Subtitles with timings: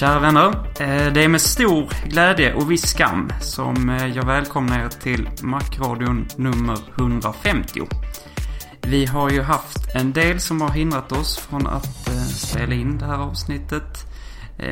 [0.00, 0.48] Kära vänner,
[0.80, 5.28] eh, det är med stor glädje och viss skam som eh, jag välkomnar er till
[5.42, 7.80] Macradion nummer 150.
[8.82, 12.98] Vi har ju haft en del som har hindrat oss från att eh, spela in
[12.98, 14.06] det här avsnittet.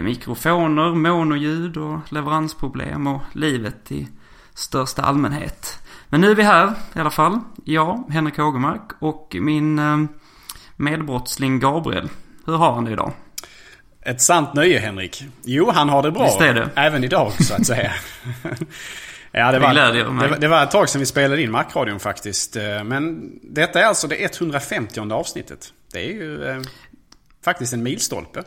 [0.03, 4.09] Mikrofoner, monoljud och leveransproblem och livet i
[4.55, 5.79] största allmänhet.
[6.09, 7.41] Men nu är vi här i alla fall.
[7.65, 9.81] Jag, Henrik Hågemark och min
[10.77, 12.09] medbrottsling Gabriel.
[12.47, 13.13] Hur har han det idag?
[14.09, 15.25] Ett sant nöje Henrik.
[15.45, 16.25] Jo, han har det bra.
[16.25, 16.69] Visst är det.
[16.75, 17.93] Även idag så att säga.
[19.33, 22.57] ja, det, var, det, det var ett tag sedan vi spelade in Macradion faktiskt.
[22.57, 25.73] Eh, men detta är alltså det 150 avsnittet.
[25.93, 26.61] Det är ju eh,
[27.45, 28.43] faktiskt en milstolpe.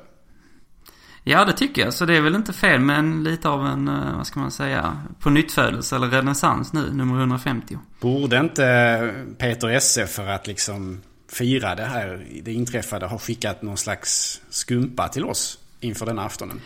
[1.24, 1.94] Ja, det tycker jag.
[1.94, 5.02] Så det är väl inte fel men lite av en, eh, vad ska man säga,
[5.20, 7.78] på nyttfödelse eller renässans nu, nummer 150.
[8.00, 11.02] Borde inte Peter Esse för att liksom
[11.32, 16.62] fira det här, det inträffade, har skickat någon slags skumpa till oss inför den aftonen.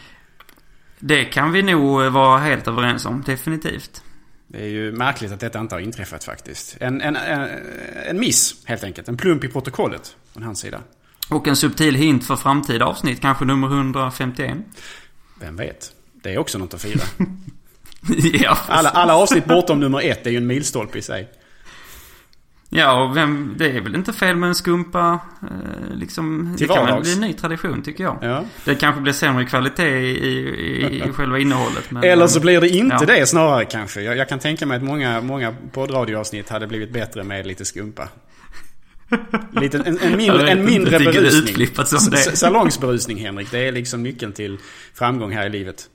[1.00, 4.02] Det kan vi nog vara helt överens om, definitivt.
[4.48, 6.78] Det är ju märkligt att detta inte har inträffat faktiskt.
[6.80, 7.50] En, en, en,
[8.06, 9.08] en miss helt enkelt.
[9.08, 10.82] En plump i protokollet från hans sida.
[11.30, 14.58] Och en subtil hint för framtida avsnitt, kanske nummer 151.
[15.40, 15.92] Vem vet?
[16.14, 17.04] Det är också något att fira.
[18.34, 21.30] ja, alla, alla avsnitt bortom nummer ett är ju en milstolpe i sig.
[22.76, 25.20] Ja, och vem, det är väl inte fel med en skumpa.
[25.42, 28.18] Eh, liksom, Till det kan väl bli en ny tradition tycker jag.
[28.22, 28.44] Ja.
[28.66, 31.92] Det kanske blir sämre kvalitet i, i, i själva innehållet.
[31.92, 33.06] Men, Eller så blir det inte ja.
[33.06, 34.02] det snarare kanske.
[34.02, 38.08] Jag, jag kan tänka mig att många, många poddradioavsnitt hade blivit bättre med lite skumpa.
[39.62, 41.68] Lite, en, en mindre, en mindre berusning.
[42.34, 43.52] Salongsberusning Henrik.
[43.52, 44.58] Det är liksom nyckeln till
[44.94, 45.90] framgång här i livet.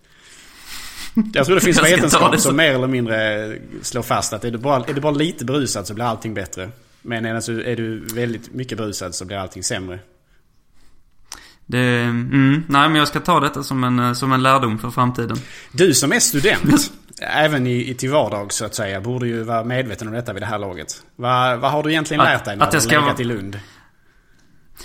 [1.32, 4.84] Jag tror det finns vetenskap som mer eller mindre slår fast att är du bara,
[4.84, 6.71] är du bara lite berusad så blir allting bättre.
[7.03, 9.99] Men är du, är du väldigt mycket berusad så blir allting sämre.
[11.66, 15.37] det mm, nej, men jag ska ta detta som en, som en lärdom för framtiden.
[15.72, 19.65] Du som är student, även i, i till vardags så att säga, borde ju vara
[19.65, 21.03] medveten om detta vid det här laget.
[21.16, 23.59] Vad, vad har du egentligen Att- lärt dig när att du legat i Lund?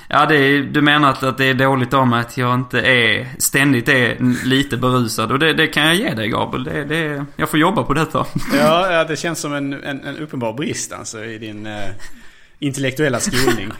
[0.07, 3.28] Ja, det är, du menar att, att det är dåligt mig att jag inte är,
[3.39, 5.31] ständigt är lite berusad.
[5.31, 6.63] Och det, det kan jag ge dig Gabriel.
[6.63, 8.25] Det, det, jag får jobba på detta.
[8.53, 11.89] Ja, ja det känns som en, en, en uppenbar brist alltså i din eh,
[12.59, 13.72] intellektuella skolning.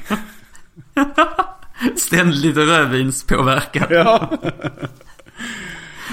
[1.96, 3.88] Ständigt rödvinspåverkan.
[3.90, 4.30] ja.
[4.42, 4.50] ja,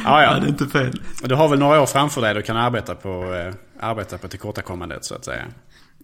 [0.04, 0.38] Ja, ja.
[0.38, 1.02] det är inte fel.
[1.22, 5.04] Du har väl några år framför dig du kan arbeta på, eh, arbeta på tillkortakommandet
[5.04, 5.44] så att säga.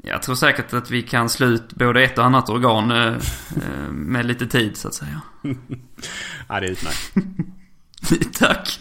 [0.02, 3.14] Jag tror säkert att vi kan slå ut både ett och annat organ eh,
[3.56, 5.20] eh, med lite tid så att säga.
[6.48, 7.12] Ja, det är utmärkt.
[8.38, 8.78] Tack.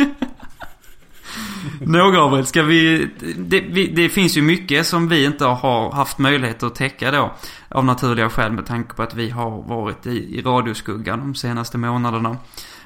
[1.82, 3.88] Nå Gabriel, ska vi det, vi...
[3.88, 7.36] det finns ju mycket som vi inte har haft möjlighet att täcka då.
[7.70, 11.78] Av naturliga skäl med tanke på att vi har varit i, i radioskuggan de senaste
[11.78, 12.38] månaderna.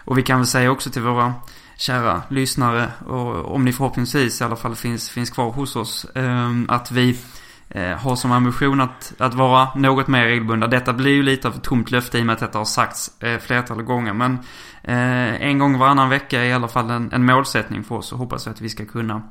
[0.06, 1.34] Och vi kan väl säga också till våra
[1.78, 6.52] kära lyssnare, och om ni förhoppningsvis i alla fall finns, finns kvar hos oss, eh,
[6.68, 7.18] att vi
[7.72, 10.68] eh, har som ambition att, att vara något mer regelbundna.
[10.68, 13.22] Detta blir ju lite av ett tomt löfte i och med att detta har sagts
[13.22, 14.14] eh, flertal gånger.
[14.14, 14.34] Men
[14.84, 18.18] eh, en gång varannan vecka är i alla fall en, en målsättning för oss och
[18.18, 19.22] hoppas att vi ska kunna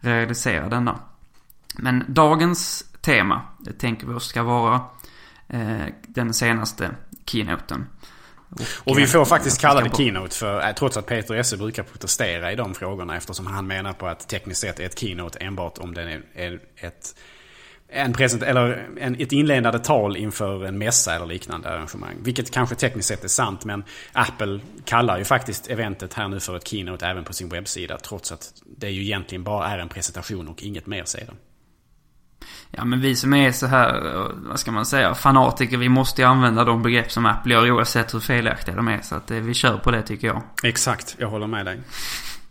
[0.00, 0.98] realisera denna.
[1.74, 3.42] Men dagens tema
[3.78, 4.80] tänker vi oss ska vara
[5.48, 6.90] eh, den senaste
[7.26, 7.86] keynoten.
[8.84, 12.52] Och vi får faktiskt kalla det keynote för, eh, trots att Peter Esse brukar protestera
[12.52, 15.94] i de frågorna eftersom han menar på att tekniskt sett är ett keynote enbart om
[15.94, 17.14] den är ett
[17.88, 22.16] en present, eller en, ett inledande tal inför en mässa eller liknande arrangemang.
[22.22, 26.56] Vilket kanske tekniskt sett är sant men Apple kallar ju faktiskt eventet här nu för
[26.56, 27.98] ett keynote även på sin webbsida.
[27.98, 31.34] Trots att det ju egentligen bara är en presentation och inget mer sedan.
[32.70, 34.00] Ja men vi som är så här,
[34.48, 38.14] vad ska man säga, fanatiker, vi måste ju använda de begrepp som Apple gör oavsett
[38.14, 39.00] hur felaktiga de är.
[39.00, 40.42] Så att vi kör på det tycker jag.
[40.64, 41.80] Exakt, jag håller med dig.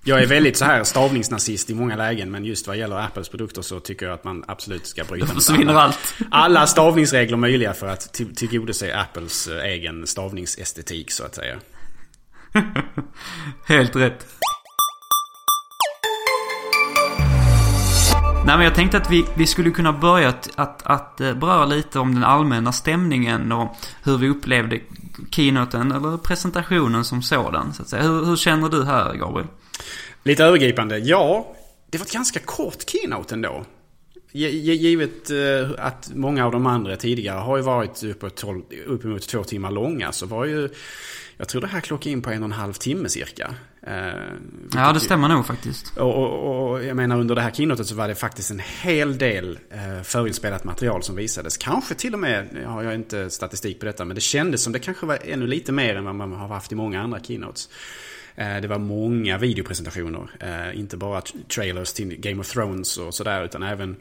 [0.07, 3.61] Jag är väldigt så här stavningsnazist i många lägen men just vad gäller Apples produkter
[3.61, 6.15] så tycker jag att man absolut ska bryta mot alla, allt.
[6.31, 11.55] alla stavningsregler möjliga för att tillgodose Apples egen stavningsestetik så att säga.
[13.67, 14.27] Helt rätt.
[18.45, 21.65] Nej men jag tänkte att vi, vi skulle kunna börja att, att, att eh, beröra
[21.65, 24.79] lite om den allmänna stämningen och hur vi upplevde
[25.31, 27.73] keynoten eller presentationen som sådan.
[27.73, 28.03] Så att säga.
[28.03, 29.47] Hur, hur känner du här Gabriel?
[30.23, 30.97] Lite övergripande.
[30.97, 31.55] Ja,
[31.89, 33.65] det var ett ganska kort keynote ändå.
[34.31, 38.03] Givet eh, att många av de andra tidigare har ju varit
[38.85, 40.69] uppemot två timmar långa så var ju
[41.37, 43.55] jag tror det här klockade in på en och en halv timme cirka.
[43.87, 43.93] Eh,
[44.73, 45.97] ja, det stämmer nog faktiskt.
[45.97, 49.17] Och, och, och, jag menar under det här keynotet så var det faktiskt en hel
[49.17, 51.57] del eh, förinspelat material som visades.
[51.57, 54.79] Kanske till och med, jag har inte statistik på detta, men det kändes som det
[54.79, 57.69] kanske var ännu lite mer än vad man har haft i många andra keynotes.
[58.37, 60.29] Eh, det var många videopresentationer.
[60.39, 61.21] Eh, inte bara
[61.55, 63.95] trailers till Game of Thrones och sådär utan även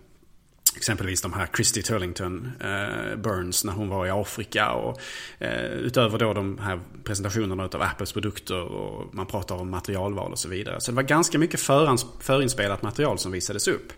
[0.76, 4.70] Exempelvis de här Christy Turlington eh, Burns när hon var i Afrika.
[4.70, 5.00] Och,
[5.38, 10.38] eh, utöver då de här presentationerna av Apples produkter och man pratar om materialval och
[10.38, 10.80] så vidare.
[10.80, 13.92] Så det var ganska mycket förans, förinspelat material som visades upp.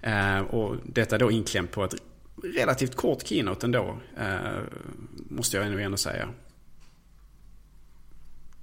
[0.00, 1.94] Eh, och detta då inklämt på ett
[2.42, 3.98] relativt kort keynote ändå.
[4.18, 4.60] Eh,
[5.28, 6.28] måste jag ändå säga.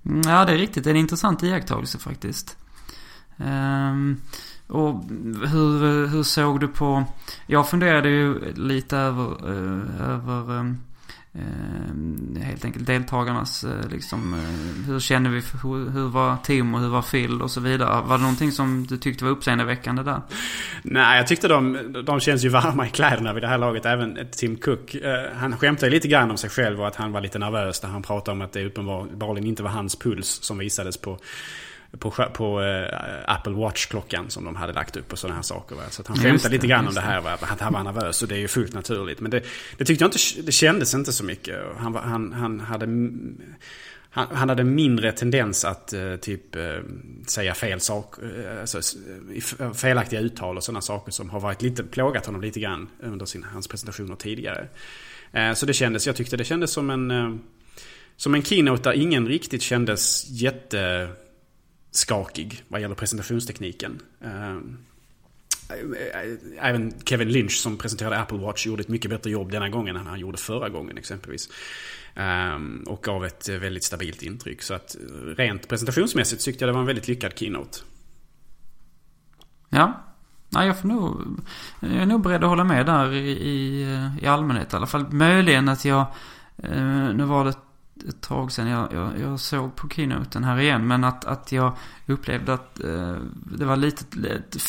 [0.10, 0.84] Mm, ja, det är riktigt.
[0.84, 2.58] Det är en intressant iakttagelse faktiskt.
[3.38, 4.22] Um,
[4.68, 5.04] och
[5.50, 7.04] hur, hur såg du på...
[7.48, 10.78] Jag funderade ju lite över, uh, över um,
[11.34, 14.34] eh, helt enkelt deltagarnas eh, liksom...
[14.34, 15.42] Eh, hur känner vi?
[15.64, 18.02] Hur, hur var Tim och hur var Phil och så vidare?
[18.02, 20.22] Var det någonting som du tyckte var uppseendeväckande där?
[20.84, 23.86] Nej, jag tyckte de, de känns ju varma i kläderna vid det här laget.
[23.86, 24.96] Även Tim Cook.
[24.96, 27.90] Eh, han skämtade lite grann om sig själv och att han var lite nervös när
[27.90, 31.20] han pratade om att det uppenbarligen inte var hans puls som visades på
[31.98, 32.88] på, på äh,
[33.26, 35.76] Apple Watch-klockan som de hade lagt upp och sådana här saker.
[35.76, 35.82] Va?
[35.90, 37.38] Så han skämtade lite grann om det här, va?
[37.42, 39.20] att han var nervös och det är ju fullt naturligt.
[39.20, 39.44] Men det,
[39.78, 41.60] det tyckte jag inte, det kändes inte så mycket.
[41.78, 42.86] Han, han, han hade...
[44.12, 46.80] Han, han, hade mindre tendens att uh, typ uh,
[47.28, 48.82] säga fel saker, uh, alltså,
[49.76, 53.44] felaktiga uttal och sådana saker som har varit lite, plågat honom lite grann under sin,
[53.44, 54.68] hans presentationer tidigare.
[55.56, 57.40] så det kändes, jag tyckte det kändes som en,
[58.18, 61.10] som en keynote där ingen riktigt kändes jätte
[61.92, 64.02] skakig vad gäller presentationstekniken.
[64.22, 64.58] Eh,
[66.62, 70.08] även Kevin Lynch som presenterade Apple Watch gjorde ett mycket bättre jobb denna gången än
[70.08, 71.50] han gjorde förra gången exempelvis.
[72.16, 74.62] Eh, och gav ett väldigt stabilt intryck.
[74.62, 74.96] Så att
[75.38, 77.80] rent presentationsmässigt tyckte jag det var en väldigt lyckad keynote.
[79.70, 80.06] Ja.
[80.50, 81.22] Nej, jag får nog...
[81.80, 83.32] Jag är nog beredd att hålla med där i,
[84.22, 85.12] i, allmänhet i alla fall.
[85.12, 86.06] Möjligen att jag...
[86.58, 87.54] Eh, nu var det
[88.04, 90.88] ett tag sedan jag, jag, jag, såg på keynoten här igen.
[90.88, 93.16] Men att, att jag upplevde att eh,
[93.58, 94.04] det var lite,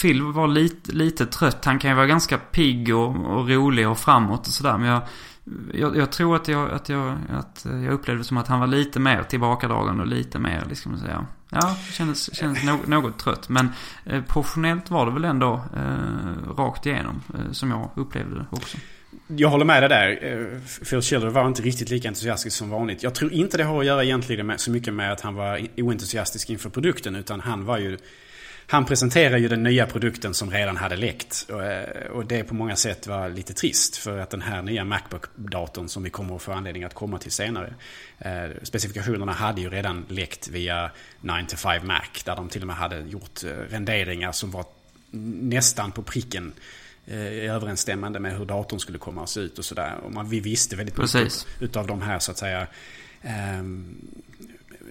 [0.00, 1.64] Phil var lite, lite trött.
[1.64, 4.78] Han kan ju vara ganska pigg och, och rolig och framåt och sådär.
[4.78, 5.02] Men jag,
[5.74, 9.00] jag, jag, tror att jag, att, jag, att jag upplevde som att han var lite
[9.00, 11.26] mer tillbakadragen och lite mer, liksom säga.
[11.50, 13.48] Ja, kändes, kändes något, något trött.
[13.48, 13.68] Men
[14.04, 17.22] eh, professionellt var det väl ändå eh, rakt igenom.
[17.34, 18.78] Eh, som jag upplevde det också.
[19.36, 20.18] Jag håller med dig där.
[20.22, 23.02] Eh, Phil Schiller var inte riktigt lika entusiastisk som vanligt.
[23.02, 25.66] Jag tror inte det har att göra egentligen med, så mycket med att han var
[25.76, 27.16] oentusiastisk inför produkten.
[27.16, 27.98] Utan han var ju...
[28.66, 31.46] Han presenterade ju den nya produkten som redan hade läckt.
[31.52, 33.96] Och, eh, och det på många sätt var lite trist.
[33.96, 37.32] För att den här nya Macbook-datorn som vi kommer att få anledning att komma till
[37.32, 37.74] senare.
[38.18, 42.02] Eh, specifikationerna hade ju redan läckt via 9-5 Mac.
[42.24, 44.64] Där de till och med hade gjort eh, renderingar som var
[45.10, 46.52] nästan på pricken
[47.10, 49.94] eh, överensstämmande med hur datorn skulle komma att se ut och sådär.
[50.04, 51.46] Och man, vi visste väldigt Precis.
[51.46, 52.66] mycket utav de här så att säga
[53.22, 53.62] eh,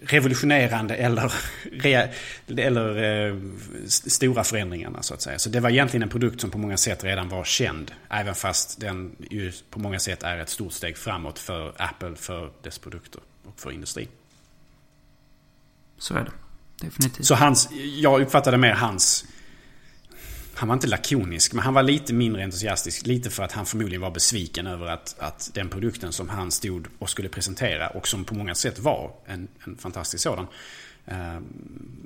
[0.01, 1.33] revolutionerande eller,
[1.71, 2.09] re,
[2.47, 3.38] eller eh,
[3.85, 5.39] stora förändringarna så att säga.
[5.39, 7.91] Så det var egentligen en produkt som på många sätt redan var känd.
[8.09, 12.51] Även fast den ju på många sätt är ett stort steg framåt för Apple, för
[12.63, 14.07] dess produkter och för industrin.
[15.97, 16.31] Så är det.
[16.85, 17.25] Definitivt.
[17.25, 19.25] Så hans, jag uppfattade mer hans
[20.59, 23.05] han var inte lakonisk, men han var lite mindre entusiastisk.
[23.05, 26.87] Lite för att han förmodligen var besviken över att, att den produkten som han stod
[26.99, 30.47] och skulle presentera och som på många sätt var en, en fantastisk sådan.
[31.05, 31.39] Eh,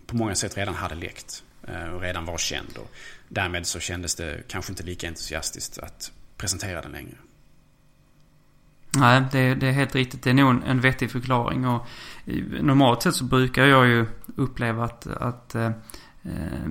[0.05, 2.77] på många sätt redan hade läckt eh, och redan var känd.
[2.77, 2.91] Och
[3.29, 7.15] därmed så kändes det kanske inte lika entusiastiskt att presentera den längre.
[8.97, 10.23] Nej, det, det, är helt riktigt.
[10.23, 11.67] Det är nog en, en vettig förklaring.
[11.67, 11.87] Och
[12.25, 14.05] eh, normalt sett så brukar jag ju
[14.35, 15.71] uppleva att, att eh,
[16.25, 16.69] Eh,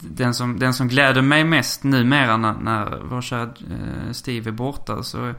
[0.00, 4.52] den, som, den som gläder mig mest numera när, när vår kära eh, Steve är
[4.52, 5.34] borta så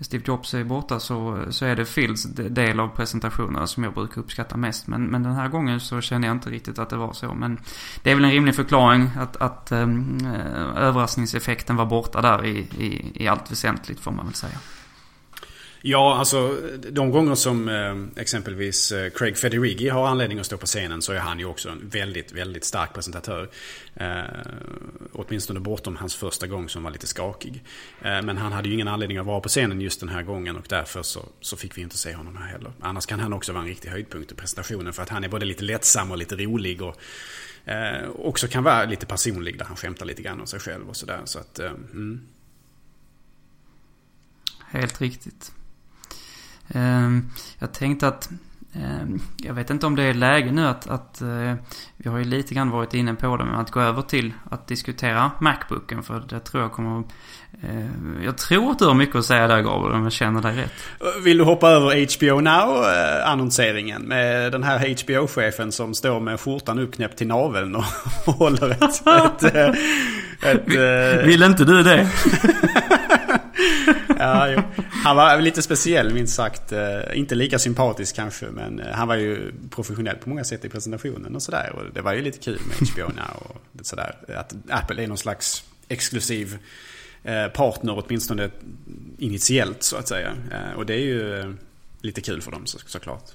[0.00, 4.20] Steve Jobs är borta så, så är det Phils del av presentationen som jag brukar
[4.20, 4.86] uppskatta mest.
[4.86, 7.34] Men, men den här gången så känner jag inte riktigt att det var så.
[7.34, 7.58] Men
[8.02, 10.26] det är väl en rimlig förklaring att, att um,
[10.76, 14.58] överraskningseffekten var borta där i, i, i allt väsentligt får man väl säga.
[15.82, 16.56] Ja, alltså
[16.90, 21.12] de gånger som eh, exempelvis eh, Craig Federighi har anledning att stå på scenen så
[21.12, 23.48] är han ju också en väldigt, väldigt stark presentatör.
[23.94, 24.22] Eh,
[25.12, 27.64] åtminstone bortom hans första gång som var lite skakig.
[28.02, 30.56] Eh, men han hade ju ingen anledning att vara på scenen just den här gången
[30.56, 32.72] och därför så, så fick vi inte se honom här heller.
[32.80, 35.46] Annars kan han också vara en riktig höjdpunkt i presentationen för att han är både
[35.46, 36.96] lite lättsam och lite rolig och
[37.64, 40.96] eh, också kan vara lite personlig där han skämtar lite grann om sig själv och
[40.96, 41.20] sådär.
[41.24, 42.20] Så att, eh, mm.
[44.70, 45.52] Helt riktigt.
[46.74, 48.30] Ehm, jag tänkte att
[48.74, 51.54] ehm, jag vet inte om det är läge nu att, att eh,
[51.96, 54.66] vi har ju lite grann varit inne på det, men att gå över till att
[54.66, 56.02] diskutera Macbooken.
[56.02, 57.02] För det tror jag kommer...
[57.62, 60.56] Eh, jag tror att du har mycket att säga där Gabriel, om jag känner dig
[60.56, 60.72] rätt.
[61.24, 64.02] Vill du hoppa över HBO Now-annonseringen?
[64.02, 67.84] Med den här HBO-chefen som står med skjortan uppknäppt till naveln och
[68.34, 69.06] håller ett...
[69.06, 69.78] ett, ett,
[70.68, 72.10] ett Vill inte du det?
[74.20, 74.82] ja, jo.
[74.90, 76.72] Han var lite speciell minst sagt.
[76.72, 80.68] Eh, inte lika sympatisk kanske men eh, han var ju professionell på många sätt i
[80.68, 81.72] presentationen och sådär.
[81.72, 84.16] Och det var ju lite kul med HBO Now och sådär.
[84.36, 86.58] Att Apple är någon slags exklusiv
[87.24, 88.50] eh, partner åtminstone
[89.18, 90.32] initiellt så att säga.
[90.76, 91.54] Och det är ju
[92.00, 93.30] lite kul för dem såklart.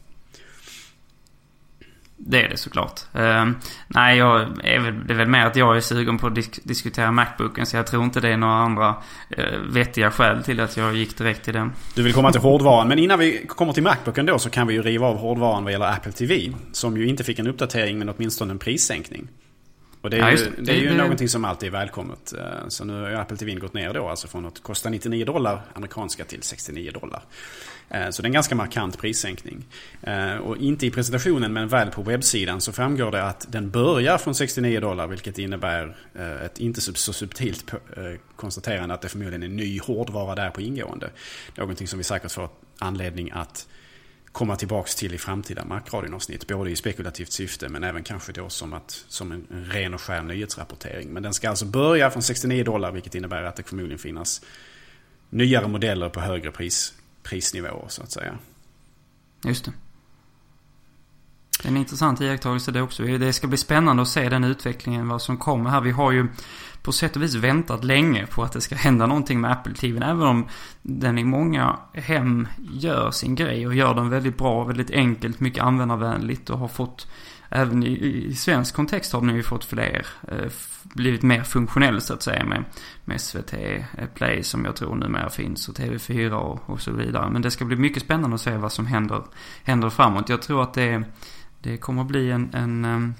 [2.17, 3.01] Det är det såklart.
[3.15, 3.51] Uh,
[3.87, 6.59] nej, jag är väl, det är väl mer att jag är sugen på att disk
[6.63, 7.65] diskutera Macbooken.
[7.65, 8.95] Så jag tror inte det är några andra
[9.37, 11.73] uh, vettiga skäl till att jag gick direkt till den.
[11.95, 12.87] Du vill komma till hårdvaran.
[12.87, 15.73] Men innan vi kommer till Macbooken då så kan vi ju riva av hårdvaran vad
[15.73, 16.53] gäller Apple TV.
[16.71, 19.27] Som ju inte fick en uppdatering men åtminstone en prissänkning.
[20.05, 22.33] Och det är, ja, ju, det, det är ju det, någonting som alltid är välkommet.
[22.33, 25.25] Eh, så nu har ju Apple TV gått ner då, alltså från att kosta 99
[25.25, 27.23] dollar amerikanska till 69 dollar.
[27.89, 29.65] Eh, så det är en ganska markant prissänkning.
[30.01, 34.17] Eh, och inte i presentationen men väl på webbsidan så framgår det att den börjar
[34.17, 37.73] från 69 dollar vilket innebär eh, ett inte så subtilt
[38.35, 41.09] konstaterande att det förmodligen är ny hårdvara där på ingående.
[41.55, 42.49] Någonting som vi säkert får
[42.79, 43.67] anledning att
[44.35, 46.47] komma tillbaks till i framtida Macradion-avsnitt.
[46.47, 50.23] Både i spekulativt syfte men även kanske då som, att, som en, ren och skär
[50.23, 51.09] nyhetsrapportering.
[51.09, 54.41] Men den ska alltså börja från 69 dollar vilket innebär att det förmodligen finnas
[55.29, 56.93] nyare modeller på högre pris,
[57.29, 58.37] prisnivåer så att säga.
[59.43, 59.71] Just det.
[61.61, 63.03] Det är en intressant iakttagelse det också.
[63.03, 65.81] Det ska bli spännande att se den utvecklingen, vad som kommer här.
[65.81, 66.27] Vi har ju
[66.81, 70.05] på sätt och vis väntat länge på att det ska hända någonting med Apple TV.
[70.05, 70.47] Även om
[70.81, 75.63] den i många hem gör sin grej och gör den väldigt bra, väldigt enkelt, mycket
[75.63, 77.07] användarvänligt och har fått
[77.49, 80.49] Även i, i svensk kontext har den ju fått fler, eh,
[80.95, 82.63] blivit mer funktionell så att säga med,
[83.05, 83.53] med SVT
[84.13, 87.29] Play som jag tror numera finns och TV4 och, och så vidare.
[87.29, 89.23] Men det ska bli mycket spännande att se vad som händer,
[89.63, 90.29] händer framåt.
[90.29, 91.03] Jag tror att det,
[91.59, 93.13] det kommer att bli en, en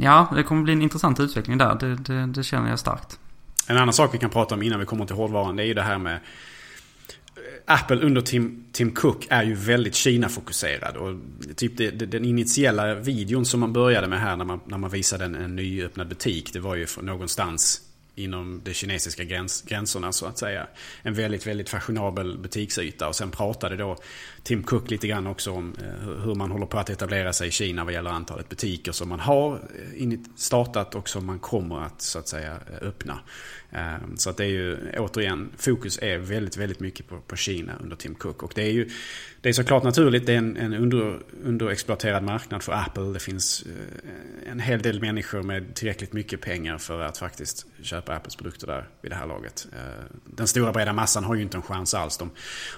[0.00, 1.74] Ja, det kommer bli en intressant utveckling där.
[1.74, 3.18] Det, det, det, känner jag starkt.
[3.66, 5.56] En annan sak vi kan prata om innan vi kommer till hårdvaran.
[5.56, 6.20] Det är ju det här med
[7.64, 10.96] Apple under Tim, Tim Cook är ju väldigt Kina-fokuserad.
[10.96, 11.16] Och
[11.56, 14.90] typ det, det, den initiella videon som man började med här när man, när man
[14.90, 16.52] visade en, en nyöppnad butik.
[16.52, 17.80] Det var ju från någonstans
[18.14, 20.66] inom de kinesiska gräns, gränserna så att säga.
[21.02, 23.08] En väldigt, väldigt fashionabel butiksyta.
[23.08, 23.96] Och sen pratade då
[24.48, 27.50] Tim Cook lite grann också om eh, hur man håller på att etablera sig i
[27.50, 29.54] Kina vad gäller antalet butiker som man har
[29.98, 33.20] eh, startat och som man kommer att så att säga eh, öppna.
[34.16, 37.96] Så att det är ju återigen, fokus är väldigt, väldigt mycket på, på Kina under
[37.96, 38.42] Tim Cook.
[38.42, 38.90] Och det är ju
[39.40, 43.02] det är såklart naturligt, det är en, en under, underexploaterad marknad för Apple.
[43.02, 43.64] Det finns
[44.46, 48.88] en hel del människor med tillräckligt mycket pengar för att faktiskt köpa Apples produkter där
[49.02, 49.66] vid det här laget.
[50.24, 52.18] Den stora breda massan har ju inte en chans alls.
[52.18, 52.30] De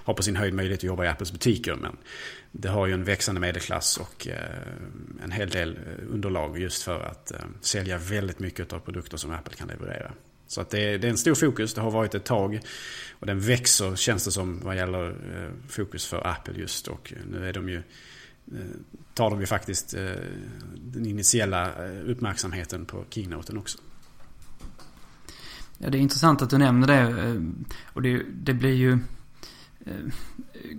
[0.05, 1.77] har på sin höjd möjlighet att jobba i Apples butik butiker.
[1.77, 1.97] Men
[2.53, 7.01] det har ju en växande medelklass och eh, en hel del eh, underlag just för
[7.01, 10.13] att eh, sälja väldigt mycket av produkter som Apple kan leverera.
[10.47, 12.61] Så att det, är, det är en stor fokus, det har varit ett tag.
[13.21, 15.15] Och den växer känns det som vad gäller
[15.69, 16.89] fokus för Apple just.
[16.89, 17.83] Och nu är de ju,
[19.15, 19.91] tar de ju faktiskt
[20.75, 23.79] den initiella uppmärksamheten på keynoten också.
[25.79, 27.37] Ja, det är intressant att du nämner det.
[27.85, 28.99] Och det, det blir ju
[29.87, 29.93] Eh,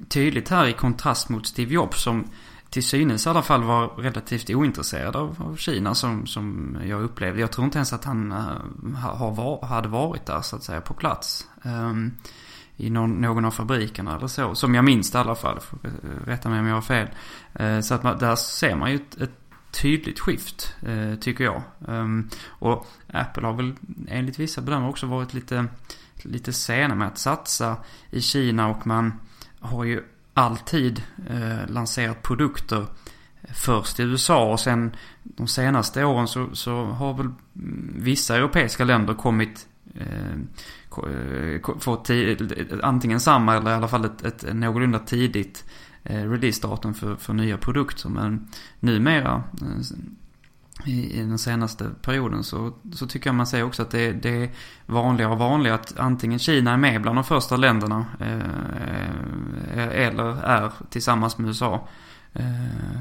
[0.10, 2.25] tydligt här i kontrast mot Steve Jobs som
[2.72, 7.41] till synes i alla fall var relativt ointresserad av, av Kina som, som jag upplevde.
[7.41, 10.81] Jag tror inte ens att han uh, har var, hade varit där så att säga
[10.81, 11.48] på plats.
[11.63, 12.13] Um,
[12.77, 14.55] I någon, någon av fabrikerna eller så.
[14.55, 15.60] Som jag minns det i alla fall.
[15.84, 15.89] Eh,
[16.25, 17.08] rätta mig om jag har fel.
[17.62, 19.38] Uh, så att man, där ser man ju ett, ett
[19.72, 21.62] tydligt skift, uh, tycker jag.
[21.79, 23.74] Um, och Apple har väl
[24.08, 25.65] enligt vissa bedömare också varit lite,
[26.24, 27.78] lite sena med att satsa
[28.10, 29.13] i Kina och man
[29.60, 32.86] har ju alltid eh, lanserat produkter
[33.54, 37.30] först i USA och sen de senaste åren så, så har väl
[37.96, 40.32] vissa europeiska länder kommit eh,
[40.98, 42.10] eh fått
[42.84, 45.66] antingen samma eller i alla fall ett, ett någorlunda tidigt
[46.04, 48.10] eh, releasedatum för, för nya produkter.
[48.10, 48.48] Men
[48.80, 49.68] numera eh,
[50.86, 54.44] i, i den senaste perioden så, så tycker jag man säger också att det, det
[54.44, 54.50] är
[54.86, 58.38] vanligare och vanligare att antingen Kina är med bland de första länderna eh,
[59.78, 61.88] eh eller är tillsammans med USA.
[62.34, 62.96] Eh,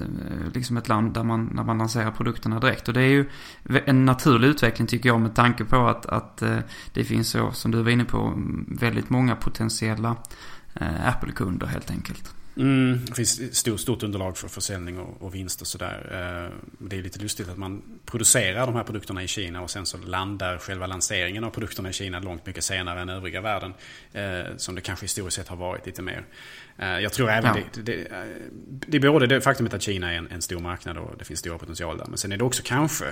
[0.00, 2.88] eh, liksom ett land där man, där man lanserar produkterna direkt.
[2.88, 3.26] Och det är ju
[3.84, 6.58] en naturlig utveckling tycker jag med tanke på att, att eh,
[6.92, 8.32] det finns så, som du var inne på,
[8.68, 10.16] väldigt många potentiella
[10.74, 12.34] eh, Apple-kunder helt enkelt.
[12.58, 16.50] Mm, det finns stort, stort underlag för försäljning och, och vinst och sådär.
[16.78, 19.98] Det är lite lustigt att man producerar de här produkterna i Kina och sen så
[19.98, 23.74] landar själva lanseringen av produkterna i Kina långt mycket senare än övriga världen.
[24.56, 26.24] Som det kanske historiskt sett har varit lite mer.
[26.78, 27.62] Eh, jag tror även ja.
[27.74, 28.24] det, det, eh,
[28.62, 31.40] det är både det faktumet att Kina är en, en, stor marknad och det finns
[31.40, 32.06] stora potential där.
[32.06, 33.04] Men sen är det också kanske,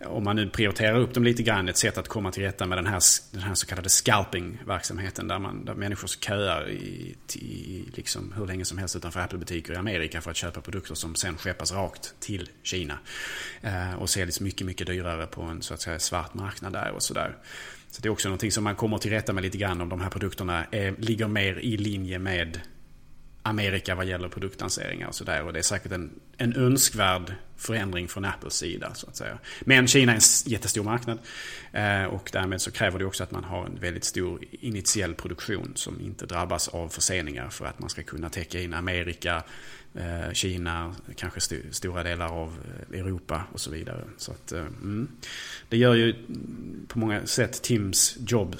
[0.00, 2.78] om man nu prioriterar upp dem lite grann, ett sätt att komma till rätta med
[2.78, 3.00] den här,
[3.32, 5.28] den här så kallade scalping-verksamheten.
[5.28, 9.76] Där, man, där människor köar i, i liksom hur länge som helst utanför Apple-butiker i
[9.76, 12.98] Amerika för att köpa produkter som sen skeppas rakt till Kina.
[13.60, 17.02] Eh, och säljs mycket, mycket dyrare på en så att säga svart marknad där och
[17.02, 17.36] sådär.
[17.90, 20.00] Så det är också någonting som man kommer till rätta med lite grann om de
[20.00, 22.60] här produkterna är, ligger mer i linje med
[23.42, 25.42] Amerika vad gäller produktlanseringar och sådär.
[25.42, 29.38] Och det är säkert en, en önskvärd förändring från Apples sida så att säga.
[29.60, 31.18] Men Kina är en jättestor marknad.
[31.72, 35.72] Eh, och därmed så kräver det också att man har en väldigt stor initiell produktion
[35.74, 39.42] som inte drabbas av förseningar för att man ska kunna täcka in Amerika,
[40.32, 42.58] Kina, kanske st stora delar av
[42.92, 44.04] eh, Europa och så vidare.
[44.16, 45.08] Så att, eh, mm.
[45.68, 46.14] Det gör ju
[46.88, 48.56] på många sätt Tims jobb,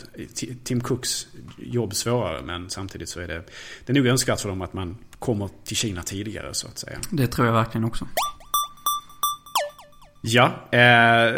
[0.65, 1.27] Tim Cooks
[1.59, 2.43] jobb svårare.
[2.43, 3.43] Men samtidigt så är det,
[3.87, 6.99] det är nog önskvärt för dem att man kommer till Kina tidigare så att säga.
[7.11, 8.09] Det tror jag verkligen också.
[10.21, 11.35] Ja, eh,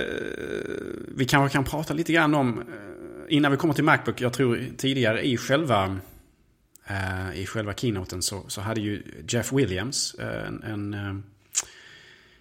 [1.09, 2.63] vi kanske kan prata lite grann om,
[3.29, 5.99] innan vi kommer till Macbook, jag tror tidigare i själva
[6.87, 11.15] eh, I själva keynoten så, så hade ju Jeff Williams eh, en, en, eh,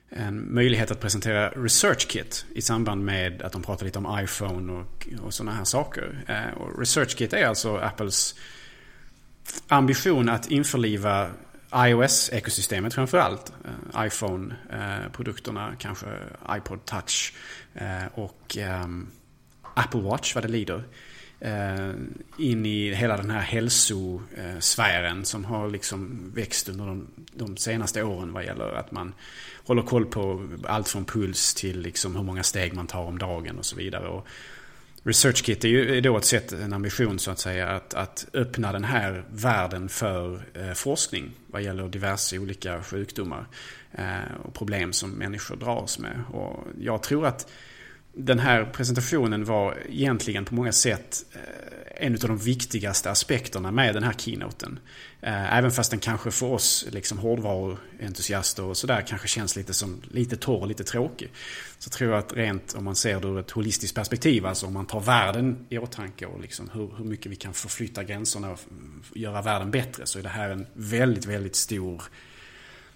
[0.09, 4.73] en, möjlighet att presentera Research Kit i samband med att de pratade lite om iPhone
[4.73, 6.25] och, och sådana här saker.
[6.27, 8.35] Eh, och Research Kit är alltså Apples
[9.67, 11.29] ambition att införliva
[11.75, 13.53] iOS-ekosystemet framförallt.
[13.97, 16.05] iPhone-produkterna, kanske
[16.49, 17.33] iPod Touch
[18.13, 19.07] och ehm,
[19.73, 20.83] Apple Watch vad det lider
[21.43, 21.91] Eh,
[22.37, 28.33] in i hela den här hälsosfären som har liksom växt under de, de, senaste åren
[28.33, 29.13] vad gäller att man
[29.63, 33.57] håller koll på allt från puls till liksom hur många steg man tar om dagen
[33.57, 34.07] och så vidare.
[34.07, 34.27] Och
[35.03, 38.83] ResearchKit är ju då ett sätt, en ambition så att säga, att, att öppna den
[38.83, 43.45] här världen för eh, forskning vad gäller diverse olika sjukdomar
[43.91, 46.23] eh, och problem som människor dras med.
[46.31, 47.47] Och jag tror att
[48.13, 53.95] den här presentationen var egentligen på många sätt eh, en av de viktigaste aspekterna med
[53.95, 54.79] den här keynoten.
[55.21, 60.01] Eh, även fast den kanske för oss liksom hårdvaruentusiaster och sådär kanske känns lite som
[60.11, 61.31] lite torr och lite tråkig.
[61.79, 64.73] Så tror jag att rent om man ser det ur ett holistiskt perspektiv, alltså om
[64.73, 68.59] man tar världen i åtanke och liksom hur, hur mycket vi kan förflytta gränserna och
[69.13, 72.03] göra världen bättre så är det här en väldigt, väldigt stor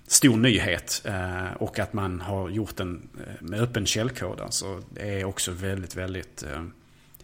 [0.07, 1.01] stor nyhet.
[1.05, 4.41] Eh, och att man har gjort den eh, med öppen källkod.
[4.41, 6.63] Alltså, det är också väldigt, väldigt eh,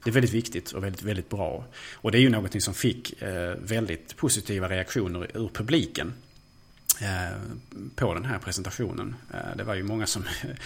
[0.04, 1.66] det är väldigt viktigt och väldigt, väldigt bra.
[1.94, 3.14] Och det är ju någonting som fick
[3.58, 6.14] väldigt positiva reaktioner ur publiken
[7.96, 9.16] på den här presentationen.
[9.56, 10.24] Det var ju många som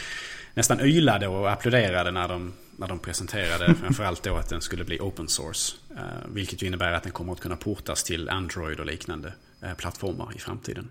[0.53, 4.99] nästan ylade och applåderade när de, när de presenterade framförallt då att den skulle bli
[4.99, 5.75] open source.
[6.27, 9.33] Vilket ju innebär att den kommer att kunna portas till Android och liknande
[9.77, 10.89] plattformar i framtiden.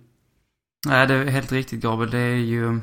[0.86, 2.10] Nej, det är helt riktigt Gabriel.
[2.10, 2.80] Det är ju...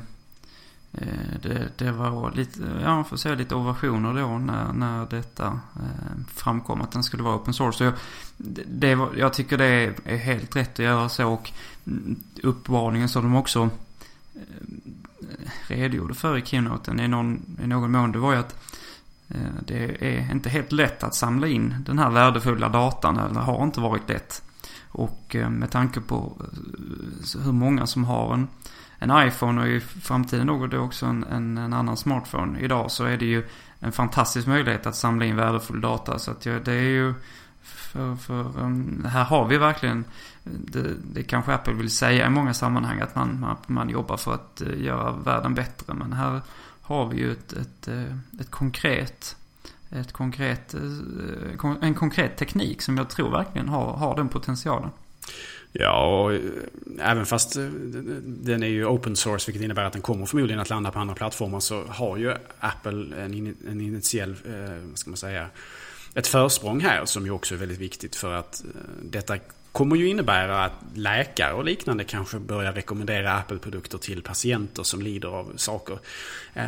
[0.92, 5.46] Eh, det, det var lite, ja man får säga lite ovationer då när, när detta
[5.76, 7.78] eh, framkom att den skulle vara open source.
[7.78, 7.94] Så jag,
[8.66, 11.52] det jag tycker det är, helt rätt att göra så och
[11.86, 13.70] mm, uppvarningen som de också
[14.34, 14.40] eh,
[15.66, 18.56] redogjorde för i keynoten i någon, i någon mån det var ju att
[19.60, 23.80] det är inte helt lätt att samla in den här värdefulla datan eller har inte
[23.80, 24.42] varit lätt.
[24.94, 28.48] Och eh, med tanke på eh, hur många som har en,
[28.98, 33.04] en iPhone och i framtiden något då också en, en, en, annan smartphone idag så
[33.04, 33.44] är det ju
[33.80, 36.18] en fantastisk möjlighet att samla in värdefull data.
[36.18, 37.14] Så att det är ju
[37.62, 40.04] För, för ehm, här har vi verkligen,
[40.44, 44.34] det, det kanske Apple vill säga i många sammanhang, att man, man, man jobbar för
[44.34, 45.94] att eh, göra världen bättre.
[45.94, 46.40] Men här
[46.82, 47.88] har vi ju ett, ett,
[48.40, 49.36] ett konkret,
[49.94, 50.80] ett konkret, eh,
[51.80, 54.90] en konkret teknik som jag tror verkligen har, har den potentialen.
[55.72, 56.40] Ja, och eh,
[57.00, 57.64] även fast eh,
[58.24, 61.14] den är ju open source, vilket innebär att den kommer förmodligen att landa på andra
[61.14, 64.36] plattformar, så har ju Apple en, en initiell,
[64.88, 65.46] vad ska man säga,
[66.14, 68.64] ett försprång här som ju också är väldigt viktigt för att
[69.02, 69.38] detta
[69.74, 75.28] kommer ju innebära att läkare och liknande kanske börjar rekommendera Apple-produkter till patienter som lider
[75.28, 75.98] av saker.
[76.54, 76.64] Eh,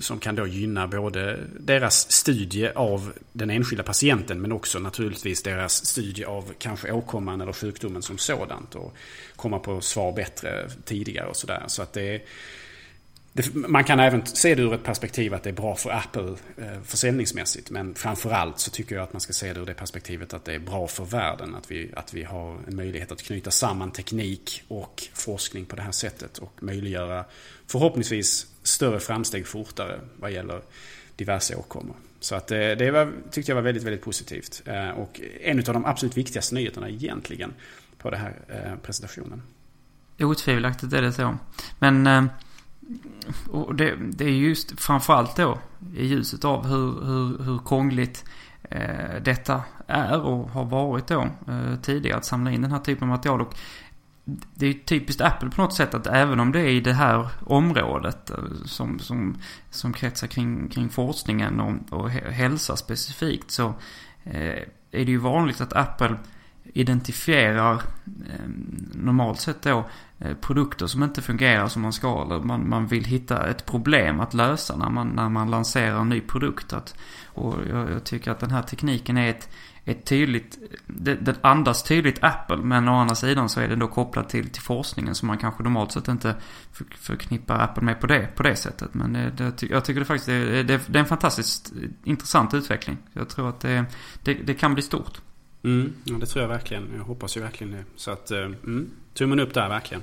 [0.00, 5.86] som kan då gynna både deras studie av den enskilda patienten men också naturligtvis deras
[5.86, 8.74] studie av kanske åkomman eller sjukdomen som sådant.
[8.74, 8.96] Och
[9.36, 11.64] komma på svar bättre tidigare och sådär.
[11.66, 12.20] Så att det är
[13.32, 16.34] det, man kan även se det ur ett perspektiv att det är bra för Apple
[16.56, 17.70] eh, försäljningsmässigt.
[17.70, 20.54] Men framförallt så tycker jag att man ska se det ur det perspektivet att det
[20.54, 21.54] är bra för världen.
[21.54, 25.82] Att vi, att vi har en möjlighet att knyta samman teknik och forskning på det
[25.82, 26.38] här sättet.
[26.38, 27.24] Och möjliggöra
[27.66, 30.60] förhoppningsvis större framsteg fortare vad gäller
[31.16, 31.96] diverse åkommor.
[32.20, 34.62] Så att det, det var, tyckte jag var väldigt, väldigt positivt.
[34.66, 37.54] Eh, och en av de absolut viktigaste nyheterna egentligen
[37.98, 39.42] på den här eh, presentationen.
[40.18, 41.38] Otvivelaktigt är det så.
[41.78, 42.24] Men eh,
[43.50, 45.58] och det, det, är just framförallt då
[45.94, 48.24] i ljuset av hur, hur, hur krångligt
[48.62, 53.02] eh, detta är och har varit då eh, tidigare att samla in den här typen
[53.02, 53.40] av material.
[53.40, 53.54] Och
[54.54, 57.28] det är typiskt Apple på något sätt att även om det är i det här
[57.46, 59.36] området eh, som, som,
[59.70, 63.74] som kretsar kring, kring forskningen och, och hälsa specifikt så
[64.24, 66.16] eh, är det ju vanligt att Apple
[66.74, 68.48] identifierar eh,
[68.94, 69.84] normalt sett då
[70.22, 72.22] Eh, produkter som inte fungerar som man ska.
[72.22, 76.08] Eller man, man vill hitta ett problem att lösa när man, när man lanserar en
[76.08, 76.72] ny produkt.
[76.72, 76.94] Att,
[77.26, 79.48] och jag, jag tycker att den här tekniken är ett,
[79.84, 83.86] ett tydligt, det, det andas tydligt Apple men å andra sidan så är den då
[83.86, 86.34] kopplad till, till forskningen som man kanske normalt sett inte
[86.72, 88.94] för, förknippar Apple med på det, på det sättet.
[88.94, 91.72] Men det, det, jag tycker det faktiskt är, det, det är en fantastiskt
[92.04, 92.98] intressant utveckling.
[93.12, 93.84] Jag tror att det,
[94.22, 95.20] det, det kan bli stort.
[95.62, 96.88] Mm, ja, det tror jag verkligen.
[96.96, 97.84] Jag hoppas ju verkligen det.
[97.96, 100.02] Så att, eh, mm, tummen upp där verkligen.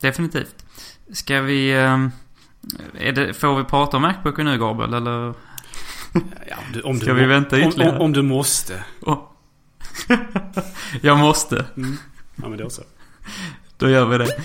[0.00, 0.64] Definitivt.
[1.12, 1.70] Ska vi...
[1.70, 2.08] Eh,
[2.98, 5.34] är det, får vi prata om Macbooken nu Gabriel eller?
[6.48, 7.96] Ja, du, om Ska du, vi vänta ytterligare?
[7.96, 8.84] Om, om, du måste.
[9.00, 9.30] Oh.
[11.00, 11.66] jag måste.
[11.76, 11.96] Mm.
[12.36, 12.82] Ja men då så.
[13.76, 14.42] Då gör vi det.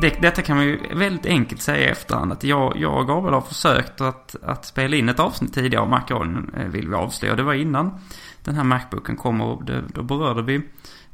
[0.00, 2.32] Det, detta kan man ju väldigt enkelt säga i efterhand.
[2.32, 5.88] Att jag, jag och Gabriel har försökt att, att spela in ett avsnitt tidigare av
[5.88, 7.36] Macradion, eh, vill vi avslöja.
[7.36, 8.00] Det var innan
[8.44, 10.54] den här Macbooken kom och det, då berörde vi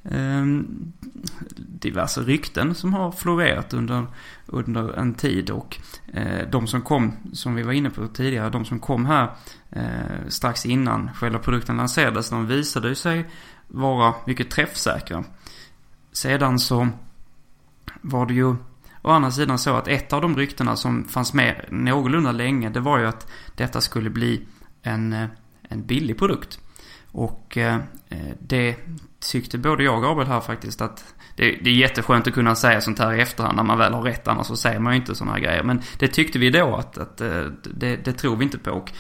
[0.05, 0.45] eh,
[1.57, 4.07] diverse rykten som har florerat under,
[4.47, 5.51] under en tid.
[5.51, 5.79] Och
[6.13, 9.31] eh, de som kom, som vi var inne på tidigare, de som kom här
[9.71, 13.31] eh, strax innan själva produkten lanserades, de visade sig
[13.69, 15.25] vara mycket träffsäkra.
[16.13, 16.89] Sedan så
[18.01, 18.55] var det ju
[19.05, 22.81] Å andra sidan så att ett av de ryktena som fanns med någorlunda länge, det
[22.81, 24.47] var ju att detta skulle bli
[24.83, 25.27] en, eh,
[25.69, 26.59] en billig produkt.
[27.13, 27.75] Och eh,
[28.09, 28.77] eh, det
[29.33, 32.81] tyckte både jag och Gabriel här faktiskt att det, det, är jätteskönt att kunna säga
[32.81, 35.15] sånt här i efterhand när man väl har rätt, annars så säger man ju inte
[35.15, 35.63] såna här grejer.
[35.63, 38.71] Men det tyckte vi då att, att eh, det, det tror vi inte på.
[38.71, 38.93] Och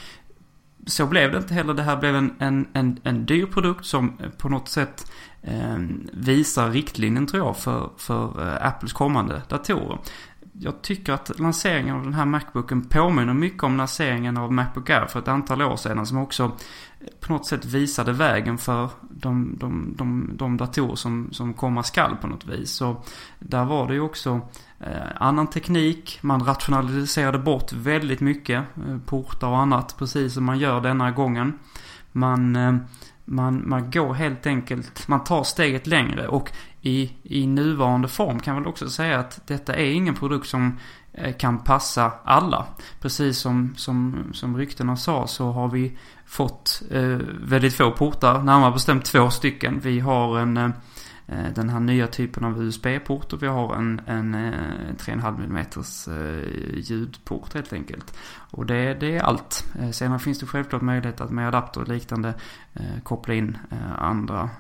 [0.87, 1.75] så blev det inte heller.
[1.75, 5.79] Det här blev en, en, en, en dyr produkt som på något sätt eh,
[6.13, 9.99] visar riktlinjen tror jag för, för eh, Apples kommande datorer.
[10.59, 15.07] Jag tycker att lanseringen av den här Macbooken påminner mycket om lanseringen av Macbook Air
[15.07, 16.53] för ett antal år sedan som också
[17.21, 22.17] på något sätt visade vägen för de, de, de, de datorer som, som komma skall
[22.17, 22.71] på något vis.
[22.71, 23.03] Så
[23.39, 24.41] där var det ju också eh,
[24.87, 26.19] Eh, annan teknik.
[26.21, 28.65] Man rationaliserade bort väldigt mycket.
[28.89, 29.97] Eh, portar och annat.
[29.99, 31.59] Precis som man gör denna gången.
[32.13, 32.75] Man, eh,
[33.25, 36.29] man, man går helt enkelt, man tar steget längre.
[36.29, 40.79] Och i, i nuvarande form kan väl också säga att detta är ingen produkt som
[41.39, 42.67] kan passa alla.
[43.01, 48.73] Precis som, som, som ryktena sa så har vi fått eh, väldigt få portar, närmare
[48.73, 49.81] bestämt två stycken.
[49.83, 50.71] Vi har en Eh,
[51.27, 55.57] Eh, den här nya typen av USB-port och vi har en, en, eh, 3,5 mm
[55.57, 58.17] eh, ljudport helt enkelt.
[58.51, 59.65] Och det, det är allt.
[59.93, 62.35] Sedan finns det självklart möjlighet att med adapter och liknande
[63.03, 63.59] koppla in
[63.99, 64.51] andra,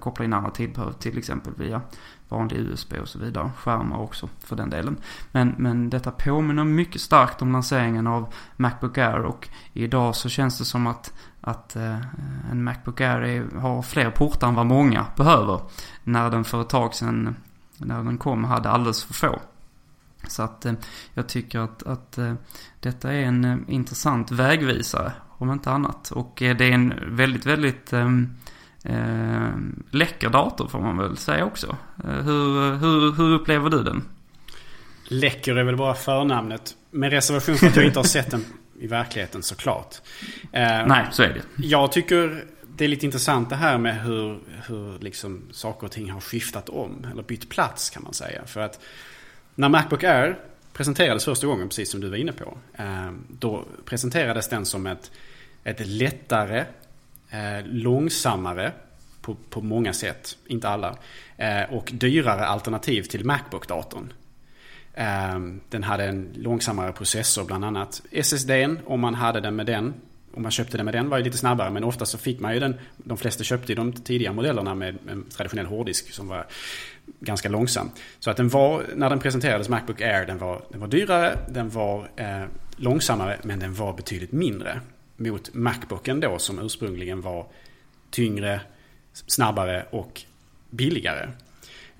[0.00, 1.80] koppla in andra tillbehör till exempel via
[2.28, 3.50] vanlig USB och så vidare.
[3.56, 4.96] Skärmar också för den delen.
[5.32, 10.58] Men, men detta påminner mycket starkt om lanseringen av Macbook Air och idag så känns
[10.58, 11.96] det som att att eh,
[12.50, 15.60] en Macbook Air har fler portar än vad många behöver.
[16.04, 17.36] När den för ett tag sedan,
[17.76, 19.40] när den kom, hade alldeles för få.
[20.28, 20.72] Så att eh,
[21.14, 22.34] jag tycker att, att eh,
[22.80, 26.10] detta är en intressant vägvisare, om inte annat.
[26.10, 28.36] Och det är en väldigt, väldigt ehm,
[28.84, 29.50] eh,
[29.90, 31.76] läcker dator får man väl säga också.
[32.04, 34.02] hur, hur, hur upplever du den?
[35.04, 36.74] Läcker är väl bara förnamnet.
[36.90, 38.44] Med reservation för att jag inte har sett den
[38.80, 39.94] i verkligheten såklart.
[40.52, 41.66] Eh, Nej, så är det.
[41.66, 42.44] Jag tycker
[42.76, 46.68] det är lite intressant det här med hur, hur liksom saker och ting har skiftat
[46.68, 47.06] om.
[47.12, 48.42] Eller bytt plats kan man säga.
[48.46, 48.80] För att
[49.54, 50.38] när Macbook Air
[50.72, 52.58] presenterades första gången, precis som du var inne på.
[52.74, 55.10] Eh, då presenterades den som ett,
[55.64, 56.64] ett lättare,
[57.30, 58.72] eh, långsammare
[59.20, 60.96] på, på många sätt, inte alla.
[61.36, 64.12] Eh, och dyrare alternativ till Macbook-datorn.
[64.94, 68.02] Ehm, den hade en långsammare processor bland annat.
[68.10, 69.94] SSDn, om man hade den med den,
[70.34, 72.54] om man köpte den med den var ju lite snabbare men ofta så fick man
[72.54, 72.74] ju den.
[72.96, 76.46] De flesta köpte ju de tidiga modellerna med en traditionell hårddisk som var
[77.20, 77.90] ganska långsam.
[78.18, 81.70] Så att den var, när den presenterades, Macbook Air, den var, den var dyrare, den
[81.70, 82.44] var eh,
[82.76, 84.80] långsammare men den var betydligt mindre.
[85.16, 87.46] Mot Macbooken då som ursprungligen var
[88.10, 88.60] tyngre,
[89.12, 90.22] snabbare och
[90.70, 91.28] billigare.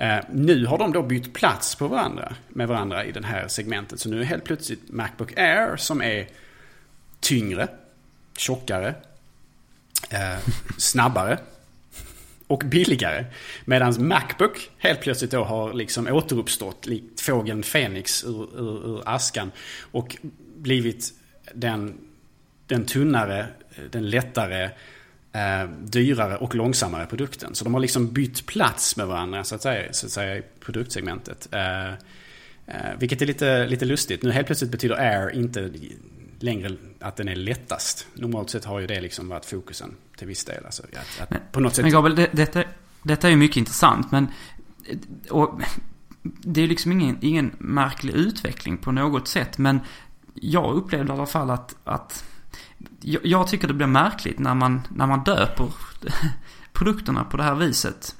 [0.01, 4.01] Eh, nu har de då bytt plats på varandra, med varandra i det här segmentet.
[4.01, 6.29] Så nu är helt plötsligt Macbook Air som är
[7.21, 7.69] tyngre,
[8.37, 8.95] tjockare,
[10.11, 10.39] eh,
[10.79, 11.39] snabbare
[12.47, 13.25] och billigare.
[13.65, 19.51] Medan Macbook helt plötsligt då har liksom återuppstått likt fågeln Fenix ur, ur, ur askan.
[19.91, 20.17] Och
[20.57, 21.13] blivit
[21.55, 21.99] den,
[22.67, 23.47] den tunnare,
[23.91, 24.71] den lättare,
[25.33, 27.55] eh, dyrare och långsammare produkten.
[27.55, 30.43] Så de har liksom bytt plats med varandra så att säga, så att säga i
[30.61, 31.49] produktsegmentet.
[31.53, 31.97] Eh, eh,
[32.99, 34.23] vilket är lite, lite lustigt.
[34.23, 35.71] Nu helt plötsligt betyder Air inte
[36.39, 38.07] längre att den är lättast.
[38.15, 40.65] Normalt sett har ju det liksom varit fokusen till viss del.
[40.65, 41.85] Alltså, att, att men, på något sätt...
[41.85, 42.65] men Gabriel, det, detta,
[43.03, 44.13] detta är ju mycket intressant.
[44.13, 44.29] Men
[45.31, 45.61] och,
[46.23, 49.59] det är liksom ingen, ingen märklig utveckling på något sätt.
[49.59, 49.81] Men
[50.35, 52.25] jag upplevde i alla fall att, att
[53.01, 55.69] jag, jag tycker det blir märkligt när man, när man döper
[56.73, 58.17] produkterna på det här viset.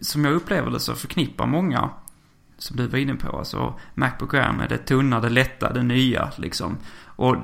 [0.00, 1.90] Som jag upplever det så förknippar många
[2.58, 6.32] som du var inne på, alltså Macbook Air med det tunna, det lätta, det nya
[6.36, 6.76] liksom.
[7.04, 7.36] Och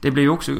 [0.00, 0.56] det blir ju också,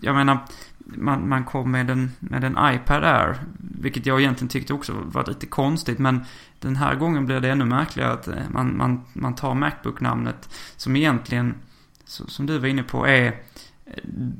[0.00, 0.38] jag menar,
[0.78, 5.24] man, man kom med en, med en iPad Air, vilket jag egentligen tyckte också var
[5.26, 6.24] lite konstigt, men
[6.60, 10.96] den här gången blir det ännu märkligare att eh, man, man, man tar Macbook-namnet som
[10.96, 11.54] egentligen,
[12.04, 13.40] som du var inne på, är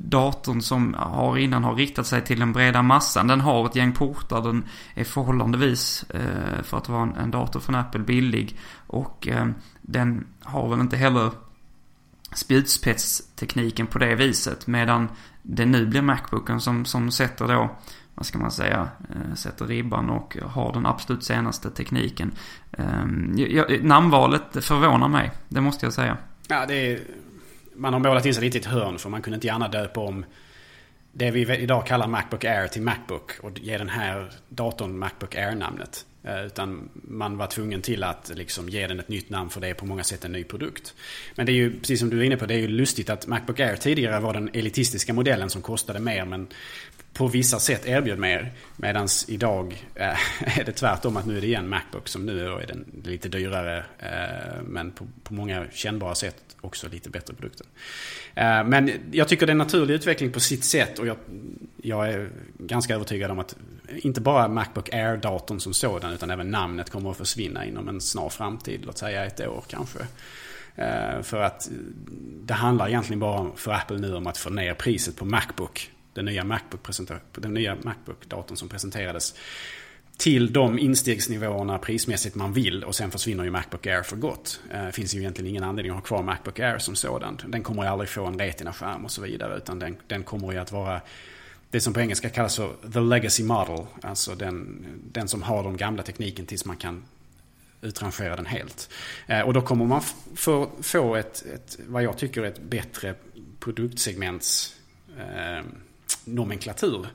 [0.09, 3.27] datorn som har innan har riktat sig till den breda massan.
[3.27, 7.59] Den har ett gäng portar, den är förhållandevis, eh, för att vara en, en dator
[7.59, 8.57] från Apple, billig.
[8.87, 9.47] Och eh,
[9.81, 11.31] den har väl inte heller
[12.33, 14.67] spjutspetstekniken på det viset.
[14.67, 15.09] Medan
[15.41, 17.69] det nu blir Macbooken som, som sätter då,
[18.15, 22.31] vad ska man säga, eh, sätter ribban och har den absolut senaste tekniken.
[22.71, 23.05] Eh,
[23.81, 26.17] namnvalet förvånar mig, det måste jag säga.
[26.47, 26.99] Ja, det är
[27.77, 29.99] man har målat in sig lite i ett hörn för man kunde inte gärna döpa
[29.99, 30.25] om
[31.11, 36.05] det vi idag kallar Macbook Air till Macbook och ge den här datorn Macbook Air-namnet.
[36.23, 39.67] Eh, utan man var tvungen till att liksom ge den ett nytt namn för det
[39.67, 40.93] är på många sätt en ny produkt.
[41.35, 43.27] Men det är ju, precis som du är inne på, det är ju lustigt att
[43.27, 46.47] Macbook Air tidigare var den elitistiska modellen som kostade mer men
[47.13, 48.51] på vissa sätt erbjöd mer.
[48.75, 52.67] Medan idag eh, är det tvärtom att nu är det igen Macbook som nu är
[52.67, 57.67] den lite dyrare eh, men på, på många kännbara sätt också lite bättre produkter.
[58.35, 61.17] Eh, men jag tycker det är en naturlig utveckling på sitt sätt och jag,
[61.81, 63.55] jag är ganska övertygad om att
[63.95, 68.29] inte bara Macbook Air-datorn som sådan utan även namnet kommer att försvinna inom en snar
[68.29, 69.99] framtid, låt säga ett år kanske.
[70.75, 71.69] Eh, för att
[72.41, 76.25] det handlar egentligen bara för Apple nu om att få ner priset på Macbook den
[76.25, 79.35] nya Macbook-datorn Macbook som presenterades
[80.17, 84.59] till de instegsnivåerna prismässigt man vill och sen försvinner ju Macbook Air för gott.
[84.71, 87.41] Det finns ju egentligen ingen anledning att ha kvar Macbook Air som sådan.
[87.47, 90.57] Den kommer ju aldrig få en Retina-skärm och så vidare utan den, den kommer ju
[90.57, 91.01] att vara
[91.69, 93.85] det som på engelska kallas för the legacy model.
[94.01, 97.03] Alltså den, den som har den gamla tekniken tills man kan
[97.81, 98.89] utrangera den helt.
[99.27, 100.01] Eh, och då kommer man
[100.35, 103.15] få, få ett, ett, vad jag tycker ett bättre
[103.59, 104.75] produktsegments
[105.19, 105.65] eh,
[106.25, 107.07] nomenklatur.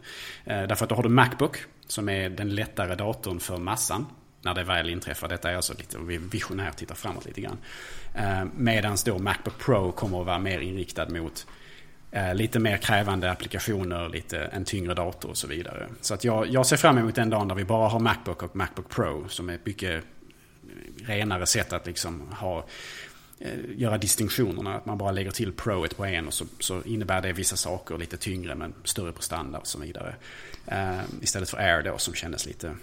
[0.45, 1.59] Eh, därför att då har du Macbook
[1.92, 4.07] som är den lättare datorn för massan.
[4.44, 5.28] När det väl inträffar.
[5.28, 7.59] Detta är alltså lite visionärt, tittar framåt lite grann.
[8.14, 11.46] Eh, Medan då Macbook Pro kommer att vara mer inriktad mot
[12.11, 15.88] eh, lite mer krävande applikationer, lite en tyngre dator och så vidare.
[16.00, 18.57] Så att jag, jag ser fram emot den dagen där vi bara har Macbook och
[18.57, 20.05] Macbook Pro som är ett mycket
[21.07, 22.64] renare sätt att liksom ha
[23.76, 24.74] göra distinktionerna.
[24.74, 27.98] Att man bara lägger till Proet på en och så, så, innebär det vissa saker
[27.98, 30.14] lite tyngre men större prestanda och så vidare.
[30.72, 32.74] Uh, istället för Air då som kändes lite,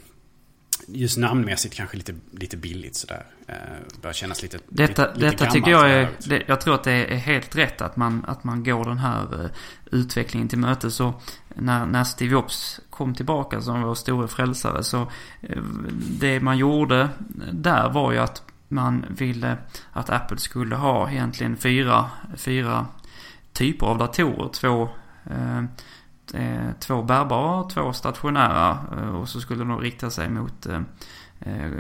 [0.87, 3.25] just namnmässigt kanske lite, lite billigt sådär.
[3.47, 3.55] Eh,
[4.01, 7.15] börjar kännas lite Detta, lite, detta tycker jag är, det, jag tror att det är
[7.15, 9.49] helt rätt att man, att man går den här uh,
[9.91, 10.95] utvecklingen till mötes.
[10.95, 11.13] Så
[11.55, 15.63] när, när Steve Jobs kom tillbaka som vår store frälsare så uh,
[16.19, 17.09] det man gjorde
[17.51, 19.57] där var ju att man ville
[19.91, 22.05] att Apple skulle ha egentligen fyra,
[22.35, 22.85] fyra
[23.53, 24.49] typer av datorer.
[24.53, 24.89] Två
[25.25, 25.57] eh,
[26.33, 28.77] eh två bärbara och två stationära.
[28.97, 30.81] Eh, och så skulle de rikta sig mot eh,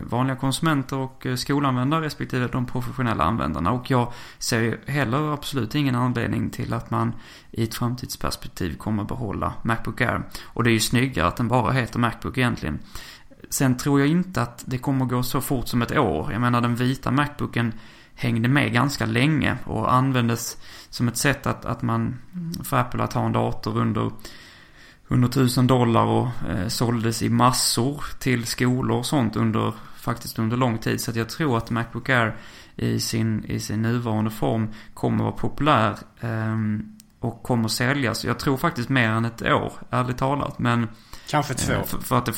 [0.03, 3.71] vanliga konsumenter och skolanvändare respektive de professionella användarna.
[3.71, 7.13] Och jag ser heller absolut ingen anledning till att man
[7.51, 10.21] i ett framtidsperspektiv kommer behålla Macbook Air.
[10.45, 12.79] Och det är ju snyggare att den bara heter Macbook egentligen.
[13.49, 16.31] Sen tror jag inte att det kommer gå så fort som ett år.
[16.31, 17.73] Jag menar den vita Macbooken
[18.15, 20.57] hängde med ganska länge och användes
[20.89, 22.19] som ett sätt att, att man
[22.63, 24.11] för Apple att ha en dator under
[25.07, 30.57] 100 000 dollar och eh, såldes i massor till skolor och sånt under faktiskt under
[30.57, 31.01] lång tid.
[31.01, 32.35] Så att jag tror att Macbook Air
[32.75, 36.55] i sin, i sin nuvarande form kommer vara populär eh,
[37.19, 38.25] och kommer säljas.
[38.25, 40.59] Jag tror faktiskt mer än ett år, ärligt talat.
[40.59, 40.87] Men,
[41.29, 41.73] Kanske två.
[41.73, 42.33] Eh, för, för, att det,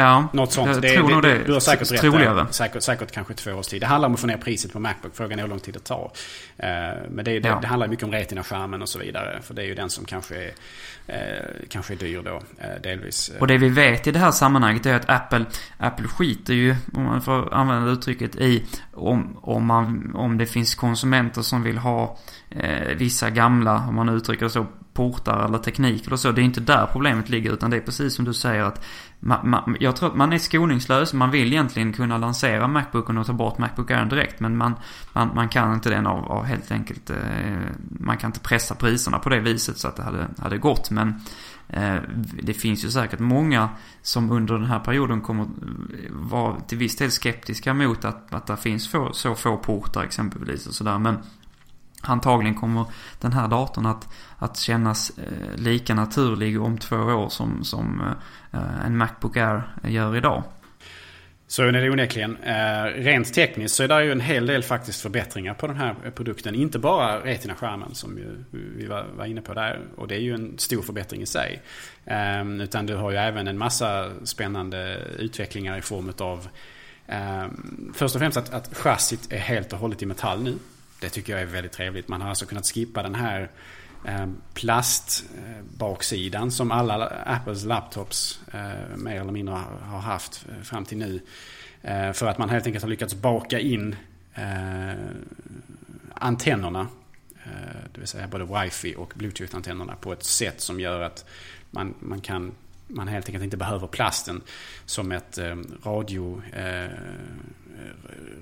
[0.00, 0.68] Ja, Något sånt.
[0.68, 1.44] Jag det, tror det, nog det.
[1.46, 2.46] Du har säkert rätt där.
[2.50, 3.82] Säkert, säkert kanske två års tid.
[3.82, 5.16] Det handlar om att få ner priset på Macbook.
[5.16, 6.04] Frågan är hur lång tid det tar.
[6.04, 6.66] Uh,
[7.10, 7.58] men det, det, Ja.
[7.60, 9.38] det handlar mycket om retina-skärmen och så vidare.
[9.42, 10.50] För det är ju den som kanske är,
[11.08, 13.32] uh, kanske är dyr då, uh, delvis.
[13.40, 15.44] Och det vi vet i det här sammanhanget är att Apple,
[15.78, 20.74] Apple skiter ju, om man får använda uttrycket, i om, om, man, om det finns
[20.74, 22.18] konsumenter som vill ha
[22.50, 26.32] eh, vissa gamla, om man uttrycker det så, portar eller teknik eller så.
[26.32, 28.84] Det är inte där problemet ligger utan det är precis som du säger att
[29.20, 31.12] ma, ma, jag tror att man är skoningslös.
[31.12, 34.74] Man vill egentligen kunna lansera Macbooken och ta bort Macbook Air direkt men man,
[35.12, 37.16] man, man kan inte den av, av helt enkelt, eh,
[38.00, 40.90] man kan inte pressa priserna på det viset så att det hade, hade gått.
[40.90, 41.14] Men
[41.68, 41.96] eh,
[42.42, 43.68] det finns ju säkert många
[44.02, 45.46] som under den här perioden kommer
[46.10, 50.66] vara till viss del skeptiska mot att, att det finns få, så få portar exempelvis
[50.66, 50.98] och sådär.
[50.98, 51.18] Men
[52.00, 52.84] Antagligen kommer
[53.20, 54.08] den här datorn att,
[54.38, 58.02] att kännas eh, lika naturlig om två år som, som
[58.52, 60.42] eh, en Macbook Air gör idag.
[61.50, 62.36] Så är det onekligen.
[62.36, 65.94] Eh, rent tekniskt så är det ju en hel del faktiskt förbättringar på den här
[66.14, 66.54] produkten.
[66.54, 68.44] Inte bara Retina-skärmen som ju
[68.76, 69.80] vi var, var inne på där.
[69.96, 71.62] Och det är ju en stor förbättring i sig.
[72.04, 76.48] Eh, utan du har ju även en massa spännande utvecklingar i form av
[77.06, 77.46] eh,
[77.94, 80.58] Först och främst att, att chassit är helt och hållet i metall nu.
[81.00, 82.08] Det tycker jag är väldigt trevligt.
[82.08, 83.50] Man har alltså kunnat skippa den här
[84.04, 90.98] eh, plastbaksidan som alla Apples laptops eh, mer eller mindre har haft eh, fram till
[90.98, 91.20] nu.
[92.14, 93.96] För att man helt enkelt har lyckats baka in
[96.14, 96.88] antennerna.
[97.92, 101.24] Det vill säga både wifi och bluetooth-antennerna på ett sätt som gör att
[101.70, 102.52] man, man kan
[102.86, 104.42] man helt enkelt inte behöver plasten
[104.84, 105.38] som ett
[105.82, 106.42] radio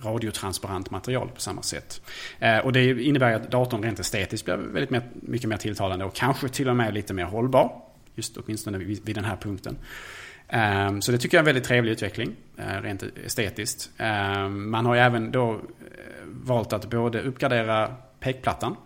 [0.02, 2.02] radiotransparent material på samma sätt.
[2.38, 6.14] Eh, och det innebär att datorn rent estetiskt blir väldigt mer, mycket mer tilltalande och
[6.14, 7.82] kanske till och med lite mer hållbar.
[8.14, 9.78] Just åtminstone vid, vid den här punkten.
[10.48, 13.90] Eh, så det tycker jag är en väldigt trevlig utveckling, eh, rent estetiskt.
[14.48, 15.60] Man har ju även då
[16.24, 18.76] valt att både uppgradera pekplattan,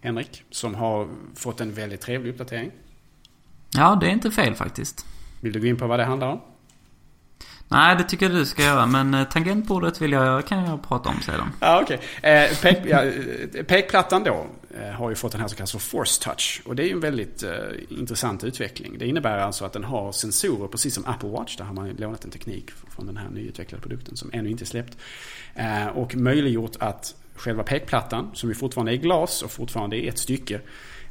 [0.00, 2.70] Henrik, som har fått en väldigt trevlig uppdatering.
[3.76, 5.06] Ja, det är inte fel faktiskt.
[5.40, 6.40] Vill du gå in på vad det handlar om?
[7.70, 8.86] Nej, det tycker jag du ska göra.
[8.86, 11.52] Men eh, tangentbordet vill jag, kan jag prata om sedan.
[11.60, 12.00] Ja, okej.
[12.18, 12.30] Okay.
[12.32, 14.46] Eh, pek, ja, eh, pekplattan då
[14.80, 16.62] eh, har ju fått den här så kallade för force touch.
[16.64, 17.50] Och det är ju en väldigt eh,
[17.88, 18.98] intressant utveckling.
[18.98, 21.56] Det innebär alltså att den har sensorer precis som Apple Watch.
[21.56, 24.66] Där har man lånat en teknik från den här nyutvecklade produkten som ännu inte är
[24.66, 24.96] släppt.
[25.54, 30.08] Eh, och möjliggjort att själva pekplattan, som ju fortfarande är i glas och fortfarande är
[30.08, 30.60] ett stycke,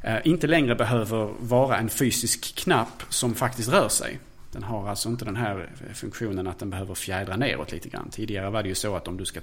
[0.02, 4.18] eh, inte längre behöver vara en fysisk knapp som faktiskt rör sig.
[4.52, 8.10] Den har alltså inte den här funktionen att den behöver fjädra neråt lite grann.
[8.10, 9.40] Tidigare var det ju så att om du ska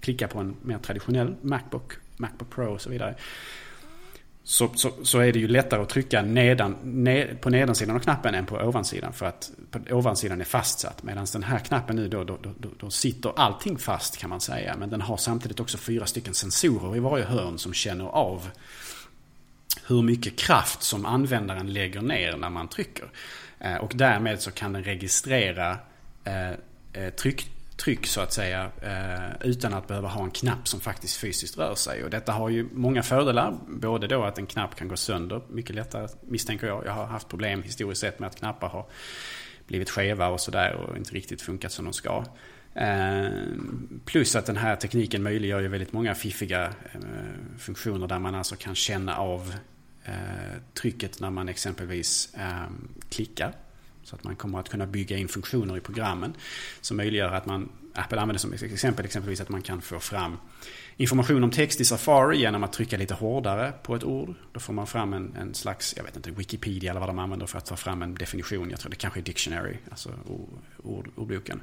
[0.00, 3.14] klicka på en mer traditionell Macbook, Macbook Pro och så vidare.
[4.46, 8.34] Så, så, så är det ju lättare att trycka nedan, ned, på nedansidan av knappen
[8.34, 9.12] än på ovansidan.
[9.12, 11.02] För att på ovansidan är fastsatt.
[11.02, 14.76] Medan den här knappen nu då, då, då, då sitter allting fast kan man säga.
[14.78, 18.50] Men den har samtidigt också fyra stycken sensorer i varje hörn som känner av
[19.86, 23.08] hur mycket kraft som användaren lägger ner när man trycker.
[23.64, 25.78] Eh, och därmed så kan den registrera
[26.24, 26.50] eh,
[26.92, 31.16] eh, tryck, tryck så att säga eh, utan att behöva ha en knapp som faktiskt
[31.16, 32.04] fysiskt rör sig.
[32.04, 33.56] Och detta har ju många fördelar.
[33.68, 36.86] Både då att en knapp kan gå sönder mycket lättare misstänker jag.
[36.86, 38.86] Jag har haft problem historiskt sett med att knappar har
[39.66, 42.24] blivit skeva och sådär och inte riktigt funkat som de ska.
[42.74, 43.28] Eh,
[44.04, 46.72] plus att den här tekniken möjliggör ju väldigt många fiffiga
[47.58, 49.54] funktioner där man alltså kan känna av
[50.04, 53.52] Eh, trycket när man exempelvis ehm, klickar.
[54.02, 56.34] Så att man kommer att kunna bygga in funktioner i programmen
[56.80, 60.36] som möjliggör att man, Apple använder som exempel exempelvis att man kan få fram
[60.96, 64.34] information om text i Safari genom att trycka lite hårdare på ett ord.
[64.52, 67.46] Då får man fram en, en slags, jag vet inte, Wikipedia eller vad de använder
[67.46, 68.70] för att ta fram en definition.
[68.70, 70.10] Jag tror det kanske är Dictionary, alltså
[70.82, 71.62] ord, ordboken.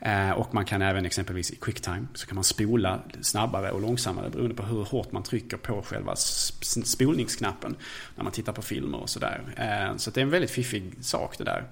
[0.00, 4.30] Eh, och man kan även exempelvis i Quicktime så kan man spola snabbare och långsammare
[4.30, 7.76] beroende på hur hårt man trycker på själva spolningsknappen
[8.16, 9.40] när man tittar på filmer och sådär.
[9.56, 11.64] Eh, så det är en väldigt fiffig sak det där.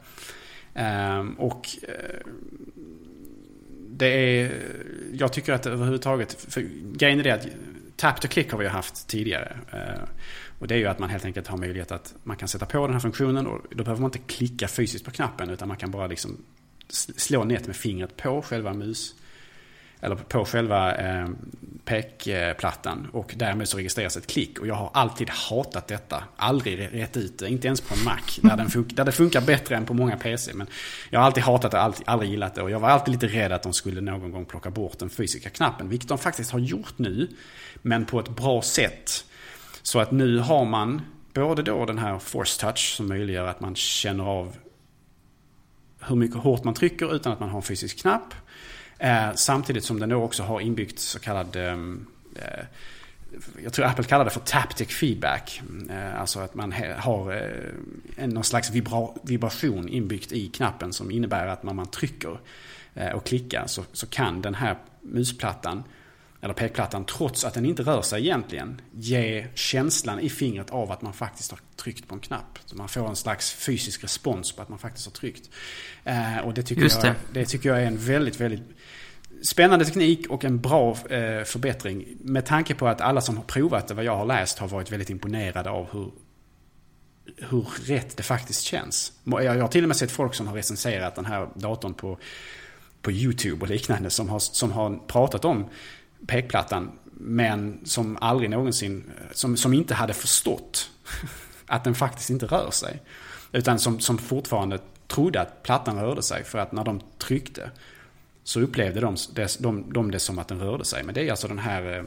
[0.74, 2.20] Eh, och eh,
[3.97, 4.53] det är,
[5.12, 6.61] jag tycker att överhuvudtaget, för
[6.95, 7.47] grejen är det att
[7.97, 9.57] tap to click har vi haft tidigare.
[9.72, 10.03] Eh,
[10.59, 12.86] och det är ju att man helt enkelt har möjlighet att man kan sätta på
[12.86, 15.90] den här funktionen och då behöver man inte klicka fysiskt på knappen utan man kan
[15.90, 16.45] bara liksom
[17.16, 19.14] slå ner med fingret på själva mus
[20.03, 21.28] eller på själva eh,
[21.84, 24.59] pekplattan och därmed så registreras ett klick.
[24.59, 26.24] Och jag har alltid hatat detta.
[26.36, 28.16] Aldrig rätt ut det, inte ens på en Mac.
[28.42, 30.55] Där, den fun- där det funkar bättre än på många PC.
[30.55, 30.66] Men
[31.11, 32.62] jag har alltid hatat det, alltid, aldrig gillat det.
[32.62, 35.50] Och jag var alltid lite rädd att de skulle någon gång plocka bort den fysiska
[35.50, 35.88] knappen.
[35.88, 37.28] Vilket de faktiskt har gjort nu.
[37.82, 39.24] Men på ett bra sätt.
[39.82, 41.00] Så att nu har man
[41.34, 44.57] både då den här force touch som möjliggör att man känner av
[46.00, 48.34] hur mycket hårt man trycker utan att man har en fysisk knapp.
[49.03, 51.72] Eh, samtidigt som den då också har inbyggt så kallad eh,
[52.36, 52.64] eh,
[53.64, 55.62] jag tror Apple kallar det för taptic feedback.
[56.16, 57.53] Alltså att man har
[58.26, 62.38] någon slags vibra vibration inbyggt i knappen som innebär att när man trycker
[63.14, 65.84] och klickar så, så kan den här musplattan
[66.43, 71.03] eller pekplattan trots att den inte rör sig egentligen ge känslan i fingret av att
[71.03, 72.59] man faktiskt har tryckt på en knapp.
[72.64, 75.51] Så man får en slags fysisk respons på att man faktiskt har tryckt.
[76.05, 78.62] Eh, och det tycker, Just jag, det tycker jag är en väldigt, väldigt
[79.43, 82.05] spännande teknik och en bra eh, förbättring.
[82.20, 84.93] Med tanke på att alla som har provat det, vad jag har läst, har varit
[84.93, 86.11] väldigt imponerade av hur
[87.36, 89.12] hur rätt det faktiskt känns.
[89.24, 92.18] Jag har till och med sett folk som har recenserat den här datorn på,
[93.03, 95.68] på YouTube och liknande som har, som har pratat om
[96.27, 96.91] pekplattan.
[97.14, 100.91] Men som aldrig någonsin, som, som inte hade förstått
[101.66, 103.03] att den faktiskt inte rör sig.
[103.53, 107.70] Utan som, som fortfarande trodde att plattan rörde sig för att när de tryckte
[108.45, 111.03] så upplevde de, det, de, de det som att den rörde sig.
[111.03, 112.05] Men det är alltså den här eh,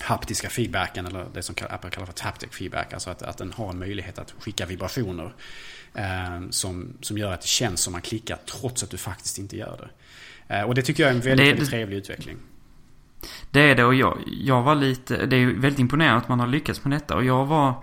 [0.00, 2.92] haptiska feedbacken eller det som Apple kallar för taptic feedback.
[2.92, 5.34] Alltså att, att den har en möjlighet att skicka vibrationer
[5.94, 9.56] eh, som, som gör att det känns som man klickar trots att du faktiskt inte
[9.56, 9.88] gör det.
[10.56, 12.36] Eh, och det tycker jag är en väldigt, det, väldigt trevlig utveckling.
[13.50, 16.46] Det är det och jag, jag var lite, det är väldigt imponerande att man har
[16.46, 17.74] lyckats med detta och jag var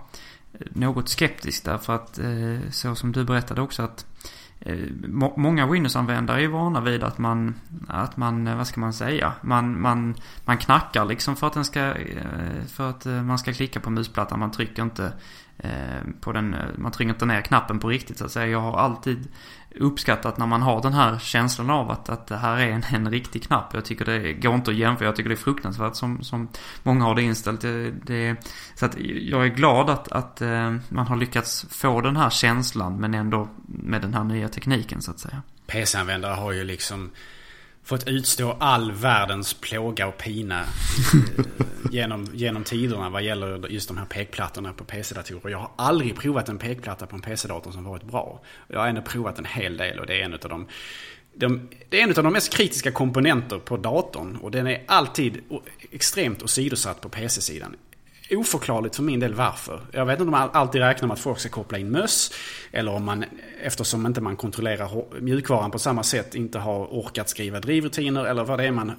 [0.70, 4.06] något skeptisk därför att eh, så som du berättade också att
[4.60, 4.78] eh,
[5.36, 7.54] Många Windows-användare är vana vid att man,
[7.88, 10.14] att man, eh, vad ska man säga, man, man,
[10.44, 11.94] man knackar liksom för att den ska,
[12.68, 14.40] för att man ska klicka på musplattan.
[14.40, 15.12] Man trycker inte
[15.58, 15.70] Eh,
[16.20, 18.46] på den, eh, man trycker inte ner knappen på riktigt så att säga.
[18.46, 19.28] Jag har alltid
[19.80, 23.10] uppskattat när man har den här känslan av att, att det här är en, en
[23.10, 23.74] riktig knapp.
[23.74, 25.08] Jag tycker det går inte att jämföra.
[25.08, 26.48] Jag tycker det är fruktansvärt som, som
[26.82, 27.60] många har det inställt.
[27.60, 28.36] Det, det,
[28.74, 33.00] så att jag är glad att, att eh, man har lyckats få den här känslan
[33.00, 35.42] men ändå med den här nya tekniken så att säga.
[35.66, 37.10] PC-användare har ju liksom
[37.86, 40.66] fått utstå all världens plåga och pina eh,
[41.90, 45.50] genom, genom tiderna vad gäller just de här pekplattorna på PC-datorer.
[45.50, 48.40] Jag har aldrig provat en pekplatta på en PC-dator som varit bra.
[48.68, 50.66] Jag har ändå provat en hel del och det är en av de,
[51.34, 55.40] de det är en av de mest kritiska komponenter på datorn och den är alltid
[55.90, 57.76] extremt åsidosatt på PC-sidan
[58.30, 59.80] oförklarligt för min del varför.
[59.92, 62.32] Jag vet inte om man alltid räknar med att folk ska koppla in möss.
[62.72, 63.24] Eller om man,
[63.62, 68.24] eftersom inte man kontrollerar mjukvaran på samma sätt, inte har orkat skriva drivrutiner.
[68.24, 68.92] Eller vad det är man,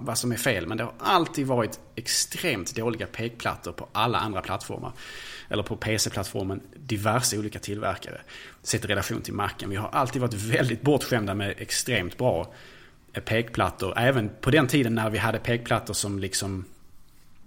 [0.00, 0.66] vad som är fel.
[0.66, 4.92] Men det har alltid varit extremt dåliga pekplattor på alla andra plattformar.
[5.48, 8.20] Eller på PC-plattformen, diverse olika tillverkare.
[8.62, 9.70] Sett i relation till Macen.
[9.70, 12.52] Vi har alltid varit väldigt bortskämda med extremt bra
[13.24, 13.98] pekplattor.
[13.98, 16.64] Även på den tiden när vi hade pekplattor som liksom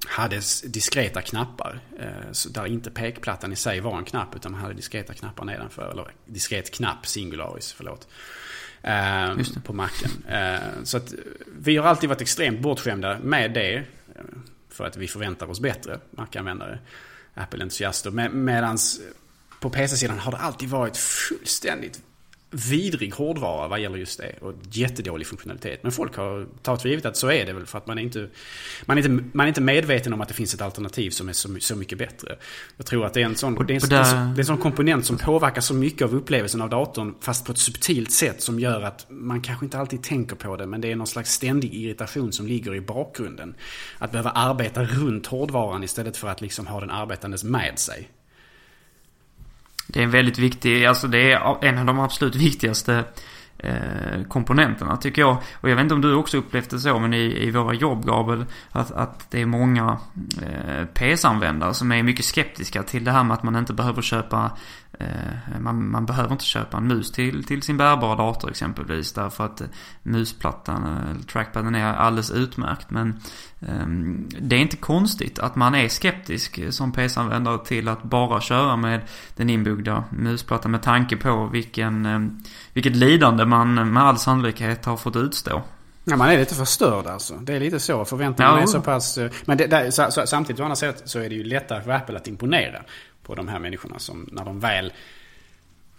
[0.08, 1.80] hade diskreta knappar.
[2.00, 5.92] Eh, där inte pekplattan i sig var en knapp utan man hade diskreta knappar nedanför.
[5.92, 8.08] Eller diskret knapp, singularis, förlåt.
[8.82, 10.12] Eh, på macken.
[10.30, 11.14] Eh, så att
[11.58, 13.84] vi har alltid varit extremt bortskämda med det.
[14.70, 16.80] För att vi förväntar oss bättre Mac-användare.
[17.34, 18.30] Apple-entusiaster.
[18.30, 19.02] Medans
[19.60, 22.02] på PC-sidan har det alltid varit fullständigt
[22.52, 24.36] vidrig hårdvara vad gäller just det.
[24.42, 25.84] Och jättedålig funktionalitet.
[25.84, 28.02] Men folk har tagit för givet att så är det väl för att man är
[28.02, 28.30] inte,
[28.86, 31.34] man är inte, man är inte medveten om att det finns ett alternativ som är
[31.34, 32.38] så, så mycket bättre.
[32.78, 35.06] Jag tror att det är en sån, det är en, det är en sån komponent
[35.06, 38.82] som påverkar så mycket av upplevelsen av datorn fast på ett subtilt sätt som gör
[38.82, 42.32] att man kanske inte alltid tänker på det men det är någon slags ständig irritation
[42.32, 43.56] som ligger i bakgrunden.
[43.98, 48.10] Att behöva arbeta runt hårdvaran istället för att liksom ha den arbetandes med sig.
[49.94, 53.04] Det är en väldigt viktig, alltså det är en av de absolut viktigaste
[53.58, 55.38] eh, komponenterna tycker jag.
[55.54, 58.06] Och jag vet inte om du också upplevt det så, men i, i våra jobb
[58.06, 59.98] Gabriel, att, att det är många
[60.42, 64.52] eh, PS-användare som är mycket skeptiska till det här med att man inte behöver köpa
[65.02, 69.14] Eh, man, man, behöver inte köpa en mus till, till sin bärbara dator exempelvis.
[69.14, 69.68] Därför att eh,
[70.04, 72.90] musplattan, eh, eller trackpaden är alldeles utmärkt.
[72.90, 73.20] Men
[74.40, 79.02] det är inte konstigt att man är skeptisk som PC-användare till att bara köra med
[79.36, 82.44] den inbyggda musplattan med tanke på vilken, um,
[82.74, 85.64] vilket lidande man med all sannolikhet har fått utstå.
[86.04, 87.34] Ja, man är lite förstörd alltså.
[87.34, 88.06] Det är lite så.
[88.06, 89.18] Förväntningarna ja, är så pass...
[89.18, 91.84] Eh, men det, där, så, så, samtidigt å andra sätt så är det ju lättare
[91.84, 92.82] för Apple att imponera
[93.24, 94.94] på de här människorna som när de väl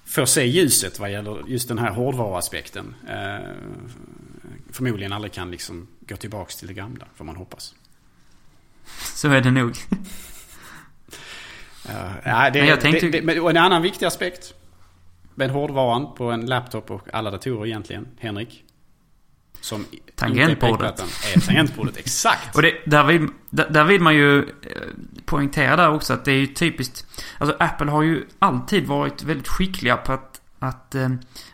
[0.05, 2.95] får se ljuset vad gäller just den här hårdvaruaspekten.
[3.09, 3.51] Eh,
[4.71, 7.75] förmodligen aldrig kan liksom gå tillbaks till det gamla, får man hoppas.
[9.15, 9.77] Så är det nog.
[11.89, 13.09] uh, ja, det, jag tänkte...
[13.09, 14.55] det, det, och en annan viktig aspekt
[15.35, 18.65] med hårdvaran på en laptop och alla datorer egentligen, Henrik.
[19.61, 19.87] Som
[20.17, 21.01] tangentbordet.
[21.35, 22.57] Är tangentbordet, exakt.
[22.57, 24.47] Och det, där, vill, där, där vill man ju eh,
[25.25, 27.07] poängtera där också att det är ju typiskt.
[27.39, 30.32] Alltså Apple har ju alltid varit väldigt skickliga på att,
[30.65, 31.09] att, eh,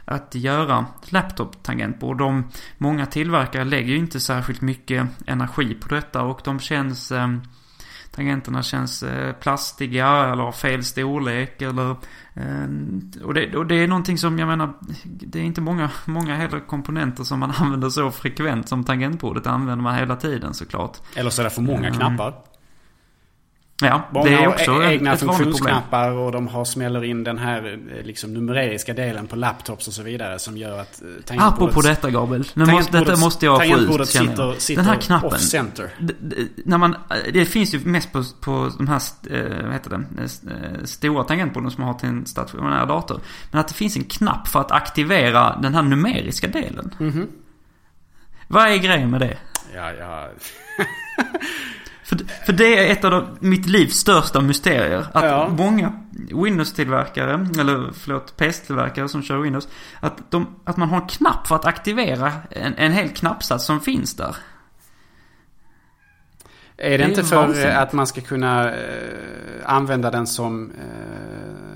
[0.04, 2.18] att göra laptop-tangentbord.
[2.18, 2.48] De,
[2.78, 7.28] många tillverkare lägger ju inte särskilt mycket energi på detta och de känns eh,
[8.10, 11.96] tangenterna känns eh, plastiga eller har fel storlek eller...
[13.24, 14.72] Och, det, och det är någonting som, jag menar,
[15.04, 19.82] det är inte många, många heller komponenter som man använder så frekvent som tangentbordet använder
[19.82, 20.96] man hela tiden såklart.
[21.14, 22.34] Eller så är det för många knappar.
[23.82, 27.38] Ja, Många det är också har egna ett funktionsknappar och de har smäller in den
[27.38, 31.52] här eh, liksom, numeriska delen på laptops och så vidare som gör att eh, tangentbordet...
[31.52, 32.44] Apropå detta Gabriel.
[32.54, 35.28] Måste, detta måste jag få ut sitter, sitter den här knappen.
[35.28, 35.90] off center.
[36.64, 36.96] när man,
[37.32, 41.70] det finns ju mest på, på de här, eh, vad heter det, eh, stora tangentborden
[41.70, 43.20] som man har till en stationär dator.
[43.50, 46.94] Men att det finns en knapp för att aktivera den här numeriska delen.
[47.00, 47.26] Mm -hmm.
[48.48, 49.38] Vad är grejen med det?
[49.74, 50.28] Ja, ja.
[52.08, 55.06] För, för det är ett av de, mitt livs största mysterier.
[55.12, 55.48] Att ja.
[55.58, 55.92] många
[56.44, 59.68] Windows-tillverkare, eller förlåt, PS-tillverkare som kör Windows.
[60.00, 63.80] Att, de, att man har en knapp för att aktivera en, en hel knappsats som
[63.80, 64.36] finns där.
[66.76, 67.76] Är det, det inte för vansinnigt.
[67.76, 68.76] att man ska kunna eh,
[69.64, 71.68] använda den som eh,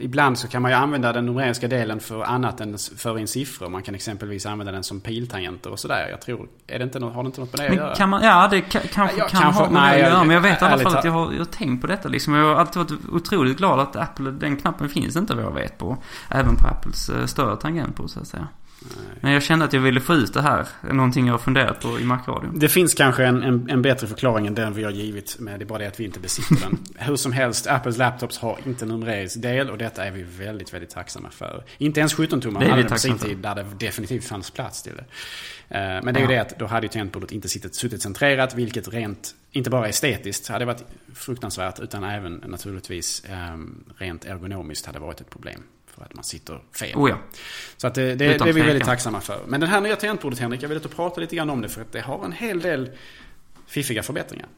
[0.00, 3.68] ibland så kan man ju använda den numeriska delen för annat än för in siffror.
[3.68, 6.08] Man kan exempelvis använda den som piltangenter och sådär.
[6.10, 7.94] Jag tror, är det inte något, har det inte något med det att göra?
[7.94, 10.24] Kan man, ja, det kan, kanske ja, kan kanske, ha med nej, det att göra.
[10.24, 12.34] Men jag vet i alla fall att jag har, jag har tänkt på detta liksom.
[12.34, 15.78] Jag har alltid varit otroligt glad att Apple, den knappen finns inte vad jag vet
[15.78, 15.96] på.
[16.28, 18.48] Även på Apples eh, större tangentbord så att säga.
[19.20, 20.66] Men jag kände att jag ville få ut det här.
[20.92, 22.58] Någonting jag har funderat på i Macradion.
[22.58, 25.36] Det finns kanske en, en, en, bättre förklaring än den vi har givit.
[25.38, 26.78] Men det är bara det att vi inte besitter den.
[27.06, 29.70] Hur som helst, Apples laptops har inte numerisk del.
[29.70, 31.64] Och detta är vi väldigt, väldigt tacksamma för.
[31.78, 33.38] Inte ens 17-tummaren hade det på sin tid.
[33.38, 35.04] Där det definitivt fanns plats till det.
[35.78, 38.54] Eh, men det är ju det att då hade ju tangentbordet inte suttit, suttit centrerat.
[38.54, 41.80] Vilket rent, inte bara estetiskt hade varit fruktansvärt.
[41.80, 43.22] Utan även naturligtvis
[43.54, 45.60] um, rent ergonomiskt hade varit ett problem.
[45.94, 46.96] För att man sitter fel.
[46.96, 47.18] Oh ja.
[47.76, 49.40] Så att det, det, det är vi väldigt tacksamma för.
[49.46, 51.68] Men det här nya tangentbordet Henrik, jag vill att du pratar lite grann om det.
[51.68, 52.90] För att det har en hel del
[53.66, 54.48] fiffiga förbättringar.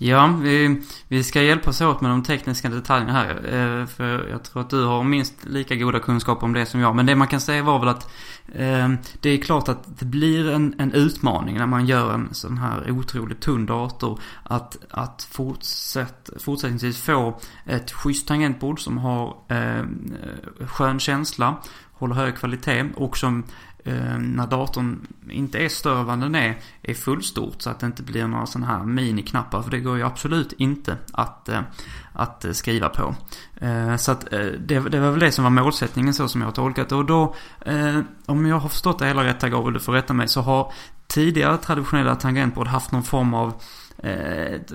[0.00, 3.30] Ja, vi, vi ska hjälpas åt med de tekniska detaljerna här.
[3.30, 6.96] Eh, för jag tror att du har minst lika goda kunskaper om det som jag.
[6.96, 8.10] Men det man kan säga var väl att
[8.54, 8.88] eh,
[9.20, 12.90] det är klart att det blir en, en utmaning när man gör en sån här
[12.90, 14.20] otroligt tunn dator.
[14.42, 19.84] Att, att fortsätt, fortsättningsvis få ett schysst tangentbord som har eh,
[20.66, 21.56] skön känsla,
[21.92, 23.44] håller hög kvalitet och som
[23.88, 27.86] Eh, när datorn inte är större än vad den är, är fullstort så att det
[27.86, 29.62] inte blir några sådana här miniknappar.
[29.62, 31.60] För det går ju absolut inte att, eh,
[32.12, 33.14] att eh, skriva på.
[33.98, 36.92] Så att det, det var väl det som var målsättningen så som jag har tolkat
[36.92, 37.34] Och då,
[38.26, 40.72] om jag har förstått det hela rätt här Gabriel, du får rätta mig, så har
[41.06, 43.62] tidigare traditionella tangentbord haft någon form av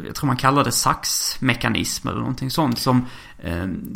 [0.05, 3.05] jag tror man kallar det saxmekanism eller någonting sånt som,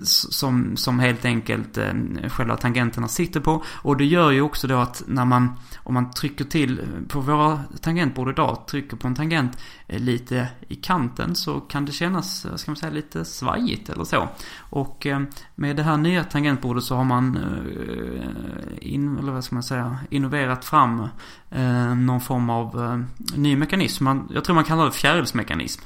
[0.04, 1.93] som, som helt enkelt eh,
[2.30, 3.64] själva tangenterna sitter på.
[3.68, 7.60] Och det gör ju också då att när man, om man trycker till på våra
[7.82, 12.72] tangentbord idag, trycker på en tangent eh, lite i kanten så kan det kännas, ska
[12.72, 14.28] man säga, lite svajigt eller så.
[14.60, 15.22] Och eh,
[15.56, 20.00] med det här nya tangentbordet så har man, eh, in, eller vad ska man säga,
[20.10, 21.08] innoverat fram
[21.50, 23.00] eh, någon form av eh,
[23.38, 24.04] ny mekanism.
[24.04, 25.82] Man, jag tror man kallar det fjärilsmekanism.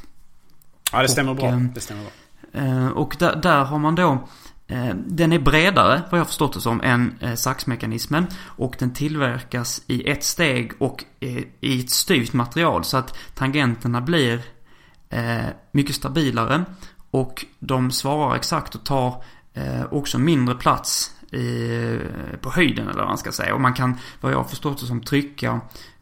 [0.91, 1.47] Ja, det stämmer och, bra.
[1.47, 2.11] Eh, det stämmer bra.
[2.53, 4.27] Eh, och där, där, har man då
[4.67, 8.27] eh, den är bredare, vad jag förstått det som, än eh, saxmekanismen.
[8.43, 11.05] Och den tillverkas i ett steg och
[11.61, 12.83] i ett styvt material.
[12.83, 14.41] Så att tangenterna blir
[15.71, 16.65] mycket stabilare.
[17.11, 19.23] Och de svarar exakt och tar
[19.89, 21.99] också mindre plats i,
[22.41, 23.53] på höjden eller vad man ska säga.
[23.53, 25.61] Och man kan, vad jag har förstått det som, trycka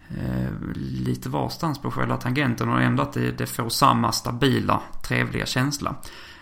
[0.10, 5.46] eh, lite varstans på själva tangenten och ändå att det, det får samma stabila, trevliga
[5.46, 5.96] känsla.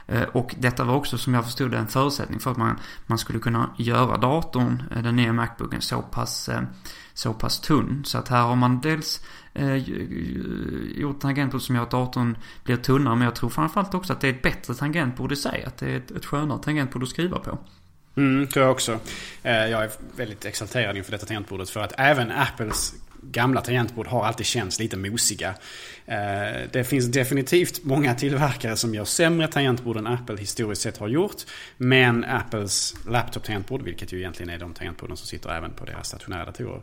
[0.08, 3.18] Eh, och detta var också som jag förstod det en förutsättning för att man, man
[3.18, 6.62] skulle kunna göra datorn, eh, den nya Macbooken, så pass, eh,
[7.14, 8.04] så pass tunn.
[8.06, 9.76] Så att här har man dels eh,
[11.00, 13.16] gjort tangentbord som gör att datorn blir tunnare.
[13.16, 15.64] Men jag tror framförallt också att det är ett bättre tangentbord i sig.
[15.68, 17.58] Att det är ett, ett skönare tangentbord att skriva på.
[18.18, 19.00] Mm, tror jag också.
[19.42, 21.70] Jag är väldigt exalterad inför detta tangentbordet.
[21.70, 22.94] För att även Apples
[23.32, 25.56] gamla tangentbord har alltid känts lite mosiga.
[26.06, 31.08] Eh, det finns definitivt många tillverkare som gör sämre tangentbord än Apple historiskt sett har
[31.08, 31.36] gjort.
[31.78, 36.46] Men Apples laptop-tangentbord, vilket ju egentligen är de tangentborden som sitter även på deras stationära
[36.46, 36.82] datorer.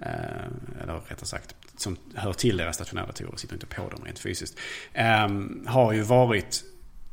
[0.00, 4.18] Eh, eller rättare sagt, som hör till deras stationära datorer, sitter inte på dem rent
[4.18, 4.58] fysiskt.
[4.92, 6.64] Ehm, har ju varit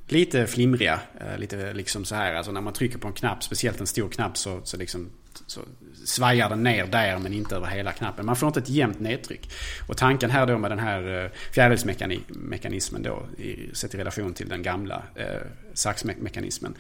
[0.08, 1.00] lite flimriga.
[1.20, 4.10] Eh, lite liksom så här, alltså när man trycker på en knapp, speciellt en stor
[4.10, 5.10] knapp så, så liksom
[5.48, 5.62] så
[6.06, 8.26] svajar den ner där men inte över hela knappen.
[8.26, 9.52] Man får inte ett jämnt nedtryck.
[9.88, 13.26] Och tanken här då med den här eh, fjärilsmekanismen då,
[13.74, 15.26] sett i relation till den gamla eh,
[15.74, 16.74] saxmekanismen.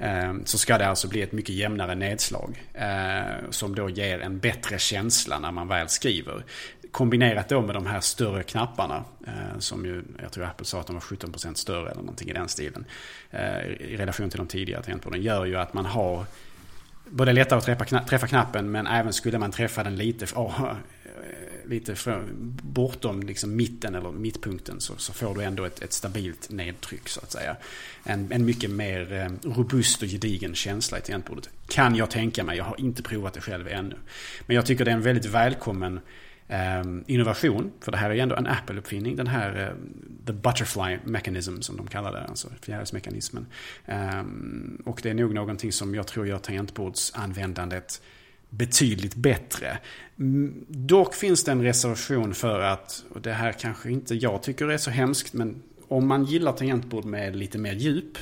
[0.00, 2.64] Eh, så ska det alltså bli ett mycket jämnare nedslag.
[2.74, 6.44] Eh, som då ger en bättre känsla när man väl skriver.
[6.90, 9.04] Kombinerat då med de här större knapparna.
[9.26, 12.32] Eh, som ju, jag tror Apple sa att de var 17% större eller någonting i
[12.32, 12.84] den stilen.
[13.30, 15.22] Eh, I relation till de tidigare tangentborden.
[15.22, 16.24] Gör ju att man har
[17.10, 20.72] både lättare att träffa, träffa knappen men även skulle man träffa den lite, oh,
[21.64, 22.24] lite för,
[22.62, 27.20] bortom liksom mitten eller mittpunkten så, så får du ändå ett, ett, stabilt nedtryck så
[27.20, 27.56] att säga.
[28.04, 31.48] En, en mycket mer eh, robust och gedigen känsla i tangentbordet.
[31.68, 33.96] Kan jag tänka mig, jag har inte provat det själv ännu.
[34.46, 36.00] Men jag tycker det är en väldigt välkommen
[36.48, 39.74] Ehm, innovation, för det här är ju ändå en Apple-uppfinning, den här eh,
[40.26, 43.46] the butterfly mechanism som de kallar det, alltså fjärilsmekanismen.
[43.86, 48.02] Ehm, och det är nog någonting som jag tror gör tangentbordsanvändandet
[48.50, 49.78] betydligt bättre.
[50.18, 54.68] Mm, dock finns det en reservation för att, och det här kanske inte jag tycker
[54.68, 58.18] är så hemskt, men om man gillar tangentbord med lite mer djup,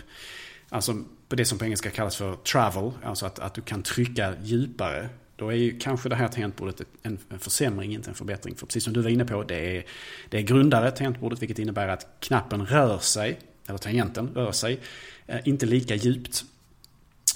[0.69, 4.35] alltså på det som på engelska kallas för travel, alltså att, att du kan trycka
[4.43, 8.57] djupare då är ju kanske det här tangentbordet en, försämring, inte en förbättring.
[8.57, 9.85] För precis som du var inne på, det är,
[10.29, 14.81] det är grundare tangentbordet, vilket innebär att knappen rör sig, eller tangenten rör sig,
[15.27, 16.45] eh, inte lika djupt.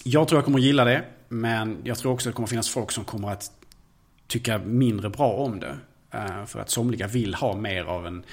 [0.05, 2.51] Jag tror jag kommer att gilla det, men jag tror också att det kommer att
[2.51, 3.51] finnas folk som kommer att
[4.27, 5.77] tycka mindre bra om det.
[6.11, 8.25] Eh, för att somliga vill ha mer av en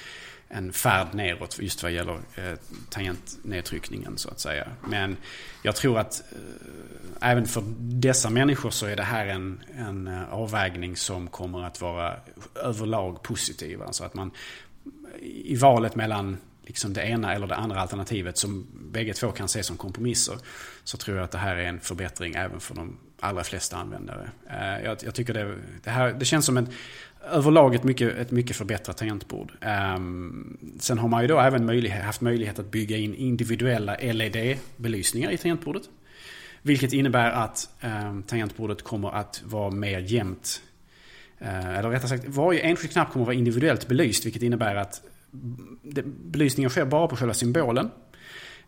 [0.48, 2.58] en färd neråt just vad gäller eh,
[2.90, 4.68] tangentnedtryckningen så att säga.
[4.88, 5.16] Men
[5.62, 10.32] jag tror att eh, även för dessa människor så är det här en, en eh,
[10.34, 12.16] avvägning som kommer att vara
[12.54, 13.82] överlag positiv.
[13.82, 14.30] Alltså att man
[15.22, 19.66] i valet mellan liksom det ena eller det andra alternativet som bägge två kan ses
[19.66, 20.36] som kompromisser.
[20.84, 24.30] Så tror jag att det här är en förbättring även för de allra flesta användare.
[24.50, 26.68] Eh, jag, jag tycker det, det, här, det känns som en
[27.32, 29.52] överlag ett mycket, ett mycket förbättrat tangentbord.
[29.96, 35.30] Um, sen har man ju då även möjlighet, haft möjlighet att bygga in individuella LED-belysningar
[35.30, 35.82] i tangentbordet.
[36.62, 40.62] Vilket innebär att um, tangentbordet kommer att vara mer jämnt.
[41.42, 44.26] Uh, eller rättare sagt, varje enskild knapp kommer att vara individuellt belyst.
[44.26, 45.02] Vilket innebär att
[45.82, 47.90] det, belysningen sker bara på själva symbolen.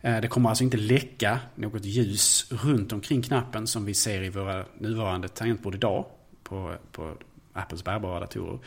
[0.01, 4.29] Eh, det kommer alltså inte läcka något ljus runt omkring knappen som vi ser i
[4.29, 6.05] våra nuvarande tangentbord idag.
[6.43, 7.13] På, på
[7.53, 8.59] Apples bärbara datorer.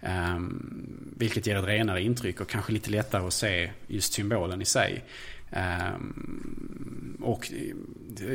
[0.00, 4.64] Um, vilket ger ett renare intryck och kanske lite lättare att se just symbolen i
[4.64, 5.04] sig.
[5.52, 7.52] Um, och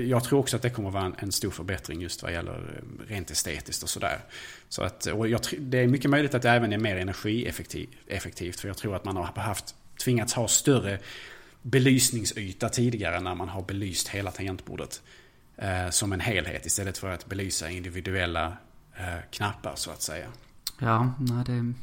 [0.05, 2.53] jag tror också att det kommer att vara en, en, stor förbättring just vad gäller
[2.53, 4.19] eh, rent estetiskt och sådär.
[4.69, 8.59] Så att, och jag, det är mycket möjligt att det även är mer energieffektivt.
[8.59, 10.99] För jag tror att man har haft, tvingats ha större
[11.61, 15.01] belysningsyta tidigare när man har belyst hela tangentbordet.
[15.57, 18.57] Eh, som en helhet istället för att belysa individuella
[18.97, 20.27] Eh, knappar så att säga.
[20.79, 21.73] Ja, nej det...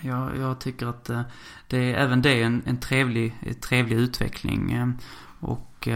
[0.00, 1.22] Jag, jag tycker att eh,
[1.68, 4.72] det är även det är en, en trevlig, trevlig utveckling.
[4.72, 4.88] Eh,
[5.40, 5.88] och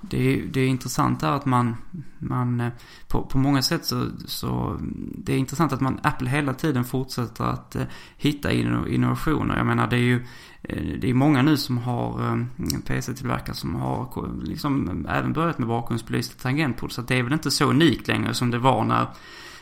[0.00, 1.76] det är, det är intressant här att man,
[2.18, 2.70] man
[3.08, 4.76] på, på många sätt så, så
[5.14, 7.76] det är intressant att man, Apple hela tiden fortsätter att
[8.16, 9.56] hitta innovationer.
[9.56, 10.26] Jag menar det är ju
[10.62, 12.50] Eh, det är många nu som har ehm,
[12.86, 16.92] PC-tillverkare som har liksom ehm, även börjat med bakgrundsbelysta tangentbord.
[16.92, 19.06] Så det är väl inte så unikt längre som det var när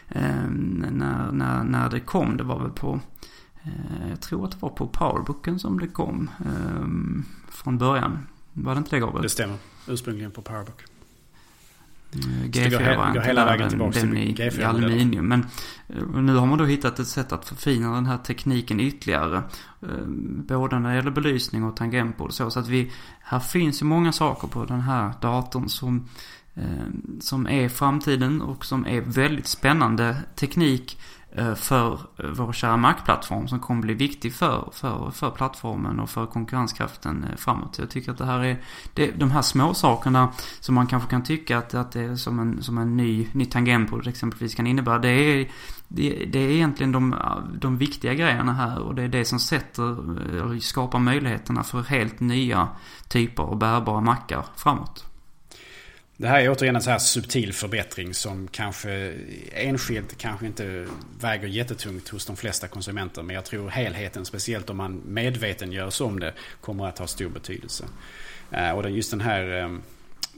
[0.08, 2.36] ehm, när, när, när det kom.
[2.36, 3.00] Det var väl på,
[3.62, 6.30] eh, jag tror att det var på Powerbooken som det kom
[7.48, 8.18] från början.
[8.52, 9.22] Var det inte det Gabriel?
[9.22, 9.56] Det stämmer.
[9.88, 10.82] Ursprungligen på Powerbook.
[12.44, 13.90] G4-varianten.
[13.90, 15.28] Den i, i aluminium.
[15.28, 15.46] Men
[16.26, 19.42] nu har man då hittat ett sätt att förfina den här tekniken ytterligare.
[20.48, 22.32] Både när det gäller belysning och tangentbord.
[22.32, 26.08] Så, så att vi, här finns ju många saker på den här datorn som,
[27.20, 32.76] som är framtiden och som är väldigt spännande teknik Eh, Eh, för eh, vår kära
[32.76, 37.78] Mac-plattform som kommer bli viktig för, för, för plattformen och för konkurrenskraften eh, framåt.
[37.78, 38.62] Jag tycker att det här är,
[38.94, 42.38] det, de här små sakerna som man kanske kan tycka att, att det är som
[42.38, 44.98] en, som en ny, ny tangentbord exempelvis kan innebära.
[44.98, 45.50] Det är,
[45.88, 47.14] det, det är egentligen de,
[47.60, 52.68] de viktiga grejerna här och det är det som sätter, skapar möjligheterna för helt nya
[53.08, 55.15] typer av bärbara mackar framåt.
[56.18, 59.14] Det här är återigen en så här subtil förbättring som kanske
[59.52, 60.86] enskilt kanske inte
[61.20, 63.22] väger jättetungt hos de flesta konsumenter.
[63.22, 67.28] Men jag tror helheten, speciellt om man medveten görs om det, kommer att ha stor
[67.28, 67.84] betydelse.
[68.50, 69.82] Eh, och just den här ehm,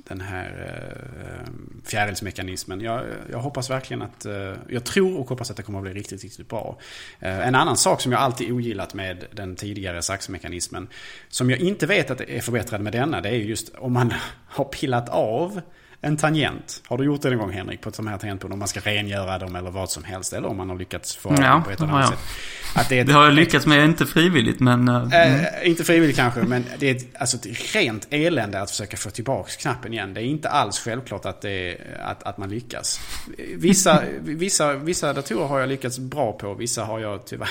[0.08, 1.48] den här eh, eh,
[1.84, 2.80] fjärilsmekanismen.
[2.80, 5.92] Jag, jag hoppas verkligen att, eh, jag tror och hoppas att det kommer att bli
[5.92, 6.78] riktigt, riktigt bra.
[7.20, 10.88] Eh, en annan sak som jag alltid ogillat med den tidigare saxmekanismen,
[11.28, 14.14] som jag inte vet att det är förbättrad med denna, det är just om man
[14.46, 15.60] har pillat av
[16.00, 16.82] en tangent.
[16.86, 18.52] Har du gjort det en gång Henrik på de här tangentborden?
[18.52, 20.32] Om man ska rengöra dem eller vad som helst.
[20.32, 22.16] Eller om man har lyckats få ja, dem på ett eller annat ja.
[22.16, 22.18] sätt.
[22.74, 24.88] Att det, det har jag lyckats med, inte frivilligt men...
[24.88, 25.44] Mm.
[25.62, 29.50] Inte frivilligt kanske, men det är ett, alltså ett rent elände att försöka få tillbaka
[29.50, 30.14] knappen igen.
[30.14, 33.00] Det är inte alls självklart att, det, att, att man lyckas.
[33.54, 37.48] Vissa, vissa, vissa datorer har jag lyckats bra på, vissa har jag tyvärr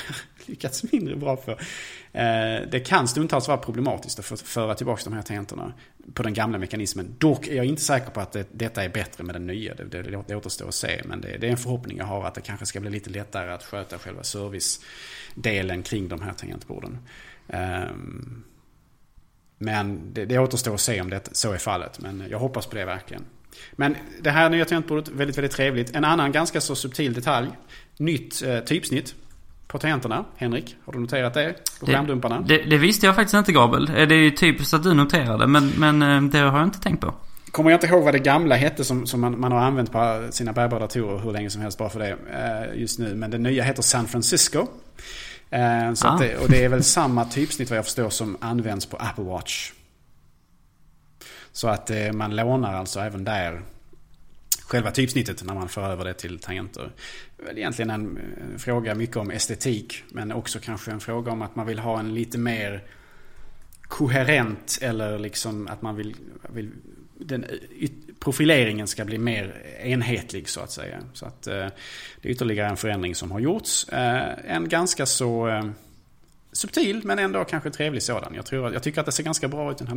[0.48, 1.52] lyckats mindre bra för.
[2.12, 5.74] Eh, det kan stundtals vara problematiskt att föra tillbaka de här tangenterna
[6.14, 7.16] på den gamla mekanismen.
[7.18, 9.76] Dock är jag inte säker på att det, detta är bättre med den nya.
[9.76, 11.02] Det, det, det återstår att se.
[11.06, 13.52] Men det, det, är en förhoppning jag har att det kanske ska bli lite lättare
[13.52, 16.98] att sköta själva servicedelen kring de här tangentborden.
[17.48, 18.44] Ehm,
[19.58, 22.00] men det, det återstår att se om det så är fallet.
[22.00, 23.26] Men jag hoppas på det verkligen.
[23.76, 25.96] Men det här nya tangentbordet, väldigt, väldigt trevligt.
[25.96, 27.48] En annan ganska så subtil detalj.
[27.98, 29.16] Nytt eh, typsnitt
[29.68, 30.26] på tangenterna.
[30.36, 31.56] Henrik, har du noterat det?
[31.80, 32.44] På det?
[32.46, 33.90] Det, det, visste jag faktiskt inte Gabriel.
[33.90, 36.80] Eh, det är ju typiskt att du noterade men, men eh, det har jag inte
[36.80, 37.14] tänkt på.
[37.52, 40.28] Kommer jag inte ihåg vad det gamla hette som, som man, man har använt på
[40.30, 43.16] sina bärbara datorer hur länge som helst bara för det eh, just nu.
[43.16, 44.68] Men det nya heter San Francisco.
[45.96, 46.18] så ah.
[46.20, 49.72] det, och det är väl samma typsnitt vad jag förstår som används på Apple Watch.
[51.52, 53.62] Så att man lånar alltså även där
[54.68, 56.92] själva typsnittet när man för över det till tangenter.
[57.38, 61.42] Det är egentligen en eh, fråga mycket om estetik men också kanske en fråga om
[61.42, 62.84] att man vill ha en lite mer
[63.82, 66.16] koherent eller liksom att man vill,
[66.50, 66.72] vill
[67.20, 67.90] den, eh,
[68.20, 70.98] profileringen ska bli mer enhetlig så att säga.
[71.14, 71.54] Så att eh,
[72.22, 73.90] det är ytterligare en förändring som har gjorts.
[73.90, 75.66] Eh, en ganska så eh,
[76.52, 78.34] subtil men ändå kanske trevlig sådan.
[78.36, 79.97] Jag, tror, jag tycker att det ser ganska bra ut den här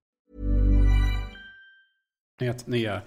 [2.65, 3.01] Nya,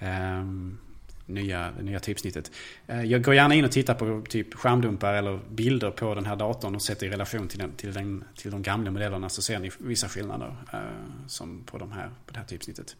[0.00, 0.78] um,
[1.26, 2.50] nya, nya typsnittet.
[2.86, 6.36] Eh, jag går gärna in och tittar på typ skärmdumpar eller bilder på den här
[6.36, 9.58] datorn och sätter i relation till, den, till, den, till de gamla modellerna så ser
[9.58, 10.80] ni vissa skillnader uh,
[11.26, 12.96] som på, de här, på det här typsnittet.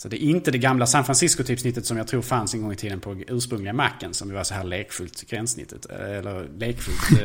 [0.00, 2.76] Så det är inte det gamla San Francisco-typsnittet som jag tror fanns en gång i
[2.76, 5.86] tiden på ursprungliga Macen som var så här lekfullt gränssnittet.
[5.86, 7.20] Eller lekfullt.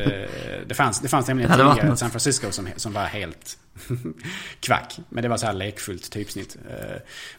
[0.67, 3.57] det fanns, det fanns nämligen tidigare San Francisco som, som var helt
[4.59, 4.97] kvack.
[5.09, 6.57] Men det var så här lekfullt typsnitt.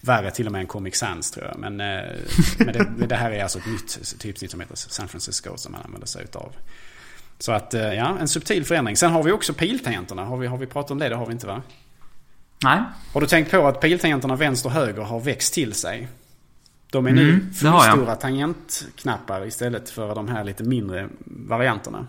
[0.01, 1.59] värre till och med än Comic Sans tror jag.
[1.59, 5.72] Men, men det, det, här är alltså ett nytt typsnitt som heter San Francisco som
[5.72, 6.53] man använder sig utav.
[7.39, 8.97] Så att ja, en subtil förändring.
[8.97, 10.24] Sen har vi också piltangenterna.
[10.24, 11.09] Har vi, har vi pratat om det?
[11.09, 11.62] Det har vi inte va?
[12.64, 12.80] Nej.
[13.12, 16.08] Har du tänkt på att piltangenterna vänster och höger har växt till sig?
[16.92, 17.84] De är nu Mm, jag.
[17.84, 22.06] fullstora tangentknappar istället för de här lite mindre varianterna.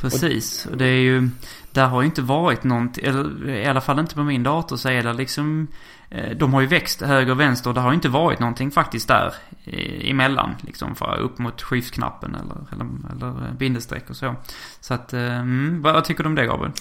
[0.00, 0.66] Precis.
[0.66, 1.28] Och det är ju...
[1.72, 4.88] Där har ju inte varit någonting, eller i alla fall inte på min dator så
[4.88, 5.66] är det liksom...
[6.10, 8.70] eh, De har ju växt höger och vänster och det har ju inte varit någonting
[8.70, 9.34] faktiskt där
[9.64, 10.54] eh, emellan.
[10.60, 14.34] Liksom för upp mot skift-knappen eller, eller, eller bindestreck och så.
[14.80, 16.72] Så att, eh, mm, vad, vad tycker du om det Gabriel?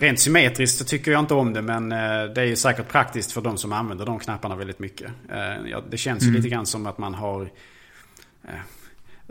[0.00, 3.32] Rent symmetriskt så tycker jag inte om det men eh, det är ju säkert praktiskt
[3.32, 5.10] för de som använder de knapparna väldigt mycket.
[5.28, 7.50] Eh, Det känns ju lite grann som att man har
[8.44, 8.60] eh,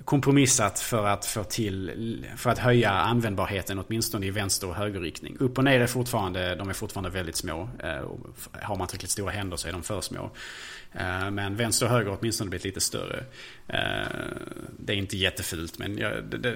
[0.06, 5.38] kompromissat för att få till, för att höja användbarheten åtminstone i vänster och högerriktning.
[5.40, 7.70] Upp och ner är fortfarande, de är fortfarande väldigt små.
[8.62, 10.32] Har man tillräckligt stora händer så är de för små.
[11.32, 13.24] Men vänster och höger har åtminstone blivit lite större.
[14.78, 16.56] Det är inte jättefult men jag, det, det,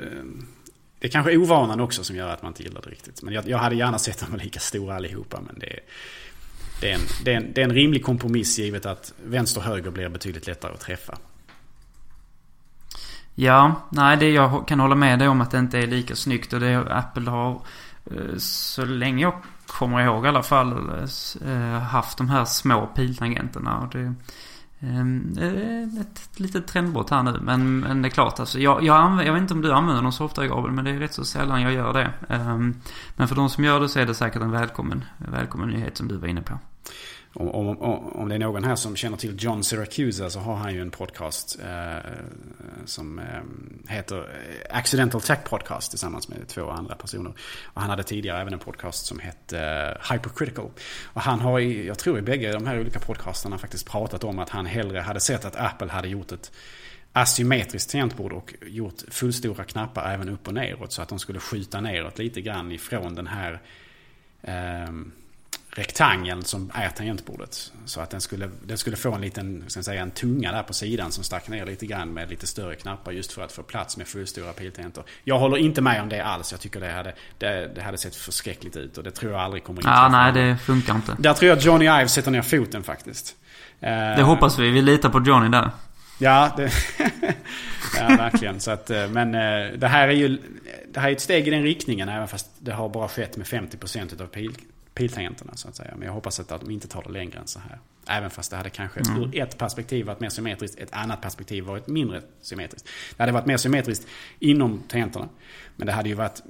[1.04, 3.22] det är kanske ovanan också som gör att man inte gillar det riktigt.
[3.22, 5.42] Men jag, jag hade gärna sett dem lika stora allihopa.
[5.46, 5.80] Men det är,
[6.82, 9.66] det, är en, det, är en, det är en rimlig kompromiss givet att vänster och
[9.66, 11.18] höger blir betydligt lättare att träffa.
[13.36, 16.54] Ja, nej det jag kan hålla med dig om att det inte är lika snyggt
[16.54, 17.62] och det Apple har
[18.06, 22.88] eh, så länge jag kommer ihåg i alla fall eh, eh, haft de här små
[22.96, 23.78] piltangenterna.
[23.80, 24.14] Och det
[24.84, 25.38] Ehm,
[26.02, 27.40] ett litet trendbrott här nu.
[27.42, 28.60] Men, men det är klart alltså.
[28.60, 30.76] Jag, jag, använder, jag vet inte om du använder någon så ofta Gabriel.
[30.76, 32.10] Men det är rätt så sällan jag gör det.
[32.30, 32.76] Ehm,
[33.16, 36.08] Men för de som gör det så är det säkert en välkommen, välkommen nyhet som
[36.08, 36.60] du var inne på.
[37.36, 37.78] Om, om,
[38.14, 40.92] om det är någon här som känner till John Syracuse så har han ju en
[40.92, 42.12] podcast eh,
[42.86, 47.34] som eh, heter eh, Accidental Tech Podcast tillsammans med två andra personer.
[47.64, 50.70] Och han hade tidigare även en podcast som hette eh, Hypercritical.
[51.14, 54.40] Och han har i, jag tror i bägge de här olika podcastarna faktiskt pratat om
[54.40, 56.52] att han hellre hade sett att Apple hade gjort ett
[57.14, 60.92] asymmetriskt tangentbord och gjort fullstora knappar även upp och neråt.
[60.92, 63.62] Så att de skulle skjuta neråt lite grann ifrån den här
[64.42, 64.92] eh,
[65.76, 67.72] rektangeln som är tangentbordet.
[67.86, 70.74] Så att den skulle, den skulle få en liten, ska säga, en tunga där på
[70.74, 73.98] sidan som stack ner lite grann med lite större knappar just för att få plats
[73.98, 75.04] med fullstora piltangenter.
[75.24, 76.52] Jag håller inte med om det alls.
[76.52, 79.64] Jag tycker det hade, det, det hade sett förskräckligt ut och det tror jag aldrig
[79.64, 81.16] kommer Ja, nej det funkar inte.
[81.20, 83.36] Där tror jag Johnny Ive sätter ner foten faktiskt.
[83.80, 84.70] Det hoppas vi.
[84.70, 85.72] Vi litar på Johnny där.
[86.18, 86.72] Ja, det,
[87.98, 88.60] ja verkligen.
[88.60, 90.38] Så att, eh, men eh, det här är ju
[90.94, 93.48] det här är ett steg i den riktningen även fast det har bara skett med
[93.48, 94.58] 50% av pil,
[94.94, 95.94] piltangenterna så att säga.
[95.98, 97.80] Men jag hoppas att de inte tar det längre än så här.
[98.08, 101.88] Även fast det hade kanske ur ett perspektiv varit mer symmetriskt, ett annat perspektiv varit
[101.88, 102.90] mindre symmetriskt.
[103.18, 104.08] Det hade varit mer symmetriskt
[104.40, 105.30] inom tangenterna.
[105.76, 106.44] Men det hade ju varit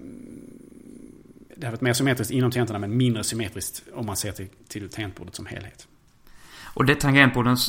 [1.56, 4.90] det hade varit mer symmetriskt inom tangenterna men mindre symmetriskt om man ser till, till
[4.90, 5.88] tangentbordet som helhet.
[6.76, 7.60] Och det tangentbordet,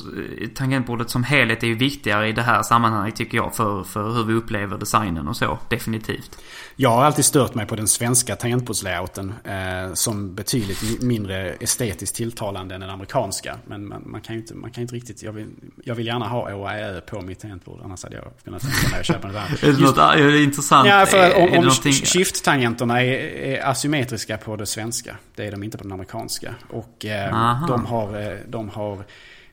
[0.54, 3.54] tangentbordet som helhet är ju viktigare i det här sammanhanget tycker jag.
[3.56, 5.58] För, för hur vi upplever designen och så.
[5.68, 6.38] Definitivt.
[6.76, 12.16] Jag har alltid stört mig på den svenska tangentbordslayouten eh, som betydligt mi- mindre estetiskt
[12.16, 13.56] tilltalande än den amerikanska.
[13.66, 15.22] Men man, man, kan ju inte, man kan inte riktigt...
[15.22, 15.46] Jag vill,
[15.84, 17.80] jag vill gärna ha Ä på mitt tangentbord.
[17.84, 19.58] Annars hade jag kunnat tänka mig att köpa där.
[19.68, 20.88] Är det något är det intressant?
[20.88, 25.16] Ja, för Är- om, om någonting- shift-tangenterna är, är asymmetriska på det svenska.
[25.34, 26.54] Det är de inte på den amerikanska.
[26.70, 28.93] Och eh, de, har, eh, de har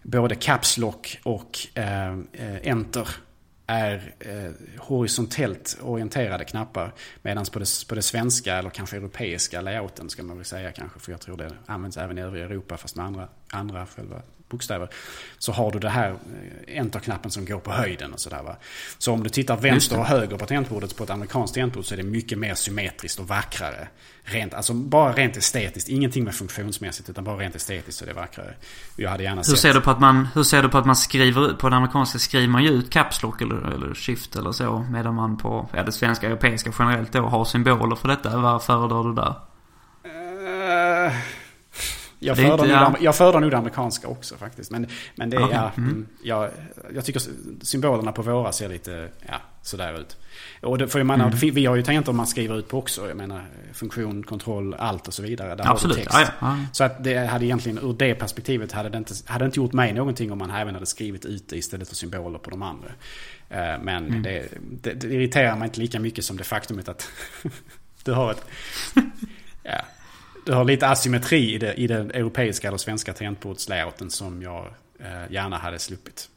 [0.04, 3.08] både caps lock och eh, eh, enter
[3.68, 6.94] är eh, horisontellt orienterade knappar.
[7.22, 11.00] Medan på det, på det svenska, eller kanske europeiska layouten ska man väl säga kanske.
[11.00, 14.22] För jag tror det används även i övriga Europa fast med andra, andra själva
[14.52, 14.89] bokstäver.
[15.38, 18.56] Så har du det här eh, enter-knappen som går på höjden och sådär va.
[18.97, 21.97] Så om du tittar vänster och höger på tangentbordet på ett amerikanskt tangentbord så är
[21.97, 23.88] det mycket mer symmetriskt och vackrare.
[24.24, 28.14] Rent, alltså bara rent estetiskt, ingenting med funktionsmässigt utan bara rent estetiskt så är det
[28.14, 28.54] vackrare.
[28.95, 29.60] Jag hade gärna Hur sett...
[29.60, 31.78] ser, du på att man, hur ser du på att man skriver ut, på den
[31.78, 34.86] amerikanska skriver man ju ut caps lock eller, eller shift eller så.
[34.91, 38.38] Medan man på, ja det svenska europeiska generellt då har symboler för detta.
[38.38, 39.36] Vad föredrar du där?
[41.08, 41.14] Eh,
[42.28, 42.95] jag, föredrar inte- ja.
[43.01, 44.72] jag föredrar nog det amerikanska också faktiskt.
[44.72, 45.43] Men, men det är...
[45.43, 45.89] Okej, Ja, mm.
[45.89, 46.49] mm, jag,
[46.95, 47.22] jag tycker
[47.61, 50.17] symbolerna på våra ser lite ja, sådär ut.
[50.61, 51.53] Och det, för jag menar, Mm.
[51.55, 53.07] vi har ju tangenter man skriver ut på också.
[53.07, 55.55] Jag menar funktion, kontroll, allt och så vidare.
[55.55, 56.34] Där Absolut, har du text.
[56.41, 56.57] ja.
[56.72, 59.74] Så att det hade egentligen, ur det perspektivet hade det inte, hade det inte gjort
[59.74, 62.88] mig någonting om man även hade skrivit ut det istället för symboler på de andra.
[63.49, 64.24] Eh, Men Mm.
[64.24, 64.47] det,
[64.82, 67.09] det, det irriterar mig inte lika mycket som det faktumet att
[68.03, 68.45] du har ett...
[69.63, 69.82] Ja,
[70.46, 74.66] du har lite asymmetri i, det, i den europeiska eller svenska tangentbordslayouten som jag
[75.00, 76.28] eh, gärna hade sluppit.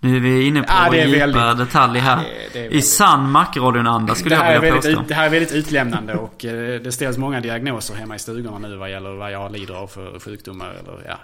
[0.00, 2.16] Nu är vi inne på Ja, det är djupa väldigt- detaljer här.
[2.16, 5.02] det- det är I väldigt- sann Macradion-anda skulle jag vilja väldigt, påstå.
[5.02, 8.58] ut- det här är väldigt utlämnande och eh, det ställs många diagnoser hemma i stugorna
[8.58, 11.16] nu vad gäller vad jag lider av för sjukdomar eller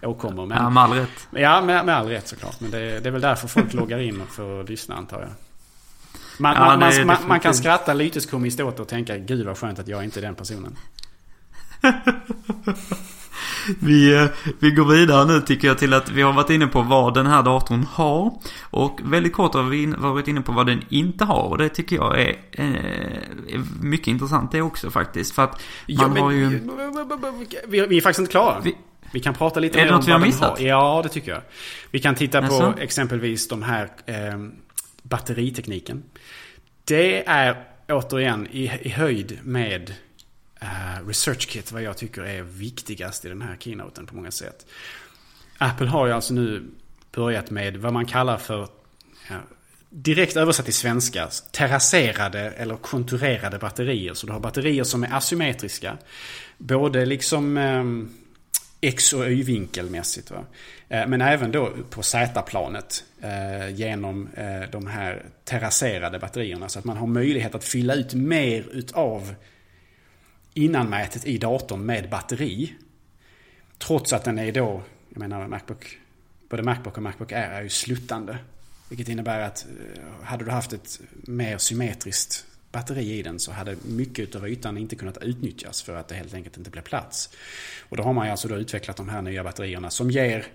[0.00, 0.46] ja, åkommor.
[0.46, 1.28] Men, Ja, med all rätt.
[1.30, 2.60] Ja, med, med all rätt såklart.
[2.60, 5.28] Men det, det är väl därför folk loggar in för att lyssna antar jag.
[6.40, 9.18] Man, Ja, man, det är man, man, kan skratta lite komiskt åt det och tänka
[9.18, 10.76] gud vad skönt att jag inte är den personen.
[13.80, 14.24] Vi, eh,
[14.58, 17.26] vi går vidare nu tycker jag till att vi har varit inne på vad den
[17.26, 18.32] här datorn har.
[18.70, 21.42] Och väldigt kort har vi varit inne på vad den inte har.
[21.42, 22.74] Och det tycker jag är, eh,
[23.54, 25.34] är mycket intressant det också faktiskt.
[25.34, 26.48] För att man Ja, men, har ju...
[27.68, 28.60] vi, vi är faktiskt inte klara.
[28.60, 28.76] Vi-
[29.12, 30.58] Vi, kan prata lite Är det mer om något vi vad har den missat?
[30.58, 30.66] har.
[30.66, 31.40] Ja, det tycker jag.
[31.90, 32.74] Vi kan titta på Jaså?
[32.78, 34.14] exempelvis de här eh,
[35.10, 36.02] batteritekniken.
[36.84, 39.94] Det är återigen i, i höjd med
[40.62, 44.66] uh, Research Kit vad jag tycker är viktigast i den här keynoten på många sätt.
[45.58, 46.70] Apple har ju alltså nu
[47.12, 48.62] börjat med vad man kallar för
[49.30, 49.36] uh,
[49.90, 54.14] direkt översatt till svenska, terrasserade eller konturerade batterier.
[54.14, 55.98] Så du har batterier som är asymmetriska.
[56.58, 57.84] Både liksom eh,
[58.80, 60.30] X och Y-vinkelmässigt.
[60.30, 60.44] Va?
[60.88, 66.68] Eh, men även då på Z-planet eh, genom eh, de här terrasserade batterierna.
[66.68, 69.34] Så att man har möjlighet att fylla ut mer utav
[70.54, 72.74] innanmätet i datorn med batteri.
[73.78, 75.98] Trots att den är då, jag menar Macbook,
[76.48, 78.38] både Macbook och Macbook Air är ju sluttande.
[78.88, 79.66] Vilket innebär att
[80.22, 84.96] hade du haft ett mer symmetriskt batteri i den så hade mycket av ytan inte
[84.96, 87.30] kunnat utnyttjas för att det helt enkelt inte blev plats.
[87.88, 90.46] Och då har man ju alltså då utvecklat de här nya batterierna som ger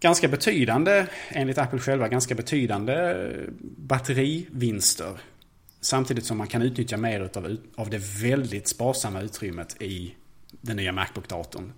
[0.00, 3.26] ganska betydande, enligt Apple själva, ganska betydande
[3.60, 5.20] batterivinster.
[5.80, 10.14] Samtidigt som man kan utnyttja mer utav, av det väldigt sparsamma utrymmet i
[10.60, 11.72] den nya Macbook-datorn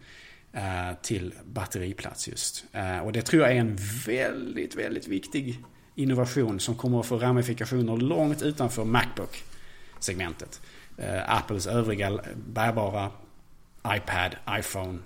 [0.53, 2.65] eh, till batteriplats just.
[2.73, 5.65] Eh, och det tror jag är en väldigt, väldigt viktig
[5.97, 10.61] innovation som kommer att få ramifikationer långt utanför Macbook-segmentet.
[10.97, 13.11] Eh, Apples övriga bärbara
[13.87, 14.99] iPad, iPhone,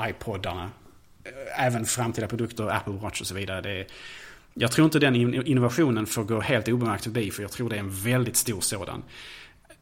[0.00, 0.70] iPodarna,
[1.24, 3.60] eh, även framtida produkter, Apple Watch och så vidare.
[3.60, 3.86] Det är,
[4.54, 7.80] jag tror inte den innovationen får gå helt obemärkt förbi för jag tror det är
[7.80, 9.02] en väldigt stor sådan.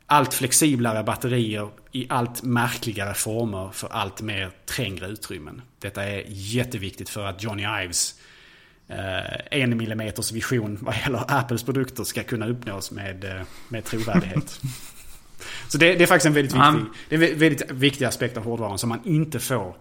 [0.06, 5.62] Allt flexiblare batterier i allt märkligare former för allt mer trängre utrymmen.
[5.78, 8.17] Detta är jätteviktigt för att Johnny Ives
[9.50, 14.60] en millimeters vision vad gäller Apples produkter ska kunna uppnås med, eh, med trovärdighet.
[15.68, 18.44] Så det, det är faktiskt en väldigt viktig, det är en väldigt viktig aspekt av
[18.44, 19.76] hårdvaran som man inte får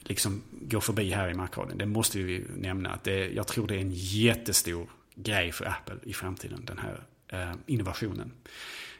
[0.00, 1.78] liksom gå förbi här i Macradion.
[1.78, 2.90] Det måste vi nämna.
[2.90, 7.02] Att det, jag tror det är en jättestor grej för Apple i framtiden, den här
[7.28, 8.32] eh, innovationen.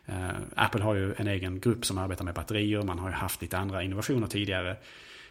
[0.07, 2.83] Eh, Apple har ju en egen grupp som arbetar med batterier.
[2.83, 4.77] Man har ju haft lite andra innovationer tidigare.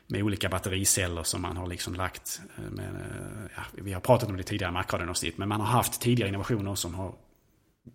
[0.08, 2.41] Med olika battericeller som man har liksom lagt.
[2.58, 5.38] Eh, med, eh, ja, vi har pratat om det tidigare i Macradion-avsnitt.
[5.38, 7.16] Men man har haft tidigare innovationer som har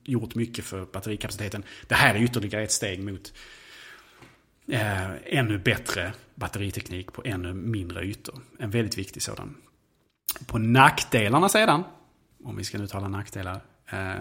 [0.04, 1.62] gjort mycket för batterikapaciteten.
[1.86, 3.32] Det här är ytterligare ett steg mot
[4.68, 8.40] eh, ännu bättre batteriteknik på ännu mindre ytor.
[8.58, 9.56] En väldigt viktig sådan.
[10.46, 11.84] På nackdelarna sedan,
[12.44, 13.60] om vi ska nu tala nackdelar.
[13.90, 14.14] Eh,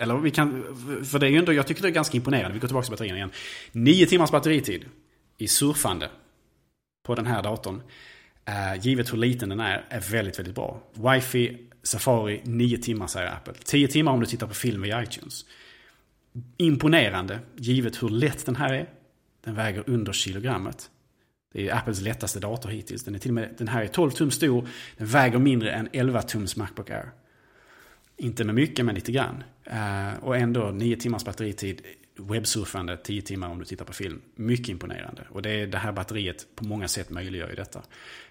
[0.00, 0.62] eller vi kan,
[1.04, 2.54] för det är ju ändå, jag tycker det är ganska imponerande.
[2.54, 3.30] Vi går tillbaka till batterierna igen.
[3.72, 4.84] Nio timmars batteritid
[5.38, 6.10] i surfande
[7.08, 7.82] på den här datorn.
[8.44, 10.82] Eh, givet hur liten den är, är väldigt, väldigt bra.
[10.92, 13.54] Wifi, Safari, nio timmar säger Apple.
[13.64, 15.44] Tio timmar om du tittar på film via iTunes.
[16.56, 18.88] Imponerande, givet hur lätt den här är.
[19.44, 20.90] Den väger under kilogrammet.
[21.52, 23.04] Det är Apples lättaste dator hittills.
[23.04, 24.68] Den, är till och med, den här är 12 tum stor.
[24.96, 27.10] Den väger mindre än 11 tums Macbook Air.
[28.16, 29.44] Inte med mycket, men lite grann.
[29.64, 31.80] Eh, och ändå 9 timmars batteritid.
[32.18, 34.22] Webbsurfande 10 timmar om du tittar på film.
[34.34, 35.22] Mycket imponerande.
[35.30, 37.82] Och det, det här batteriet på många sätt möjliggör ju detta.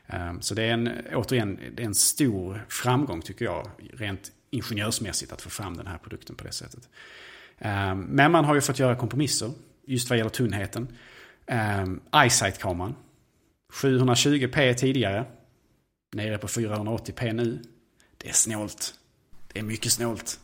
[0.08, 3.70] Ehm, så det är en, återigen, det är en stor framgång tycker jag.
[3.94, 6.90] Rent ingenjörsmässigt att få fram den här produkten på det sättet.
[7.58, 9.52] Ehm, men man har ju fått göra kompromisser.
[9.86, 10.88] Just vad gäller tunnheten.
[11.46, 12.96] Ehm, eyesight-kameran,
[13.74, 15.26] 720p tidigare.
[16.12, 17.62] Nere på 480p nu.
[18.18, 18.94] Det är snålt.
[19.54, 20.40] Det är mycket snålt.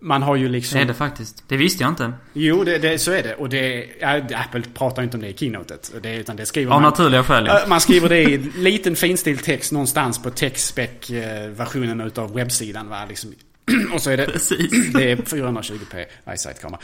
[0.00, 0.76] Man har ju liksom...
[0.76, 1.44] Det är det faktiskt.
[1.48, 2.12] Det visste jag inte.
[2.32, 3.34] Jo, det, det, så är det.
[3.34, 3.86] Och det,
[4.34, 5.92] Apple pratar inte om det i keynotet.
[6.02, 6.90] Det, utan det skriver Av man...
[6.90, 7.46] naturliga skäl.
[7.46, 12.88] Ja, Man skriver det i liten finstilt text någonstans på TechSpec-versionen utav webbsidan.
[12.88, 13.04] Va?
[13.08, 13.34] Liksom.
[13.92, 14.26] Och så är det...
[14.26, 14.92] Precis.
[14.92, 16.80] Det är 420p iSight-kamera.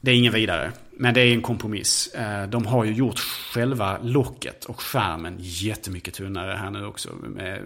[0.00, 0.72] Det är ingen vidare.
[0.90, 2.06] Men det är en kompromiss.
[2.06, 7.08] Eh, de har ju gjort själva locket och skärmen jättemycket tunnare här nu också.
[7.38, 7.60] Eh, eh,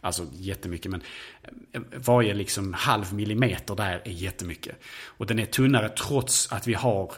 [0.00, 1.02] alltså jättemycket men
[1.96, 4.76] varje liksom halv millimeter där är jättemycket.
[5.04, 7.12] Och den är tunnare trots att vi har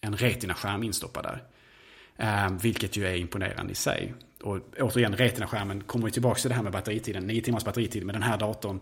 [0.00, 1.42] en Retina-skärm instoppad där.
[2.62, 4.14] Vilket ju är imponerande i sig.
[4.42, 7.26] Och återigen, Retina-skärmen kommer ju tillbaka till det här med batteritiden.
[7.26, 8.80] 9 timmars batteritid med den här datorn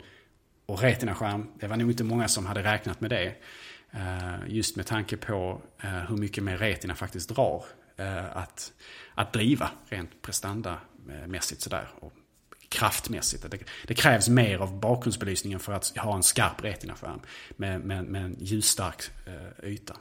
[0.67, 1.47] och Retina-skärm.
[1.61, 3.35] Det var nog inte många som hade räknat med det.
[3.93, 7.65] Eh, just med tanke på eh, hur mycket mer Retina faktiskt drar
[7.97, 8.73] eh, att,
[9.15, 11.89] att driva rent prestandamässigt sådär.
[12.01, 12.13] Och
[12.69, 13.51] kraftmässigt.
[13.51, 17.21] Det, det krävs mer av bakgrundsbelysningen för att ha en skarp retinaskärm.
[17.57, 19.03] med, med, med en ljusstark
[19.63, 19.97] yta.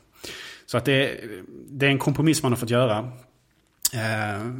[0.65, 1.21] Så att det,
[1.69, 3.11] det är en kompromiss man har fått göra.
[3.93, 4.51] Eh,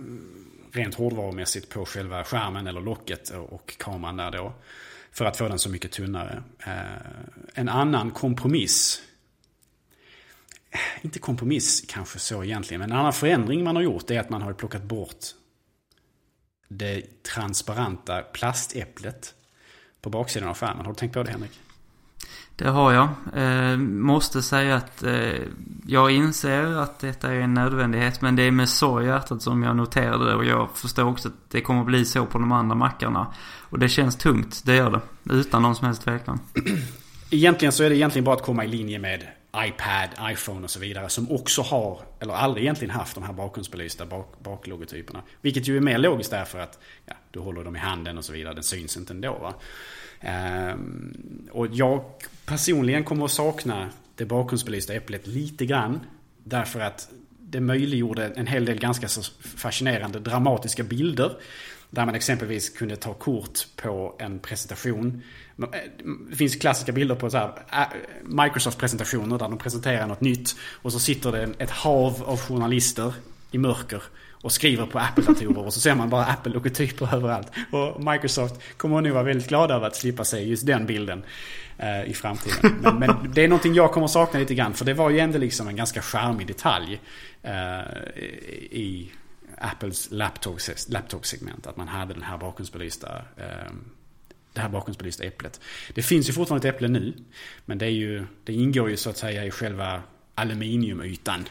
[0.72, 4.54] rent hårdvarumässigt på själva skärmen eller locket och kameran där då.
[5.12, 6.44] För att få den så mycket tunnare.
[6.66, 6.74] Eh,
[7.54, 9.02] en annan kompromiss.
[11.02, 12.82] Inte kompromiss kanske så egentligen.
[12.82, 15.26] Men en annan förändring man har gjort är att man har plockat bort
[16.68, 19.34] det transparenta plastäpplet
[20.02, 20.86] på baksidan av skärmen.
[20.86, 21.60] Har du tänkt på det Henrik?
[22.56, 23.10] Det har jag.
[23.36, 25.42] Eh, måste säga att eh,
[25.88, 28.22] jag inser att detta är en nödvändighet.
[28.22, 30.36] Men det är med sorg i hjärtat som jag noterade det.
[30.36, 33.34] Och jag förstår också att det kommer att bli så på de andra mackarna.
[33.70, 35.34] Och det känns tungt, det gör det.
[35.34, 36.40] Utan någon som helst tvekan.
[37.30, 39.28] Egentligen så är det egentligen bara att komma i linje med
[39.58, 41.10] iPad, iPhone och så vidare.
[41.10, 45.24] Som också har, eller aldrig egentligen haft de här bakgrundsbelysta bak, baklogotyperna.
[45.42, 48.34] Vilket ju är mer logiskt därför att ja, du håller dem i handen och så
[48.34, 48.54] vidare.
[48.54, 49.34] Den syns inte ändå.
[49.34, 49.54] Va?
[50.20, 52.04] Ehm, och jag
[52.46, 56.00] personligen kommer att sakna det bakgrundsbelysta äpplet lite grann.
[56.44, 59.08] Därför att det möjliggjorde en hel del ganska
[59.40, 61.32] fascinerande dramatiska bilder.
[61.90, 65.24] Där man exempelvis kunde ta kort på en presentation.
[66.30, 67.88] Det finns klassiska bilder på så här,
[68.24, 70.56] Microsoft-presentationer där de presenterar något nytt.
[70.82, 73.14] Och så sitter det ett hav av journalister
[73.52, 74.04] i mörker
[74.42, 77.52] och skriver på Apple-datorer och så ser man bara Apple-logotyper överallt.
[77.72, 81.24] Och Microsoft kommer nog vara väldigt glada över att slippa se just den bilden
[81.78, 82.76] eh, i framtiden.
[82.82, 85.38] Men, men, det är någonting jag kommer sakna lite grann för det var ju ändå
[85.38, 87.00] liksom en ganska charmig detalj
[87.44, 87.80] eh,
[88.72, 89.12] i
[89.58, 91.68] Apples laptop-segment.
[91.68, 93.72] Att man hade den här bakgrundsbelysta eh,
[94.54, 95.62] det här bakgrundsbelysta äpplet.
[95.94, 97.14] Det finns ju fortfarande ett äpple nu.
[97.66, 100.04] Men det, är ju, det ingår ju så att säga i själva
[100.36, 101.46] aluminiumytan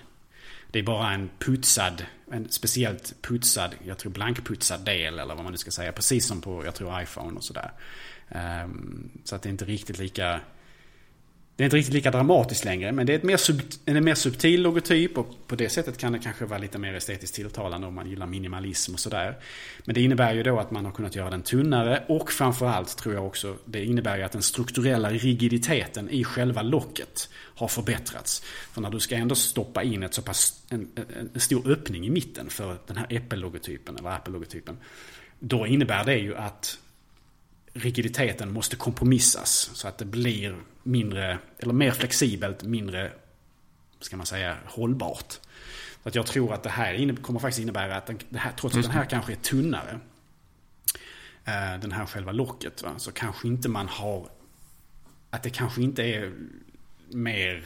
[0.76, 5.52] det är bara en putsad, en speciellt putsad, jag tror blankputsad del eller vad man
[5.52, 5.92] nu ska säga.
[5.92, 7.72] Precis som på, jag tror iPhone och sådär.
[8.64, 10.40] Um, så att det är inte riktigt lika
[11.56, 14.14] det är inte riktigt lika dramatiskt längre, men det är ett mer sub, en mer
[14.14, 17.94] subtil logotyp och på det sättet kan det kanske vara lite mer estetiskt tilltalande om
[17.94, 19.36] man gillar minimalism och sådär.
[19.84, 23.14] Men det innebär ju då att man har kunnat göra den tunnare och framförallt tror
[23.14, 28.42] jag också det innebär ju att den strukturella rigiditeten i själva locket har förbättrats.
[28.72, 30.88] För när du ska ändå stoppa in ett så pass, en,
[31.34, 34.76] en stor öppning i mitten för den här Apple-logotypen eller Apple-logotypen.
[35.38, 36.78] Då innebär det ju att
[37.76, 43.12] rigiditeten måste kompromissas så att det blir mindre, eller mer flexibelt, mindre,
[44.00, 45.32] ska man säga, hållbart.
[46.02, 48.76] Så att jag tror att det här kommer faktiskt innebära att den, det här, trots
[48.76, 50.00] att den här kanske är tunnare,
[51.44, 54.28] eh, den här själva locket, va, så kanske inte man har,
[55.30, 56.32] att det kanske inte är
[57.08, 57.64] mer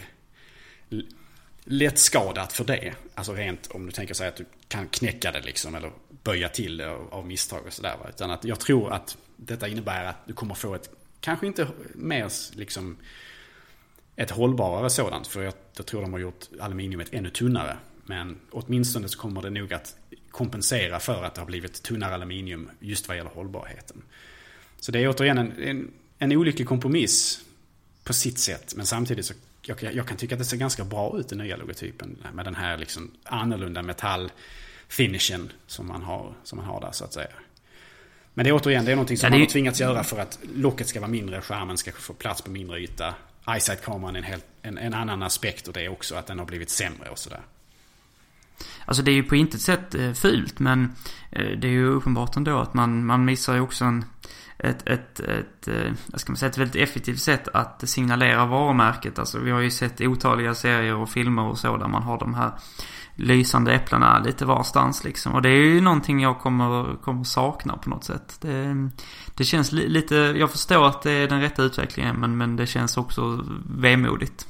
[1.64, 2.94] lättskadat för det.
[3.14, 5.92] Alltså rent om du tänker sig att du kan knäcka det liksom eller
[6.22, 7.96] böja till det av misstag och sådär.
[8.08, 9.16] Utan att jag tror att
[9.47, 12.97] detta innebär att du kommer få ett, kanske inte mer liksom
[14.16, 15.26] ett hållbarare sådant.
[15.26, 17.76] För jag, jag tror de har gjort aluminiumet ännu tunnare.
[18.05, 19.97] Men åtminstone så kommer det nog att
[20.30, 24.03] kompensera för att det har blivit tunnare aluminium just vad gäller hållbarheten.
[24.80, 27.45] Så det är återigen en, en, en olycklig kompromiss
[28.05, 28.74] på sitt sätt.
[28.76, 31.57] Men samtidigt så jag, jag kan tycka att det ser ganska bra ut den nya
[31.57, 32.18] logotypen.
[32.32, 37.12] Med den här liksom annorlunda metallfinishen som man har, som man har där så att
[37.12, 37.30] säga.
[38.34, 39.36] Men det är återigen, det är någonting som ja, det...
[39.36, 42.50] man har tvingats göra för att locket ska vara mindre, skärmen ska få plats på
[42.50, 43.14] mindre yta.
[43.46, 46.70] Eyesight-kameran är en, en, en annan aspekt och det är också att den har blivit
[46.70, 47.40] sämre och sådär.
[48.84, 50.94] Alltså det är ju på intet sätt eh, fult men
[51.30, 54.04] eh, det är ju uppenbart ändå att man, man missar ju också en,
[54.58, 59.18] ett, ett, ett, eh, vad ska man säga, ett väldigt effektivt sätt att signalera varumärket.
[59.18, 62.34] Alltså vi har ju sett otaliga serier och filmer och så där man har de
[62.34, 62.52] här
[63.20, 65.32] lysande äpplena lite varstans liksom.
[65.34, 68.38] Och det är ju någonting jag kommer, kommer sakna på något sätt.
[68.40, 68.88] Det,
[69.34, 72.66] det känns li, lite, jag förstår att det är den rätta utvecklingen men, men det
[72.66, 73.44] känns också
[73.76, 74.46] vemodigt.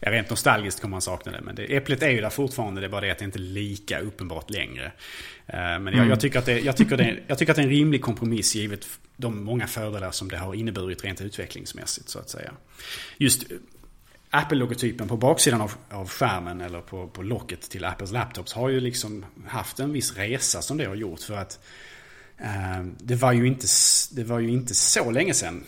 [0.00, 1.40] Ja, rent nostalgiskt kommer man sakna det.
[1.40, 2.80] Men det, äpplet är ju där fortfarande.
[2.80, 4.84] Det är bara det att det inte är lika uppenbart längre.
[5.46, 6.08] Eh, men jag, mm.
[6.08, 8.54] jag, tycker att det, jag, tycker det, jag tycker att det är en rimlig kompromiss
[8.54, 8.86] givet
[9.16, 12.52] de många fördelar som det har inneburit rent utvecklingsmässigt så att säga.
[13.16, 13.46] Just
[14.34, 18.80] Apple-logotypen på baksidan av, av skärmen eller på, på locket till Apples laptops har ju
[18.80, 21.20] liksom haft en viss resa som det har gjort.
[21.20, 21.58] För att
[22.38, 23.66] eh, det, var ju inte,
[24.12, 25.64] det var ju inte så länge sedan.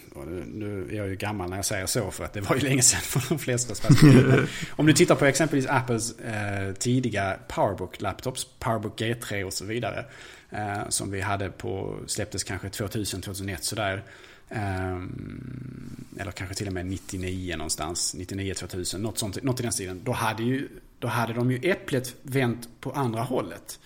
[0.46, 2.82] nu är jag ju gammal när jag säger så för att det var ju länge
[2.82, 3.88] sedan för de flesta.
[4.76, 10.04] Om du tittar på exempelvis Apples eh, tidiga Powerbook-laptops, Powerbook G3 och så vidare.
[10.50, 14.02] Eh, som vi hade på, släpptes kanske 2000, 2001 sådär.
[14.50, 18.14] Um, eller kanske till och med 99 någonstans.
[18.14, 20.00] 99, 2000, något, sånt, något i den stilen.
[20.04, 20.68] Då hade, ju,
[20.98, 23.80] då hade de ju äpplet vänt på andra hållet.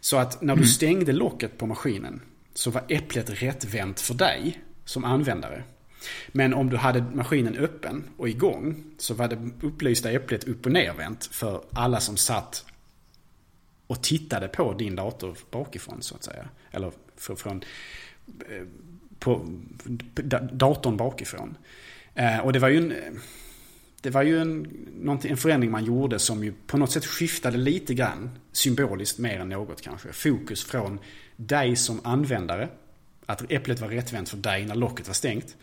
[0.00, 0.68] Så att när du mm.
[0.68, 2.20] stängde locket på maskinen
[2.54, 5.62] så var äpplet rättvänt för dig som användare.
[6.28, 10.72] Men om du hade maskinen öppen och igång så var det upplysta äpplet upp och
[10.72, 12.64] nervänt för alla som satt
[13.86, 16.48] och tittade på din dator bakifrån så att säga.
[16.70, 17.64] Eller från
[18.48, 18.62] eh,
[19.18, 19.48] på
[20.52, 21.56] datorn bakifrån.
[22.14, 23.20] Eh, och det var ju en,
[24.00, 24.66] det var ju en,
[25.22, 29.48] en förändring man gjorde som ju på något sätt skiftade lite grann, symboliskt mer än
[29.48, 30.98] något kanske, fokus från
[31.36, 32.68] dig som användare,
[33.26, 35.56] att äpplet var rättvänt för dig när locket var stängt,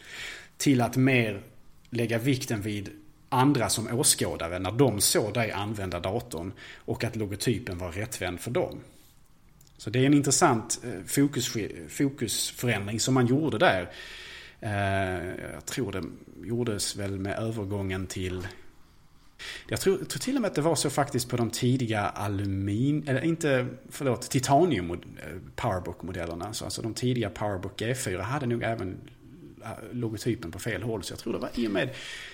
[0.58, 1.42] till att mer
[1.90, 2.90] lägga vikten vid
[3.30, 8.52] andra som åskådare när de såg dig använda datorn och att logotypen var rättvänd för
[8.52, 8.80] dem.
[9.82, 11.58] Så det är en intressant eh, fokus,
[11.90, 13.90] fokusförändring som man gjorde där.
[14.60, 16.04] Eh, jag tror det
[16.48, 18.48] gjordes väl med övergången till
[19.68, 23.04] jag tror, tror till och med att det var så faktiskt på de tidiga aluminium,
[23.08, 24.98] eller inte, förlåt, titanium eh,
[25.56, 26.46] powerbook-modellerna.
[26.46, 28.98] Alltså de tidiga powerbook G4 hade nog även
[29.92, 31.04] logotypen på fel håll.
[31.04, 31.90] Så jag tror det var i och med...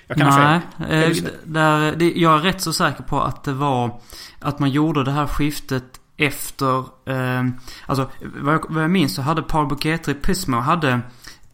[0.07, 1.29] Jag kan Nej, ha fel.
[1.43, 4.01] Där, det, jag är rätt så säker på att det var
[4.39, 7.45] att man gjorde det här skiftet efter, eh,
[7.85, 11.01] alltså vad jag, vad jag minns så hade Paul Buketri Pismo hade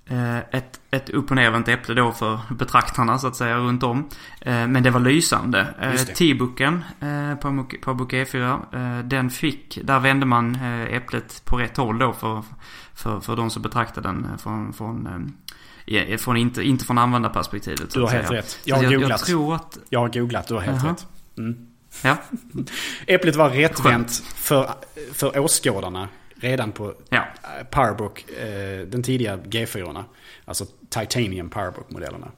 [0.05, 4.09] eh, ett, ett upp och nervänt äpple då för betraktarna så att säga runt om.
[4.41, 5.67] Eh, men det var lysande.
[5.81, 11.45] Eh, T-booken eh, på, på Book E4, eh, den fick, där vände man eh, äpplet
[11.45, 12.43] på rätt håll då för,
[12.93, 15.07] för, för de som betraktade den från, från
[15.85, 17.93] eh, från inte, inte från användarperspektivet.
[17.93, 18.59] Du har helt rätt.
[18.65, 19.09] Jag har, jag, googlat.
[19.09, 19.77] Jag, tror att...
[19.89, 20.89] jag har googlat, du har helt uh -huh.
[20.89, 21.07] rätt.
[21.37, 21.72] Mm.
[22.01, 22.17] Ja.
[23.07, 24.73] Äpplet var rättvänt för,
[25.13, 26.09] för åskådarna
[26.43, 27.25] redan på ja.
[27.71, 30.03] Powerbook, eh, den tidiga G4.
[30.45, 32.31] Alltså Titanium Powerbook-modellerna.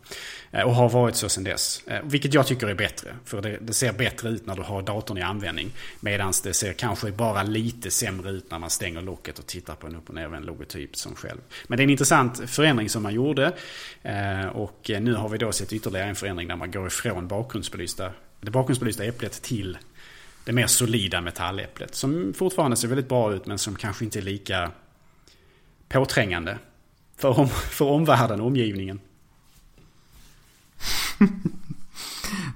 [0.52, 1.84] Eh, och har varit så sedan dess.
[1.88, 3.16] Eh, vilket jag tycker är bättre.
[3.26, 5.72] För det, det ser bättre ut när du har datorn i användning.
[6.00, 9.88] Medan det ser kanske bara lite sämre ut när man stänger locket och tittar på
[9.88, 11.40] en upp och nervänd logotyp som själv.
[11.68, 13.54] Men det är en intressant förändring som man gjorde.
[14.54, 18.12] Och nu har vi då sett ytterligare en förändring där man går ifrån bakgrundsbelysta
[18.42, 19.78] det bakgrundsbelysta äpplet till
[20.46, 21.96] det mer solida metalläpplet.
[21.96, 24.72] Som fortfarande ser väldigt bra ut men som kanske inte är lika
[25.90, 26.58] påträngande
[27.18, 29.00] för, om, för omvärlden, omgivningen.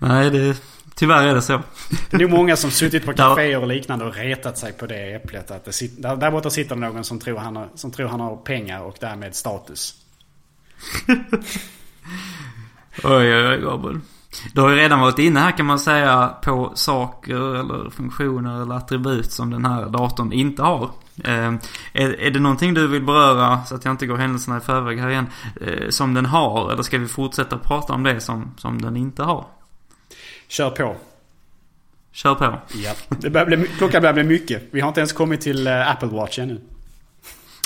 [0.02, 0.62] Nej, det,
[0.96, 1.62] tyvärr är det så.
[2.10, 5.14] Det är nog många som suttit på kaféer och liknande och retat sig på det
[5.14, 5.52] äpplet.
[5.52, 8.36] Att det, där, där borta sitter någon som tror, han har, som tror han har
[8.38, 9.96] pengar och därmed status.
[13.04, 14.00] oj, oj, oj, Gabriel.
[14.54, 18.76] Du har ju redan varit inne här kan man säga på saker eller funktioner eller
[18.76, 20.90] attribut som den här datorn inte har.
[21.24, 21.54] Eh,
[21.94, 25.00] är, är det någonting du vill beröra, så att jag inte går händelserna i förväg
[25.00, 25.28] här igen,
[25.62, 26.72] eh, som den har?
[26.72, 29.46] Eller ska vi fortsätta prata om det som, som den inte har?
[30.48, 30.96] Kör på.
[32.12, 32.60] Kör på.
[32.74, 34.64] Ja, det börjar bli, klockan börjar bli mycket.
[34.72, 36.62] Vi har inte ens kommit till uh, Apple Watch ännu.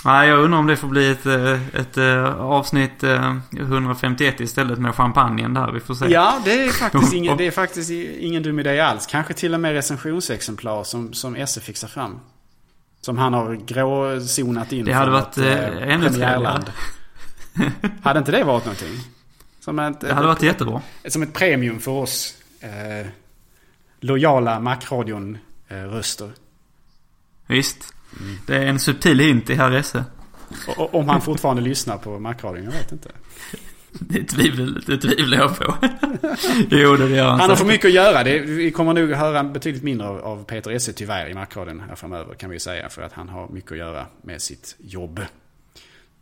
[0.06, 4.44] Nej, jag undrar om det får bli ett, eh, ett, ett eh, avsnitt 151 eh,
[4.44, 5.72] istället med champagnen där.
[5.72, 6.06] Vi får se.
[6.08, 7.90] Ja, det är faktiskt, ingen, det är faktiskt
[8.20, 9.08] ingen dum idé alls.
[9.08, 12.20] Kanske till och med recensionsexemplar som, som Esse fixar fram.
[13.02, 14.86] Som han har gråzonat in.
[14.86, 16.64] Det hade varit eh, ännu trevligare.
[18.02, 19.00] hade inte det varit någonting?
[19.60, 20.82] Som ett, det hade varit jättebra.
[21.08, 23.08] Som ett premium för oss eh,
[24.00, 26.32] lojala Macradion-röster.
[27.48, 27.93] Visst.
[28.46, 30.04] Det är en subtil hint i herr Esse.
[30.78, 33.10] Om han fortfarande lyssnar på Macradion, jag vet inte.
[34.00, 35.76] Det tvivlar, det tvivlar jag på.
[36.70, 37.40] jo, det gör han.
[37.40, 38.24] Han har för mycket att göra.
[38.24, 42.36] Det, vi kommer nog höra betydligt mindre av Peter Esse tyvärr i Macradion här framöver
[42.36, 42.90] kan vi säga.
[42.90, 45.20] För att han har mycket att göra med sitt jobb.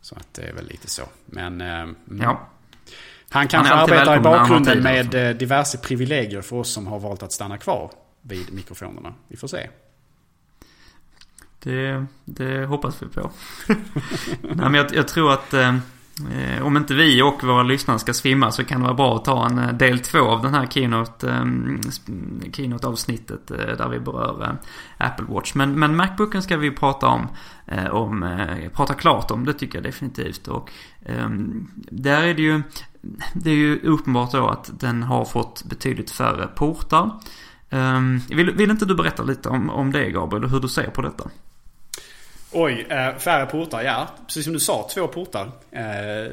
[0.00, 1.02] Så att det är väl lite så.
[1.26, 1.60] Men...
[1.60, 1.86] Eh,
[2.20, 2.48] ja.
[3.28, 7.32] Han kanske han arbetar i bakgrunden med diverse privilegier för oss som har valt att
[7.32, 7.90] stanna kvar
[8.22, 9.14] vid mikrofonerna.
[9.28, 9.68] Vi får se.
[11.62, 13.30] Det, det hoppas vi på.
[14.42, 15.74] Nej, men jag, jag tror att eh,
[16.30, 19.24] eh, om inte vi och våra lyssnare ska svimma så kan det vara bra att
[19.24, 21.44] ta en eh, del två av den här Keynote, eh,
[22.52, 25.54] Keynote-avsnittet eh, där vi berör eh, Apple Watch.
[25.54, 27.28] Men, men Macbooken ska vi prata om,
[27.66, 30.48] eh, om eh, prata klart om, det tycker jag definitivt.
[30.48, 30.70] Och
[31.06, 32.62] ehm, där är det ju,
[33.34, 37.10] det är ju uppenbart då att den har fått betydligt färre portar.
[37.70, 40.90] Um, vill, vill inte du berätta lite om, om det Gabriel, och hur du ser
[40.90, 41.30] på detta?
[42.52, 44.08] Oj, eh, färre portar, ja.
[44.26, 45.50] Precis som du sa, två portar.
[45.70, 46.32] Eh,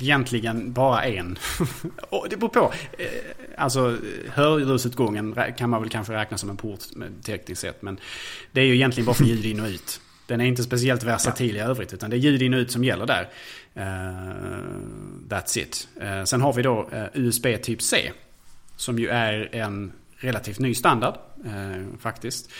[0.00, 1.38] egentligen bara en.
[2.30, 2.72] det beror på.
[2.98, 3.06] Eh,
[3.56, 3.98] alltså
[4.28, 6.80] hörlursutgången kan man väl kanske räkna som en port
[7.24, 7.82] tekniskt sett.
[7.82, 7.98] Men
[8.52, 10.00] det är ju egentligen bara för ljud in och ut.
[10.26, 11.64] Den är inte speciellt versatil ja.
[11.64, 11.92] i övrigt.
[11.92, 13.28] Utan det är ljud in och ut som gäller där.
[15.28, 15.88] that's it.
[16.28, 18.12] sen har vi då USB typ C.
[18.76, 21.14] Som ju är en relativt ny standard
[22.00, 22.50] faktiskt.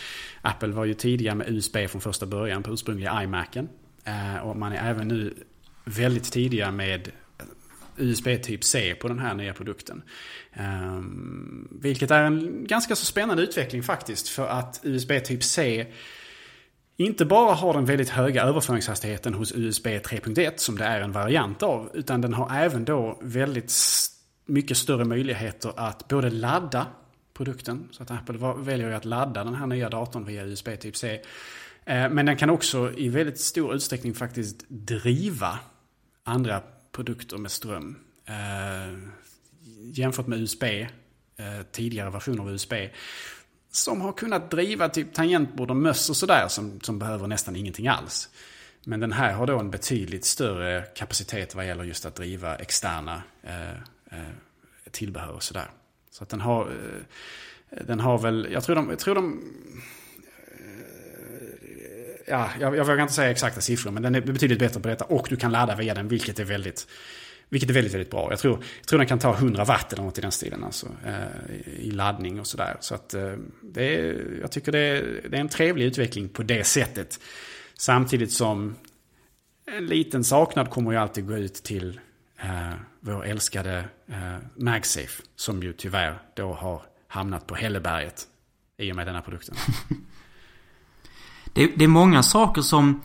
[0.43, 3.69] Apple var ju tidiga med USB från första början på ursprungliga iMacen.
[4.05, 5.35] Eh, och man är även nu
[5.85, 7.11] väldigt tidiga med
[7.97, 10.03] USB typ C på den här nya produkten.
[10.53, 14.29] Ehm, vilket är en ganska så spännande utveckling faktiskt.
[14.29, 15.87] För att USB typ C
[16.97, 21.63] inte bara har den väldigt höga överföringshastigheten hos USB 3.1 som det är en variant
[21.63, 21.91] av.
[21.95, 23.73] Utan den har även då väldigt
[24.47, 26.87] mycket större möjligheter att både ladda
[27.35, 27.89] produkten.
[27.91, 31.21] Så att Apple väljer att ladda den här nya datorn via USB typ C.
[31.85, 35.59] Eh, men den kan också i väldigt stor utsträckning faktiskt driva
[36.25, 37.97] andra produkter med ström.
[38.27, 38.99] Eh,
[39.81, 42.73] jämfört med USB, eh, tidigare versioner av USB.
[43.71, 47.89] Som har kunnat driva typ tangentbord och möss och sådär som, som behöver nästan ingenting
[47.89, 48.29] alls.
[48.85, 53.23] Men den här har då en betydligt större kapacitet vad gäller just att driva externa
[53.43, 53.71] eh,
[54.11, 54.33] eh,
[54.91, 55.71] tillbehör och sådär.
[56.13, 56.63] Så att den har,
[57.71, 59.43] eh, den har väl, jag tror de, jag tror de
[60.59, 60.67] eh,
[62.27, 65.05] ja, jag, jag vågar inte säga exakta siffror, men den är betydligt bättre på detta.
[65.05, 66.87] Och du kan ladda via den, vilket är väldigt,
[67.49, 68.27] vilket är väldigt, väldigt bra.
[68.31, 70.87] Jag tror, jag tror den kan ta 100 watt eller något i den stilen, alltså,
[71.07, 72.77] eh, i laddning och sådär.
[72.81, 73.15] Så att
[73.63, 77.21] det är, jag tycker det är, det är en trevlig utveckling på det sättet.
[77.79, 78.77] Samtidigt som
[79.67, 82.01] en liten saknad kommer ju alltid gå ut till
[82.43, 85.23] eh, vår älskade eh, MagSafe.
[85.37, 88.27] Som ju tyvärr då har hamnat på hälleberget
[88.77, 89.57] i och med denna produkten.
[91.53, 93.03] det, det är många saker som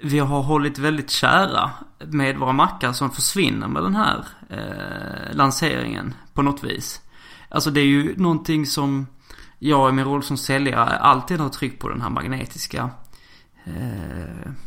[0.00, 6.14] vi har hållit väldigt kära med våra mackar som försvinner med den här eh, lanseringen
[6.34, 7.00] på något vis.
[7.48, 9.06] Alltså det är ju någonting som
[9.58, 12.90] jag i min roll som säljare alltid har tryckt på den här magnetiska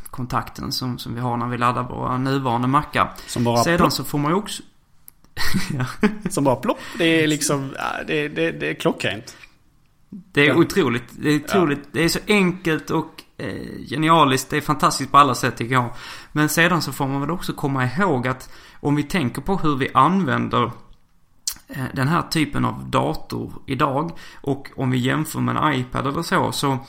[0.10, 3.14] kontakten som, som vi har när vi laddar våra nuvarande mackar.
[3.28, 3.94] Som bara Sedan plopp.
[3.94, 4.64] så får man ju också...
[6.30, 6.80] Som bara plopp.
[6.98, 7.76] Det är liksom,
[8.08, 9.38] det, det, det är klockrent.
[10.10, 10.56] Det är ja.
[10.56, 11.04] otroligt.
[11.12, 11.80] Det är otroligt.
[11.82, 11.90] Ja.
[11.92, 14.50] Det är så enkelt och eh, genialiskt.
[14.50, 15.90] Det är fantastiskt på alla sätt tycker jag.
[16.32, 18.50] Men sedan så får man väl också komma ihåg att
[18.80, 20.72] om vi tänker på hur vi använder
[21.68, 24.12] eh, den här typen av dator idag
[24.42, 26.80] och om vi jämför med en iPad eller så så eh,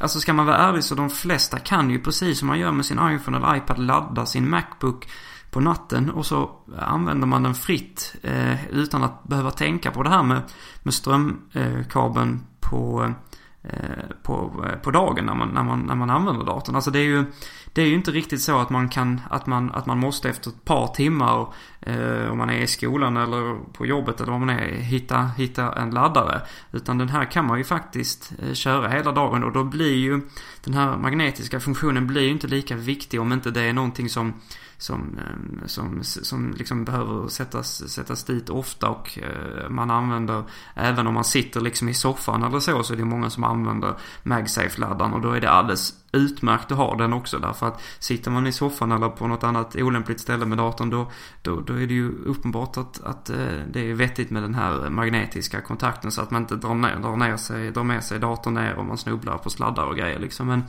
[0.00, 2.86] Alltså ska man vara ärlig så de flesta kan ju precis som man gör med
[2.86, 5.08] sin iPhone eller iPad ladda sin Macbook
[5.50, 10.10] på natten och så använder man den fritt eh, utan att behöva tänka på det
[10.10, 10.42] här med,
[10.82, 13.14] med strömkabeln eh, på,
[13.62, 16.74] eh, på, eh, på dagen när man, när, man, när man använder datorn.
[16.74, 17.24] Alltså det är ju
[17.72, 20.50] det är ju inte riktigt så att man kan, att man, att man måste efter
[20.50, 24.50] ett par timmar eh, om man är i skolan eller på jobbet eller vad man
[24.50, 26.40] är, hitta, hitta en laddare.
[26.72, 30.20] Utan den här kan man ju faktiskt eh, köra hela dagen och då blir ju
[30.64, 34.34] den här magnetiska funktionen blir ju inte lika viktig om inte det är någonting som
[34.80, 40.44] som, ehm, som, som liksom behöver sättas, sättas dit ofta och eh, man använder,
[40.74, 43.94] även om man sitter liksom i soffan eller så, så är det många som använder
[44.22, 48.46] MagSafe-laddaren och då är det alldeles utmärkt att ha den också därför att sitter man
[48.46, 51.10] i soffan eller på något annat olämpligt ställe med datorn då,
[51.42, 53.36] då, då är det ju uppenbart att, att eh,
[53.72, 57.16] det är vettigt med den här magnetiska kontakten så att man inte drar, ner, drar,
[57.16, 60.46] ner sig, drar med sig datorn ner och man snubblar på sladdar och grejer liksom.
[60.46, 60.64] Men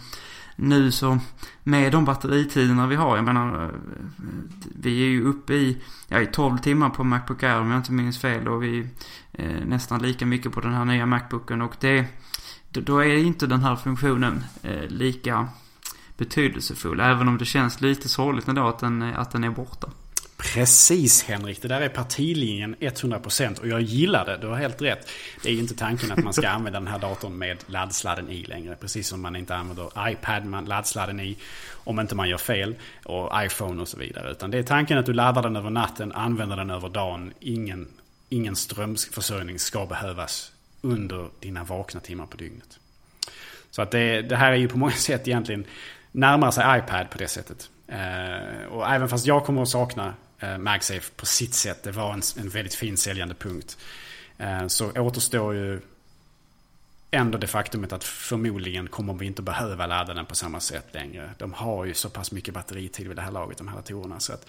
[0.62, 1.20] nu så
[1.64, 3.70] med de batteritiderna vi har, jag menar eh,
[4.82, 5.78] vi är ju uppe i,
[6.08, 8.88] ja, i 12 timmar på Macbook Air om jag inte minns fel och vi
[9.32, 12.06] eh, nästan lika mycket på den här nya Macbooken och det
[12.70, 15.48] då är inte den här funktionen eh, lika
[16.18, 17.00] betydelsefull.
[17.00, 19.90] Även om det känns lite sorgligt ändå att den, att den är borta.
[20.42, 25.10] Precis Henrik, det där är partilinjen 100% och jag gillar det, du har helt rätt.
[25.44, 28.76] Det är inte tanken att man ska använda den här datorn med laddsladden i längre.
[28.76, 31.38] Precis som man inte använder iPad med laddsladden i
[31.84, 32.76] om inte man gör fel.
[33.04, 34.32] Och iPhone och så vidare.
[34.32, 37.34] Utan det är tanken att du laddar den över natten, använder den över dagen.
[37.40, 37.88] Ingen,
[38.30, 40.52] ingen strömförsörjning ska behövas
[40.82, 42.80] under dina vakna timmar på dygnet.
[43.72, 45.66] Så att det, det här är ju på många sätt egentligen
[46.12, 47.70] närmare sig iPad på det sättet.
[47.88, 52.14] Eh, och även fast jag kommer att sakna Eh, MagSafe på sitt sätt, det var
[52.14, 53.78] en, en väldigt fin säljande punkt.
[54.38, 55.82] Eh, så återstår ju
[57.12, 61.32] ändå det faktumet att förmodligen kommer vi inte behöva ladda den på samma sätt längre.
[61.38, 64.20] De har ju så pass mycket batteritid vid det här laget, de här datorerna.
[64.20, 64.46] Så att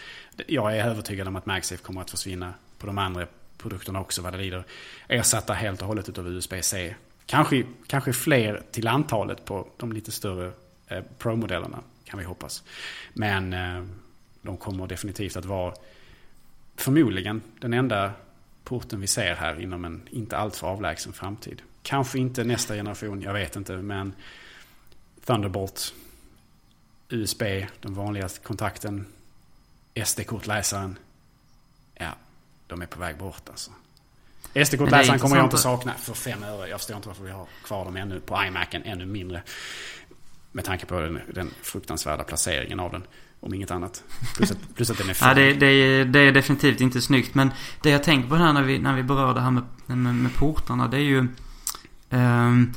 [0.46, 3.26] jag är övertygad om att MagSafe kommer att försvinna på de andra
[3.58, 4.64] produkterna också vad det lider.
[5.08, 6.94] Ersatta helt och hållet utav USB-C.
[7.26, 10.52] Kanske, kanske fler till antalet på de lite större
[10.86, 12.62] eh, Pro-modellerna, kan vi hoppas.
[13.12, 13.84] Men eh,
[14.42, 15.74] de kommer definitivt att vara
[16.76, 18.12] förmodligen den enda
[18.64, 21.62] porten vi ser här inom en inte alltför avlägsen framtid.
[21.82, 24.12] Kanske inte nästa generation, jag vet inte, men
[25.24, 25.94] Thunderbolt,
[27.08, 27.42] USB,
[27.80, 29.06] den vanligaste kontakten,
[30.04, 30.98] SD-kortläsaren.
[31.94, 32.10] Ja,
[32.66, 33.70] de är på väg bort alltså.
[34.64, 36.68] SD-kortläsaren kommer jag inte sakna för fem öre.
[36.68, 39.42] Jag förstår inte varför vi har kvar dem ännu på iMacen, ännu mindre.
[40.52, 43.02] Med tanke på den, den fruktansvärda placeringen av den.
[43.42, 44.04] Om inget annat.
[44.36, 47.34] Plus att, plus att den är Ja, det, det, är, det är definitivt inte snyggt.
[47.34, 47.50] Men
[47.80, 50.34] det jag tänker på här när vi, när vi berör det här med, med, med
[50.34, 50.88] portarna.
[50.88, 51.28] Det är ju...
[52.10, 52.72] Um,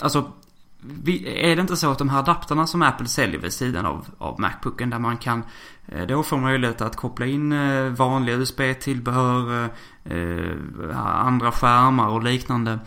[0.00, 0.32] alltså,
[0.80, 4.06] vi, är det inte så att de här adapterna som Apple säljer vid sidan av,
[4.18, 5.42] av Macbooken där man kan
[5.86, 9.68] eh, då få möjlighet att koppla in eh, vanliga USB-tillbehör,
[10.04, 12.78] eh, andra skärmar och liknande.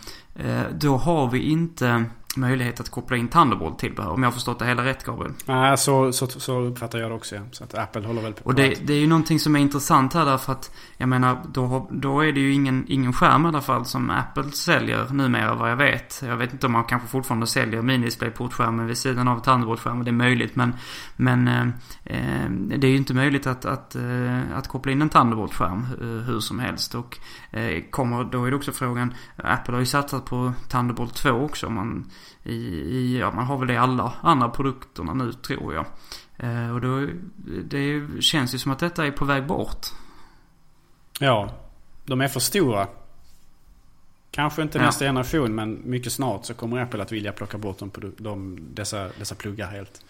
[0.72, 2.06] Då har vi inte
[2.38, 4.12] möjlighet att koppla in Thunderbolt-tillbehör.
[4.12, 5.34] Om jag har förstått det hela rätt Gabriel.
[5.46, 7.36] Nej, så, så, så uppfattar jag det också.
[7.36, 7.42] Ja.
[7.52, 10.14] Så att Apple håller väl på Och det, det är ju någonting som är intressant
[10.14, 13.62] här därför att jag menar då, då är det ju ingen, ingen skärm i alla
[13.62, 16.24] fall som Apple säljer numera vad jag vet.
[16.26, 20.06] Jag vet inte om man kanske fortfarande säljer mini-display-portskärmen vid sidan av Thunderbolt-skärmen.
[20.06, 20.74] Det är möjligt men,
[21.16, 21.68] men eh,
[22.04, 26.08] eh, det är ju inte möjligt att, att, eh, att koppla in en Thunderbolt-skärm eh,
[26.08, 26.96] hur som helst.
[26.96, 27.18] Och
[27.90, 31.70] kommer, då är det också frågan, Apple har ju satsat på Thunderbolt 2 också.
[31.70, 32.12] Man,
[32.44, 35.86] i, i, ja, man har väl det i alla andra produkterna nu tror jag.
[36.38, 37.08] Eh, och då,
[37.64, 39.86] det känns ju som att detta är på väg bort.
[41.20, 41.54] Ja,
[42.06, 42.88] de är för stora.
[44.32, 44.86] Kanske inte ja.
[44.86, 49.10] nästa generation men mycket snart så kommer Apple att vilja plocka bort de, de, dessa,
[49.20, 50.02] dessa pluggar helt.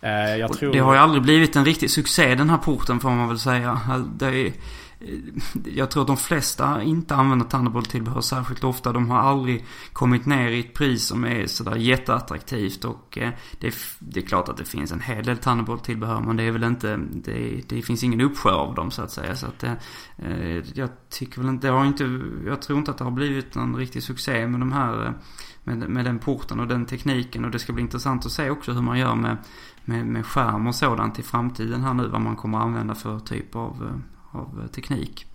[0.00, 0.72] Eh, jag tror...
[0.72, 3.80] Det har ju aldrig blivit en riktig succé den här porten får man väl säga.
[4.18, 4.52] Det är,
[5.00, 5.18] Eh,
[5.64, 8.92] jag tror att de flesta inte använder Thunderbolt-tillbehör särskilt ofta.
[8.92, 12.84] De har aldrig kommit ner i ett pris som är sådär jätteattraktivt.
[12.84, 16.20] Och eh, det är, det är klart att det finns en hel del Thunderbolt-tillbehör.
[16.20, 19.36] Men det är väl inte, det, det finns ingen uppsjö av dem så att säga.
[19.36, 19.72] Så att eh,
[20.74, 23.76] jag tycker väl inte, det har inte, jag tror inte att det har blivit någon
[23.76, 25.14] riktig succé med de här
[25.64, 27.44] med, med den porten och den tekniken.
[27.44, 29.36] Och det ska bli intressant att se också hur man gör med,
[29.84, 32.08] med, med skärm och sådant i framtiden här nu.
[32.08, 35.26] Vad man kommer att använda för typ av av eh, teknik.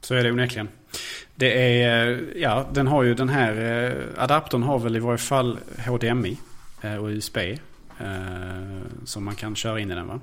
[0.00, 0.68] Så är det onekligen.
[1.34, 5.18] Det är, eh, ja den har ju den här eh, adaptern har väl i varje
[5.18, 6.38] fall HDMI
[7.00, 7.38] och USB.
[9.04, 10.20] Som man kan köra in i den va?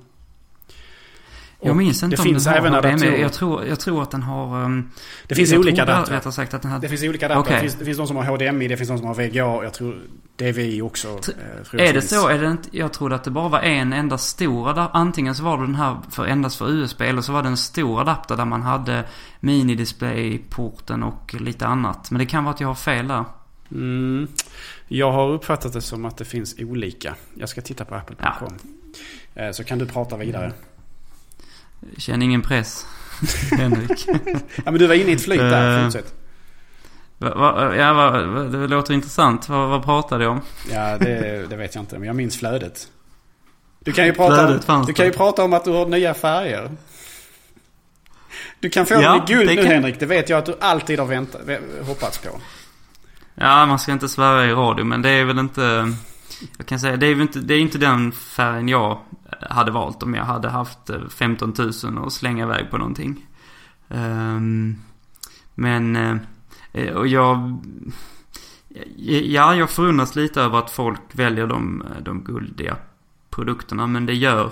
[1.62, 3.18] Jag minns inte det om finns den har även adaptorer.
[3.18, 4.64] Jag tror, jag tror att den har...
[4.64, 4.92] Um,
[5.28, 6.32] det finns olika adaptrar.
[6.32, 6.80] sagt att den har...
[6.80, 7.42] Det finns olika adaptrar.
[7.42, 7.56] Okay.
[7.56, 9.64] Det, finns, det finns de som har HDMI, det finns de som har VGA.
[9.64, 10.02] Jag tror
[10.36, 11.18] DVI också.
[11.18, 11.32] T
[11.74, 12.28] eh, är det så?
[12.28, 15.00] Är det inte, jag trodde att det bara var en enda stor adapter.
[15.00, 17.58] Antingen så var det den här för, endast för USB eller så var det en
[17.58, 19.04] stor adapter där man hade
[19.40, 22.12] minidisplay-porten och lite annat.
[22.12, 23.26] Men det kan vara att jag har fel där.
[23.72, 24.28] Mm.
[24.88, 27.16] Jag har uppfattat det som att det finns olika.
[27.36, 28.58] Jag ska titta på apple.com.
[29.34, 29.44] Ja.
[29.44, 30.46] Eh, så kan du prata vidare.
[30.46, 30.58] Mm.
[31.98, 32.86] Känner ingen press,
[33.52, 34.08] Henrik.
[34.56, 36.14] ja men du var inne i ett flyt där, eh, fortsätt.
[37.18, 38.12] Va, va, ja, va,
[38.44, 39.50] det låter intressant.
[39.50, 40.42] Vad, pratade du om?
[40.72, 42.00] Ja, det, det, vet jag inte.
[42.00, 42.88] Men jag minns flödet.
[43.80, 46.72] Du kan ju prata, om, du kan ju prata om att du har nya färger.
[48.60, 49.66] Du kan få ja, dem i guld nu kan...
[49.66, 50.00] Henrik.
[50.00, 51.42] Det vet jag att du alltid har väntat,
[51.82, 52.30] hoppats på.
[53.36, 54.86] Ja, man ska inte svära i radio.
[54.86, 55.94] Men det är väl inte...
[56.58, 59.00] Jag kan säga, det är, inte, det är inte den färgen jag
[59.42, 63.26] hade valt om jag hade haft 15 eh, 000 att slänga iväg på någonting.
[63.88, 64.82] Um,
[65.56, 65.96] men,
[66.76, 67.66] uh, och jag...
[68.96, 72.78] Ja, jag förundras lite över att folk väljer de, de guldiga
[73.30, 73.88] produkterna.
[73.88, 74.52] Men det gör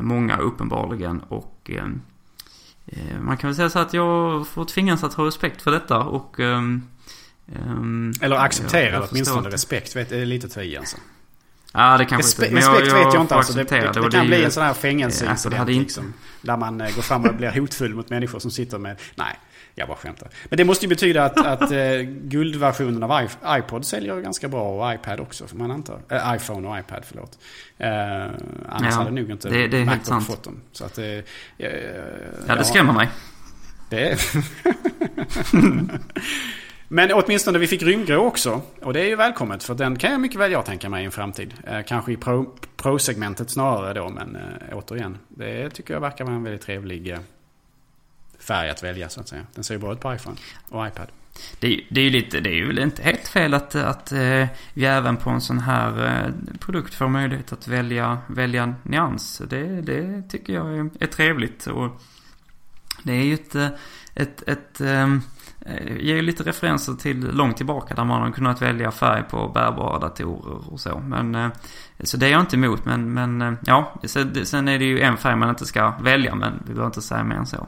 [0.00, 1.20] många uppenbarligen.
[1.20, 5.70] Och uh, man kan väl säga så att jag får tvingas att ha respekt för
[5.70, 5.98] detta.
[5.98, 6.40] Och
[7.46, 9.96] Um, Eller acceptera åtminstone respekt.
[9.96, 10.96] Vet, är lite att ta i alltså.
[11.76, 12.54] Ja, det kanske Respe inte.
[12.54, 13.34] Men respekt jag, jag vet jag inte.
[13.34, 13.52] Alltså.
[13.52, 15.60] Det, det, det, det kan bli en sån här fängelseincident.
[15.60, 18.96] Alltså, liksom, där man eh, går fram och blir hotfull mot människor som sitter med...
[19.14, 19.38] Nej,
[19.74, 20.28] jag bara skämtar.
[20.48, 24.94] Men det måste ju betyda att, att uh, guldversionen av iPod säljer ganska bra och
[24.94, 25.46] iPad också.
[25.46, 25.92] Får man anta.
[26.10, 27.38] Äh, iPhone och iPad, förlåt.
[27.80, 27.86] Uh,
[28.68, 30.26] annars ja, hade nog inte det, det är sant.
[30.26, 30.60] fått dem.
[30.72, 31.04] Så att, uh,
[31.56, 33.08] ja, det skrämmer mig.
[33.90, 34.18] Det.
[36.94, 38.62] Men åtminstone vi fick rymdgrå också.
[38.82, 41.06] Och det är ju välkommet för den kan jag mycket väl jag tänka mig i
[41.06, 41.54] en framtid.
[41.66, 42.16] Eh, kanske i
[42.76, 45.18] pro-segmentet pro snarare då men eh, återigen.
[45.28, 47.18] Det tycker jag verkar vara en väldigt trevlig eh,
[48.38, 49.42] färg att välja så att säga.
[49.54, 50.36] Den ser ju bra ut på iPhone
[50.68, 51.06] och iPad.
[51.60, 54.12] Det är, det är ju lite, det är ju väl inte helt fel att, att
[54.12, 59.42] eh, vi även på en sån här eh, produkt får möjlighet att välja, välja nyans.
[59.48, 61.66] Det, det tycker jag är, är trevligt.
[61.66, 62.02] Och
[63.02, 63.68] det är ju ett, eh,
[64.14, 64.80] ett, ett, ett
[65.66, 69.98] Eh, ger lite referenser till långt tillbaka där man har kunnat välja färg på bärbara
[69.98, 70.98] datorer och så.
[70.98, 71.48] Men, eh,
[72.00, 72.84] så det är jag inte emot.
[72.84, 73.94] Men, men eh, ja,
[74.44, 76.34] sen är det ju en färg man inte ska välja.
[76.34, 77.66] Men vi behöver inte säga mer än så.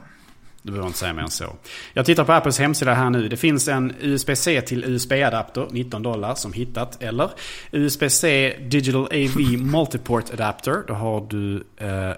[0.61, 1.55] Du behöver inte säga mer än så.
[1.93, 3.27] Jag tittar på Apples hemsida här nu.
[3.27, 7.03] Det finns en USB-C till USB-adapter, 19 dollar, som hittat.
[7.03, 7.29] Eller
[7.71, 10.83] USB-C Digital AV Multiport Adapter.
[10.87, 12.13] Då har du, eh,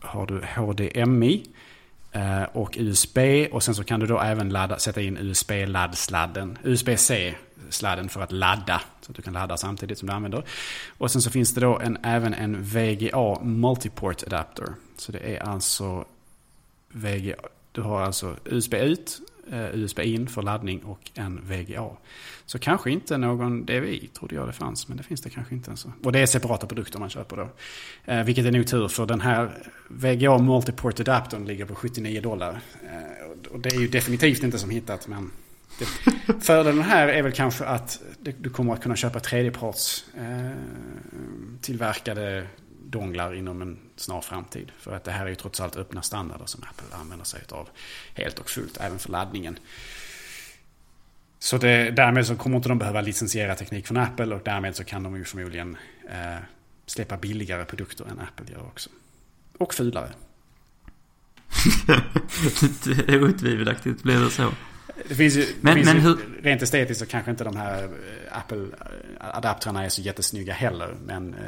[0.00, 1.44] har du HDMI.
[2.14, 3.18] Eh, och USB
[3.52, 6.58] och sen så kan du då även ladda, sätta in USB-laddsladden.
[6.62, 7.34] USB-C
[7.70, 8.80] sladden för att ladda.
[9.00, 10.44] Så att du kan ladda samtidigt som du använder.
[10.98, 14.74] Och sen så finns det då en, även en VGA Multiport Adapter.
[14.96, 16.04] Så det är alltså
[16.88, 17.36] VGA.
[17.72, 19.20] Du har alltså USB ut,
[19.52, 21.90] USB in för laddning och en VGA.
[22.46, 25.70] Så kanske inte någon DVI trodde jag det fanns, men det finns det kanske inte.
[25.70, 25.92] Alltså.
[26.02, 27.48] Och det är separata produkter man köper då.
[28.04, 29.50] Eh, vilket är nog tur för den här
[29.88, 32.60] VGA Multiport Adaptern ligger på 79 dollar.
[32.82, 35.30] Eh, och det är ju definitivt inte som hittat, men
[35.78, 35.86] det,
[36.44, 38.02] fördelen här är väl kanske att
[38.38, 40.58] du kommer att kunna köpa tredjeparts eh,
[41.60, 42.46] tillverkade
[42.94, 44.72] donglar inom en snar framtid.
[44.78, 47.68] För att det här är ju trots allt öppna standarder som Apple använder sig av
[48.14, 49.58] helt och fullt, även för laddningen.
[51.38, 54.84] Så det, därmed så kommer inte de behöva licensiera teknik från Apple och därmed så
[54.84, 55.76] kan de ju förmodligen
[56.10, 56.38] eh,
[56.86, 58.90] släppa billigare produkter än Apple gör också.
[59.58, 60.10] Och fulare.
[63.22, 64.52] Otvivelaktigt blir det så.
[65.08, 66.42] Det finns ju, men, det finns men ju, hur...
[66.42, 70.94] rent estetiskt så kanske inte de här eh, Apple-adaptrarna är så jättesnygga heller.
[71.06, 71.40] Men eh,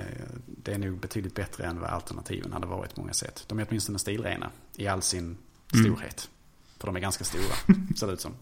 [0.66, 3.44] det är nog betydligt bättre än vad alternativen hade varit på många sätt.
[3.46, 5.36] De är åtminstone stilrena i all sin mm.
[5.84, 6.28] storhet.
[6.28, 6.78] Mm.
[6.78, 7.54] För de är ganska stora,
[7.96, 8.32] ser det ut som.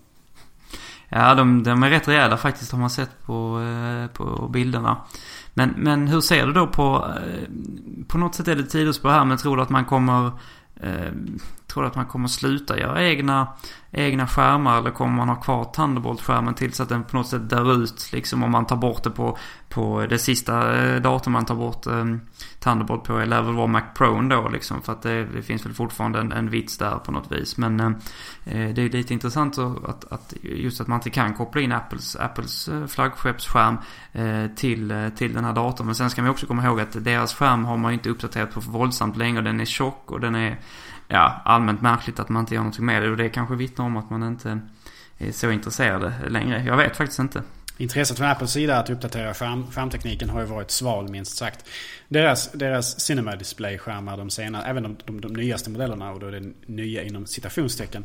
[1.09, 4.97] Ja, de, de är rätt rejäla faktiskt har man sett på, eh, på bilderna.
[5.55, 7.15] Men, men hur ser du då på...
[8.09, 10.33] På något sätt är det tidsspår här, men tror du att man kommer...
[11.75, 13.47] Tror du att man kommer sluta göra egna
[13.95, 17.83] egna skärmar eller kommer man ha kvar Thunderbolt-skärmen tills att den på något sätt dör
[17.83, 19.39] ut liksom om man tar bort det på,
[19.69, 22.21] på det sista eh, datum man tar bort um,
[22.61, 25.73] Thunderbolt på lär väl vara Mac Pro då liksom för att det, det, finns väl
[25.73, 27.57] fortfarande en, en vits där på något vis.
[27.57, 27.95] Men ehm,
[28.45, 32.17] eh, det är lite intressant att, att, just att man inte kan koppla in Apples,
[32.17, 33.79] Apples eh, flaggskeppsskärm
[34.13, 35.87] eh, till, eh, till den här datorn.
[35.87, 38.55] Men sen ska man också komma ihåg att deras skärm har man ju inte uppdaterat
[38.55, 40.59] på för våldsamt länge den är tjock och den är
[41.09, 43.11] ja, allmänt märkligt att man inte gör någonting med det.
[43.11, 44.61] Och det kanske vittnar om att man inte
[45.19, 46.63] är så intresserad längre.
[46.67, 47.43] Jag vet faktiskt inte.
[47.79, 51.69] Intresset från Apples sida att uppdatera skärm, skärmtekniken har ju varit sval minst sagt.
[52.09, 56.53] Deras, deras Cinema Display-skärmar, de senare, även de, de, de nyaste modellerna och då det
[56.67, 58.05] nya inom citationstecken.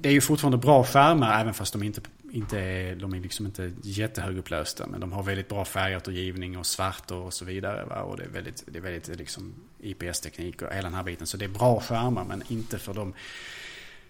[0.00, 2.00] Det är ju fortfarande bra skärmar även fast de inte
[2.32, 4.86] inte är, de är liksom inte jättehögupplösta.
[4.86, 7.84] Men de har väldigt bra färgåtergivning och svart och så vidare.
[7.84, 8.02] Va?
[8.02, 11.26] Och det är väldigt, det är väldigt liksom IPS-teknik och hela den här biten.
[11.26, 13.14] Så det är bra skärmar men inte för dem.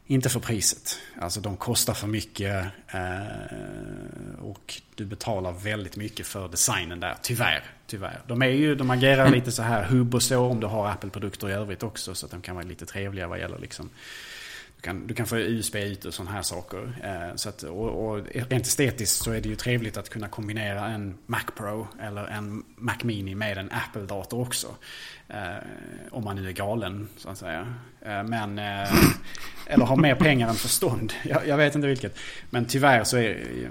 [0.06, 0.98] Inte för priset.
[1.20, 7.16] Alltså de kostar för mycket eh, och du betalar väldigt mycket för designen där.
[7.22, 7.64] Tyvärr.
[7.86, 8.20] tyvärr.
[8.26, 11.48] De, är ju, de agerar lite så här hubb och så om du har Apple-produkter
[11.48, 12.14] i övrigt också.
[12.14, 13.90] Så att de kan vara lite trevliga vad gäller liksom
[14.82, 16.92] kan, du kan få USB ut och sådana här saker.
[17.02, 20.86] Eh, så att, och, och rent estetiskt så är det ju trevligt att kunna kombinera
[20.86, 24.66] en Mac Pro eller en Mac Mini med en Apple-dator också.
[25.28, 25.56] Eh,
[26.10, 27.74] om man nu är galen så att säga.
[28.00, 28.92] Eh, men, eh,
[29.66, 31.12] eller har mer pengar än förstånd.
[31.24, 32.18] Jag, jag, vet inte vilket.
[32.50, 33.70] Men tyvärr så är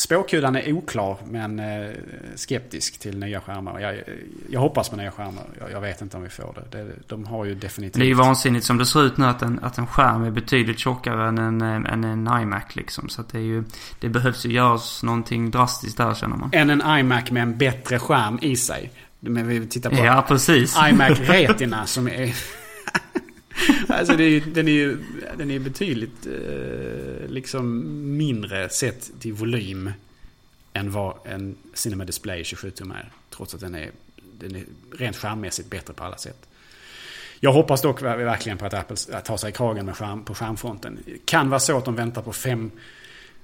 [0.00, 1.90] Spåkulan är oklar men eh,
[2.34, 3.80] skeptisk till nya skärmar.
[3.80, 4.02] Jag,
[4.50, 5.44] jag hoppas på nya skärmar.
[5.58, 6.78] Jag, jag, vet inte om vi får det.
[6.78, 6.92] det.
[7.06, 8.00] De har ju definitivt...
[8.00, 10.30] Det är ju vansinnigt som det ser ut nu att en, att en skärm är
[10.30, 13.08] betydligt tjockare än en, eh, än en iMac liksom.
[13.08, 13.64] Så att det är ju...
[13.98, 16.50] Det behövs ju göras någonting drastiskt där känner man.
[16.52, 18.90] Än en iMac med en bättre skärm i sig.
[19.20, 20.76] Men vi tittar på ja, precis.
[20.90, 22.34] iMac Retina som är...
[23.88, 24.98] alltså det är, den är ju
[25.38, 29.92] den är betydligt eh, liksom mindre sett till volym
[30.72, 33.12] än vad en Cinema Display 27 tum är.
[33.30, 33.90] Trots att den är,
[34.38, 34.64] den är
[34.98, 36.46] rent skärmmässigt bättre på alla sätt.
[37.42, 40.98] Jag hoppas dock verkligen på att Apple tar sig i kragen med skärm, på skärmfronten.
[41.06, 42.70] Det kan vara så att de väntar på 5,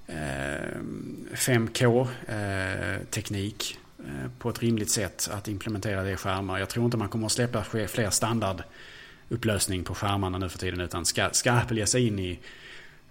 [0.06, 0.14] eh,
[1.34, 6.59] 5K-teknik eh, eh, på ett rimligt sätt att implementera det i skärmar.
[6.59, 8.62] Jag tror inte man kommer att släppa fler standard
[9.28, 10.80] upplösning på skärmarna nu för tiden.
[10.80, 12.38] Utan ska, ska Apple ge sig in i,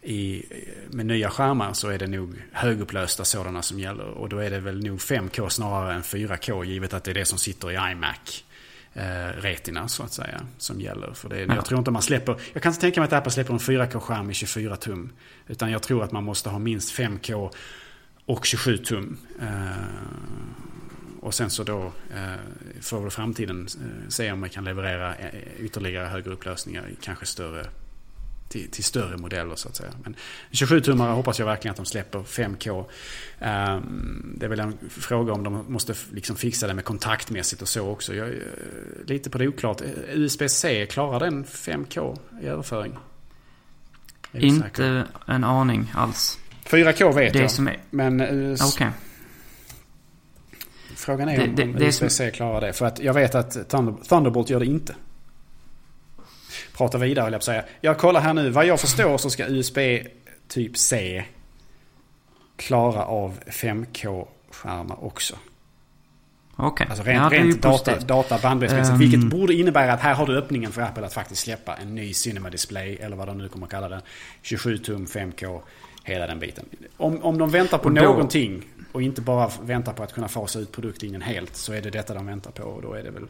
[0.01, 0.43] i,
[0.89, 4.05] med nya skärmar så är det nog högupplösta sådana som gäller.
[4.05, 7.25] Och då är det väl nog 5K snarare än 4K givet att det är det
[7.25, 8.43] som sitter i iMac.
[8.97, 11.13] Eh, retina så att säga som gäller.
[11.13, 11.55] För det, ja.
[11.55, 14.31] Jag tror inte man släpper, jag kan inte tänka mig att Apple släpper en 4K-skärm
[14.31, 15.11] i 24 tum.
[15.47, 17.51] Utan jag tror att man måste ha minst 5K
[18.25, 19.17] och 27 tum.
[19.41, 19.47] Eh,
[21.25, 22.39] och sen så då eh,
[22.81, 25.29] får väl framtiden eh, se om man kan leverera eh,
[25.59, 27.65] ytterligare högre upplösningar kanske större
[28.49, 29.89] till, till, större modeller så att säga.
[30.03, 30.15] Men
[30.51, 32.79] 27-tummare hoppas jag verkligen att de släpper 5K.
[32.79, 32.85] Um,
[33.39, 37.67] ehm, det är väl en fråga om de måste liksom fixa det med kontaktmässigt och
[37.67, 38.15] så också.
[38.15, 38.33] Jag,
[39.05, 39.81] lite på det oklart.
[40.13, 42.97] USB-C, klarar den 5K i överföring?
[44.33, 46.39] Inte en aning alls.
[46.65, 47.51] 4K vet det jag.
[47.51, 47.77] Som är...
[47.89, 48.75] Men US...
[48.75, 48.89] okay.
[50.95, 52.73] Frågan är det, om, det, om USB-C klarar det.
[52.73, 53.69] För att jag vet att
[54.09, 54.95] Thunderbolt gör det inte.
[56.77, 57.63] Prata vidare höll jag säga.
[57.81, 58.49] Jag kollar här nu.
[58.49, 59.77] Vad jag förstår så ska USB
[60.47, 61.23] typ C
[62.57, 65.35] klara av 5K-skärmar också.
[66.57, 66.67] Okej.
[66.67, 66.87] Okay.
[66.87, 68.51] Alltså rent, ja, rent data, data.
[68.51, 71.95] Um, vilket borde innebära att här har du öppningen för Apple att faktiskt släppa en
[71.95, 72.95] ny Cinema Display.
[72.95, 74.01] Eller vad de nu kommer att kalla den.
[74.41, 75.61] 27 tum, 5K,
[76.05, 76.65] hela den biten.
[76.97, 80.59] Om, om de väntar på då, någonting och inte bara väntar på att kunna fasa
[80.59, 81.55] ut produktlinjen helt.
[81.55, 83.27] Så är det detta de väntar på och då är det väl...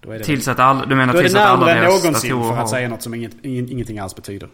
[0.00, 2.62] Då är det tills att alla, du menar tills att alla deras någonsin datorer för
[2.62, 4.48] att säga något som inget, ingenting alls betyder.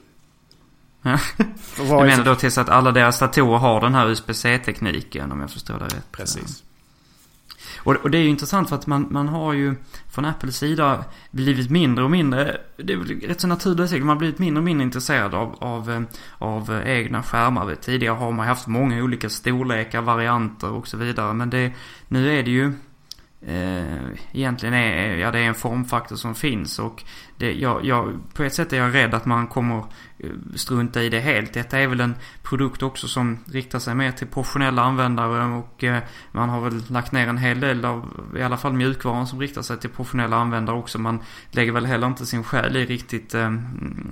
[1.76, 5.78] du menar då tills att alla deras datorer har den här USB-C-tekniken om jag förstår
[5.78, 6.12] det rätt?
[6.12, 6.64] Precis.
[7.82, 9.74] Och, och, det är ju intressant för att man, man har ju
[10.08, 14.16] från Apples sida blivit mindre och mindre, det är väl rätt så naturligt säkert, man
[14.16, 16.00] har blivit mindre och mindre intresserad av, av, eh,
[16.38, 17.74] av eh, egna skärmar.
[17.74, 21.34] Tidigare har man haft många olika storlekar, varianter och så vidare.
[21.34, 21.72] Men det,
[22.08, 22.72] nu är det ju
[23.46, 26.78] eh, egentligen är, ja, det är en formfaktor som finns.
[26.78, 27.04] Och
[27.36, 29.78] det, jag, jag, på ett sätt är jag rädd att man kommer
[30.18, 31.52] eh, strunta i det helt.
[31.52, 36.02] Detta är väl en produkt också som riktar sig mer till professionella användare och eh,
[36.32, 39.62] man har väl lagt ner en hel del av i alla fall mjukvaran som riktar
[39.62, 40.98] sig till professionella användare också.
[40.98, 41.18] Man
[41.50, 43.50] lägger väl heller inte sin själ i riktigt eh,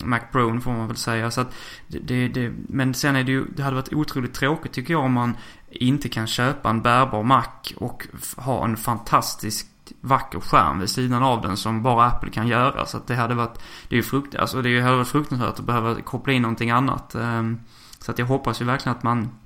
[0.04, 1.30] Mac får man väl säga.
[1.30, 1.54] Så att
[1.86, 5.12] det, det, men sen är det ju, det hade varit otroligt tråkigt tycker jag om
[5.12, 5.36] man
[5.70, 7.44] inte kan köpa en bärbar Mac
[7.76, 9.66] och ha en fantastisk
[10.00, 12.86] vacker skärm vid sidan av den som bara Apple kan göra.
[12.86, 13.58] Så att det hade varit,
[13.88, 17.14] det är ju frukt, alltså det hade varit fruktansvärt att behöva koppla in någonting annat.
[17.14, 17.60] Ehm,
[17.98, 19.38] så att jag hoppas ju verkligen att man,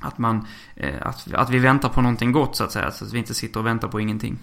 [0.00, 2.90] att man, eh, att, att vi väntar på någonting gott så att säga.
[2.90, 4.38] Så att vi inte sitter och väntar på ingenting.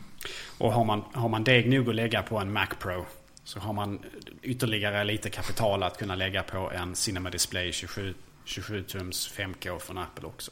[0.57, 3.05] Och har man, har man deg nog att lägga på en Mac Pro
[3.43, 3.99] så har man
[4.41, 8.13] ytterligare lite kapital att kunna lägga på en Cinema Display 27,
[8.45, 10.51] 27 tums 5K från Apple också.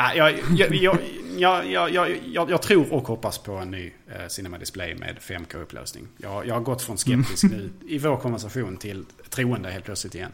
[0.00, 0.74] Ah, jag, jag,
[1.36, 6.06] jag, jag, jag, tror och hoppas på en ny eh, Cinema Display med 5K-upplösning.
[6.16, 10.32] Jag, jag har gått från skeptisk nu i vår konversation till troende helt plötsligt igen.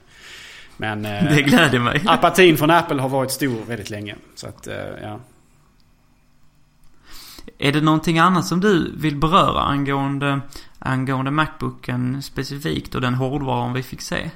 [0.76, 2.02] Men eh, det gläder mig.
[2.06, 4.16] apatin från Apple har varit stor väldigt länge.
[4.34, 5.20] Så att, eh, ja.
[7.58, 10.40] Är det någonting annat som du vill beröra angående,
[10.78, 14.30] angående Macbooken specifikt och den hårdvaran vi fick se?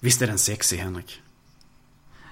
[0.00, 1.22] Visst är den sexig Henrik?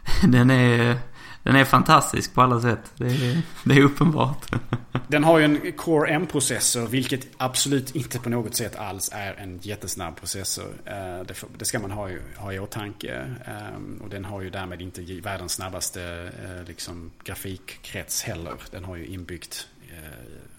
[0.22, 0.98] den är...
[1.46, 2.92] Den är fantastisk på alla sätt.
[2.96, 4.46] Det är, det är uppenbart.
[5.08, 9.58] Den har ju en Core M-processor, vilket absolut inte på något sätt alls är en
[9.62, 10.68] jättesnabb processor.
[10.84, 13.36] Eh, det ska man ha, ha i åtanke.
[13.44, 18.54] Ehm, och den har ju därmed inte världens snabbaste eh, liksom, grafikkrets heller.
[18.70, 20.55] Den har ju inbyggt eh,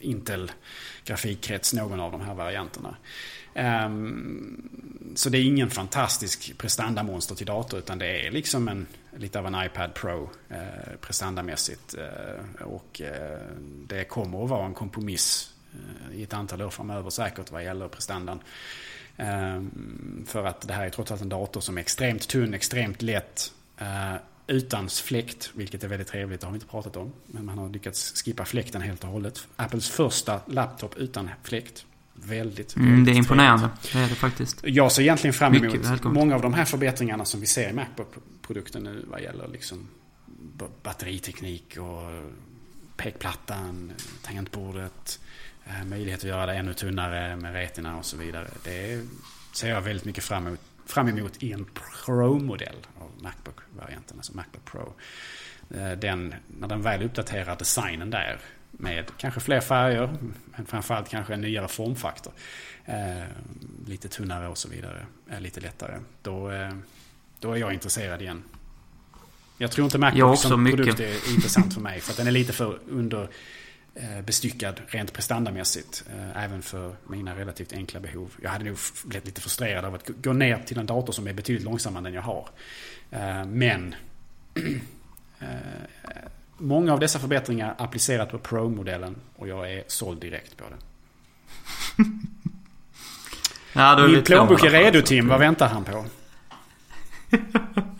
[0.00, 0.52] Intel
[1.04, 2.96] grafikkrets, någon av de här varianterna.
[3.54, 8.86] Um, så det är ingen fantastisk prestandamonster till dator utan det är liksom en,
[9.16, 11.94] lite av en iPad Pro eh, prestandamässigt.
[11.94, 13.38] Eh, och eh,
[13.86, 17.88] det kommer att vara en kompromiss eh, i ett antal år framöver säkert vad gäller
[17.88, 18.40] prestandan.
[19.16, 23.02] Ehm, för att det här är trots allt en dator som är extremt tunn, extremt
[23.02, 23.52] lätt.
[23.78, 24.14] Eh,
[24.46, 27.12] Eh, utan fläkt, vilket är väldigt trevligt, det har vi inte pratat om.
[27.26, 29.48] Men man har lyckats skippa fläkten helt och hållet.
[29.56, 31.86] Apples första laptop utan fläkt.
[32.14, 33.68] Väldigt, mm, Det är imponerande.
[33.92, 34.60] Det är det faktiskt.
[34.62, 38.82] Jag ser egentligen fram emot många av de här förbättringarna som vi ser i Macbook-produkten
[38.82, 39.88] nu vad gäller liksom
[40.82, 42.22] batteriteknik och
[42.96, 43.92] pekplattan,
[44.22, 45.20] tangentbordet,
[45.66, 48.48] eh, möjlighet att göra det ännu tunnare med retina och så vidare.
[48.64, 49.00] Det
[49.52, 54.64] ser jag väldigt mycket fram emot, fram emot i en Pro-modell av Macbook-varianten, alltså Macbook
[54.64, 54.94] Pro.
[55.70, 58.38] Eh, den, när den väl uppdaterar designen där
[58.70, 62.32] med kanske fler färger, men framförallt kanske en nyare formfaktor.
[62.84, 63.24] Eh,
[63.86, 66.00] lite tunnare och så vidare, eh, lite lättare.
[66.22, 66.72] Då, eh,
[67.40, 68.42] då är jag intresserad igen.
[69.58, 70.76] Jag tror inte Macbook som mycket.
[70.76, 72.00] produkt är intressant för mig.
[72.00, 73.28] För att den är lite för under
[74.24, 76.04] bestyckad rent prestandamässigt.
[76.10, 78.30] Eh, även för mina relativt enkla behov.
[78.42, 81.32] Jag hade nog blivit lite frustrerad av att gå ner till en dator som är
[81.32, 82.48] betydligt långsammare än jag har.
[83.10, 83.94] Eh, men
[86.58, 90.76] Många av dessa förbättringar applicerat på Pro-modellen och jag är såld direkt på det.
[93.72, 96.04] ja, Min plånbok är redo Tim, vad väntar han på?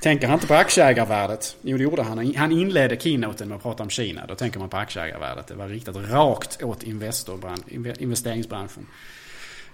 [0.00, 1.56] Tänker han inte på aktieägarvärdet?
[1.62, 2.34] Jo, det gjorde han.
[2.36, 4.26] Han inledde keynoten med att prata om Kina.
[4.26, 5.46] Då tänker man på aktieägarvärdet.
[5.46, 6.82] Det var riktat rakt åt
[7.98, 8.86] investeringsbranschen.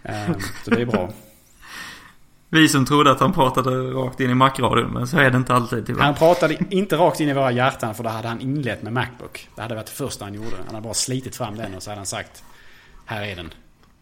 [0.03, 1.11] Um, så det är bra.
[2.49, 5.55] Vi som trodde att han pratade rakt in i Mac-radion, men så är det inte
[5.55, 6.03] alltid tyvärr.
[6.03, 9.49] Han pratade inte rakt in i våra hjärtan för då hade han inlett med Macbook.
[9.55, 10.57] Det hade varit det första han gjorde.
[10.57, 12.45] Han hade bara slitit fram den och så hade han sagt
[13.07, 13.51] Här är den.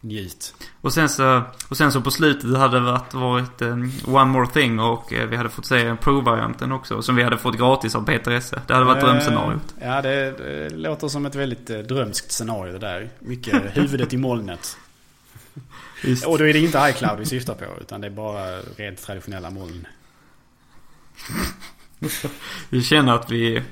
[0.04, 0.54] Njut.
[0.80, 4.46] Och sen så, och sen så på slutet hade det varit, varit um, One More
[4.46, 7.02] Thing och uh, vi hade fått se Pro-varianten också.
[7.02, 8.62] Som vi hade fått gratis av Peter Esse.
[8.66, 9.74] Det hade varit uh, drömscenariot.
[9.80, 13.10] Ja, det, det, låter som ett väldigt uh, drömskt scenario det där.
[13.18, 14.76] Mycket huvudet i molnet.
[16.02, 16.26] Just.
[16.26, 19.50] Och då är det inte iCloud vi syftar på utan det är bara rent traditionella
[19.50, 19.86] moln.
[22.70, 23.62] vi känner att vi,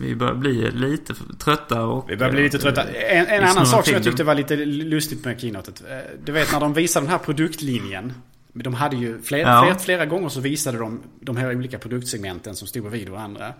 [0.00, 2.10] vi börjar bli lite trötta och...
[2.10, 2.82] Vi börjar bli lite trötta.
[2.92, 5.82] En, en annan sak som jag tyckte var lite lustigt med keynotet.
[6.24, 8.12] Du vet när de visade den här produktlinjen.
[8.52, 9.62] De hade ju flera, ja.
[9.62, 13.54] flera, flera gånger så visade de de här olika produktsegmenten som stod bredvid varandra.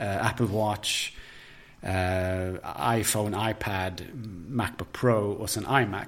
[0.00, 1.12] Uh, Apple Watch,
[1.84, 4.02] uh, iPhone, iPad,
[4.48, 6.06] Macbook Pro och sen iMac.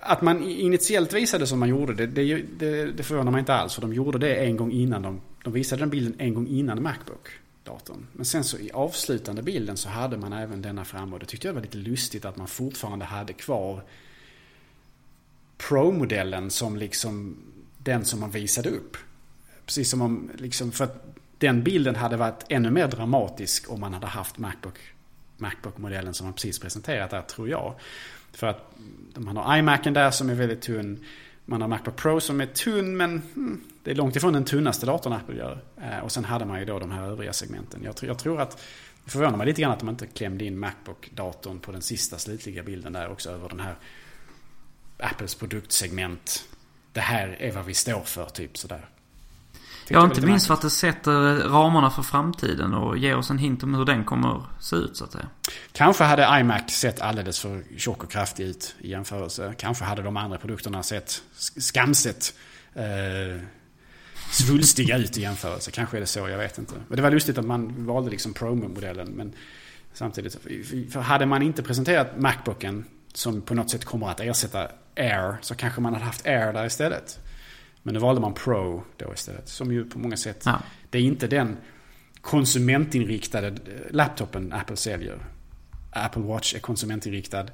[0.00, 3.74] Att man initiellt visade som man gjorde, det, det, det, det förvånar mig inte alls.
[3.74, 6.82] För de gjorde det en gång innan de, de visade den bilden en gång innan
[6.82, 7.30] Macbook.
[7.64, 8.06] Datorn.
[8.12, 11.12] Men sen så i avslutande bilden så hade man även denna framme.
[11.12, 13.82] Och det tyckte jag var lite lustigt att man fortfarande hade kvar
[15.58, 17.36] Pro-modellen som liksom
[17.78, 18.96] den som man visade upp.
[19.66, 23.94] Precis som om, liksom, för att den bilden hade varit ännu mer dramatisk om man
[23.94, 24.78] hade haft Macbook,
[25.36, 27.74] Macbook-modellen som man precis presenterat där, tror jag.
[28.32, 28.74] För att
[29.14, 31.04] man har iMacen där som är väldigt tunn.
[31.50, 34.86] Man har Macbook Pro som är tunn men hmm, det är långt ifrån den tunnaste
[34.86, 35.60] datorn Apple gör.
[35.82, 37.82] Eh, och sen hade man ju då de här övriga segmenten.
[37.84, 38.62] Jag, jag tror att
[39.04, 42.62] det förvånar mig lite grann att de inte klämde in Macbook-datorn på den sista slutliga
[42.62, 43.74] bilden där också över den här
[44.98, 46.44] Apples produktsegment.
[46.92, 48.88] Det här är vad vi står för, typ sådär.
[49.90, 53.62] Ja, inte minst för att det sätter ramarna för framtiden och ger oss en hint
[53.62, 55.26] om hur den kommer se ut så att säga.
[55.72, 59.54] Kanske hade iMac sett alldeles för tjock och kraftig ut i jämförelse.
[59.58, 61.22] Kanske hade de andra produkterna sett
[61.56, 62.34] skamset
[62.74, 63.42] eh,
[64.30, 65.70] svulstiga ut i jämförelse.
[65.70, 66.74] Kanske är det så, jag vet inte.
[66.88, 69.08] Men det var lustigt att man valde liksom Pro-modellen.
[69.08, 69.32] Men
[69.92, 70.38] samtidigt,
[70.92, 72.84] för hade man inte presenterat Macbooken
[73.14, 76.66] som på något sätt kommer att ersätta Air så kanske man hade haft Air där
[76.66, 77.18] istället.
[77.82, 79.48] Men nu valde man Pro då istället.
[79.48, 80.60] Som ju på många sätt, ja.
[80.90, 81.56] det är inte den
[82.20, 83.54] konsumentinriktade
[83.90, 85.18] laptopen Apple säljer.
[85.90, 87.46] Apple Watch är konsumentinriktad.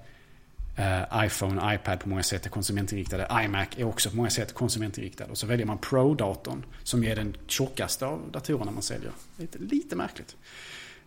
[0.79, 3.29] Uh, iPhone, iPad på många sätt är konsumentinriktade.
[3.45, 5.25] iMac är också på många sätt konsumentinriktad.
[5.25, 9.13] Och så väljer man Pro-datorn som är den tjockaste av datorerna man säljer.
[9.37, 10.37] Lite, lite märkligt.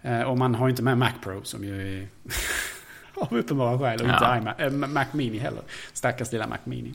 [0.05, 2.07] Uh, och man har inte med Mac Pro som ju är
[3.13, 4.01] av uppenbara skäl.
[4.01, 4.37] Och ja.
[4.37, 5.61] inte iMac, äh, Mac Mini heller.
[5.93, 6.93] Stackars lilla Mac Mini.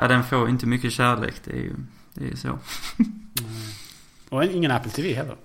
[0.00, 1.34] Ja, den får inte mycket kärlek.
[1.44, 1.74] Det är ju
[2.14, 2.48] det är så.
[2.48, 2.58] Mm.
[4.28, 5.36] Och ingen Apple TV heller.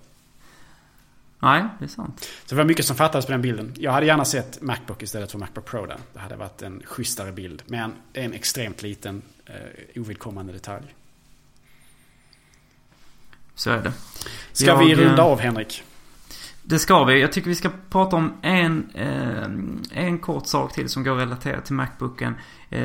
[1.39, 2.29] Nej, det är sant.
[2.45, 3.73] Så det var mycket som fattades på den bilden.
[3.77, 5.97] Jag hade gärna sett Macbook istället för Macbook Pro där.
[6.13, 7.63] Det hade varit en schysstare bild.
[7.65, 10.95] Men det är en extremt liten eh, ovidkommande detalj.
[13.55, 13.93] Så är det.
[14.51, 15.83] Ska jag, vi runda av Henrik?
[16.63, 17.21] Det ska vi.
[17.21, 21.65] Jag tycker vi ska prata om en, eh, en kort sak till som går relaterat
[21.65, 22.39] till Macbooken eh,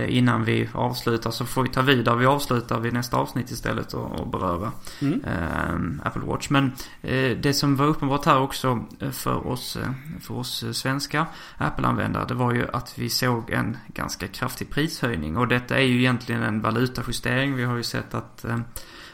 [0.08, 1.30] innan vi avslutar.
[1.30, 4.72] Så får vi ta vid där vi avslutar vid nästa avsnitt istället och, och beröra
[5.00, 5.24] mm.
[5.24, 6.50] eh, Apple Watch.
[6.50, 6.72] Men
[7.02, 9.90] eh, det som var uppenbart här också eh, för oss, eh,
[10.20, 11.26] för oss svenska
[11.58, 15.36] Apple-användare det var ju att vi såg en ganska kraftig prishöjning.
[15.36, 17.56] Och detta är ju egentligen en valutajustering.
[17.56, 18.44] Vi har ju sett att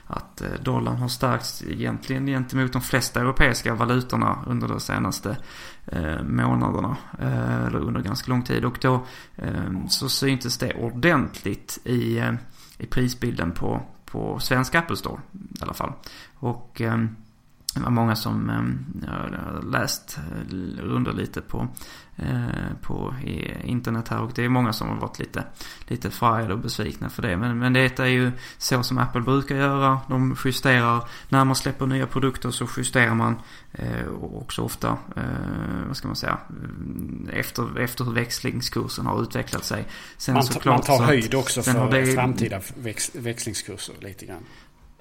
[0.07, 5.37] att eh, dollarn har stärkts egentligen gentemot de flesta europeiska valutorna under de senaste
[5.87, 6.97] eh, månaderna.
[7.19, 8.65] Eh, eller under ganska lång tid.
[8.65, 9.07] Och då
[9.37, 12.33] eh, så syntes det ordentligt i, eh,
[12.78, 15.93] i prisbilden på, på svensk Apple Store i alla fall.
[16.35, 16.73] Och
[17.74, 18.51] det var många som
[19.73, 20.19] läst
[20.83, 21.69] under lite på,
[22.81, 23.15] på
[23.65, 25.45] internet här och det är många som har varit lite,
[25.87, 27.37] lite förargade och besvikna för det.
[27.37, 30.01] Men, men det är ju så som Apple brukar göra.
[30.09, 33.37] De justerar, när man släpper nya produkter så justerar man
[33.73, 35.23] eh, också ofta, eh,
[35.87, 36.39] vad ska man säga,
[37.33, 39.85] efter, efter hur växlingskursen har utvecklat sig.
[40.17, 44.43] Sen man, man tar höjd också för framtida väx, växlingskurser lite grann.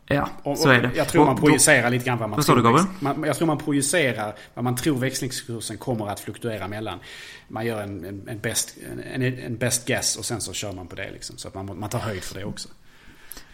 [0.08, 0.92] Ja, och, så är det.
[0.96, 2.62] Jag tror man projicerar lite grann vad man vad tror.
[2.62, 7.00] Vad man, jag tror man projicerar vad man tror växlingskursen kommer att fluktuera mellan.
[7.48, 8.78] Man gör en, en, en, best,
[9.14, 11.38] en, en best guess och sen så kör man på det liksom.
[11.38, 12.70] Så att man, man tar höjd för det också.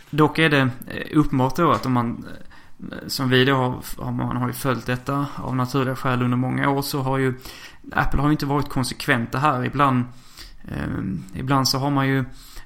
[0.09, 2.25] Dock är det eh, uppenbart då att om man
[2.79, 3.55] eh, som vi då
[3.97, 7.33] har, man har ju följt detta av naturliga skäl under många år så har ju
[7.91, 9.65] Apple har ju inte varit konsekventa här.
[9.65, 10.05] Ibland,
[10.67, 12.25] eh, ibland så har man ju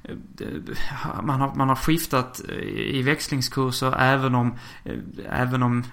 [0.10, 4.94] Eh, man har, man har skiftat eh, i växlingskurser även om, eh,
[5.30, 5.84] även om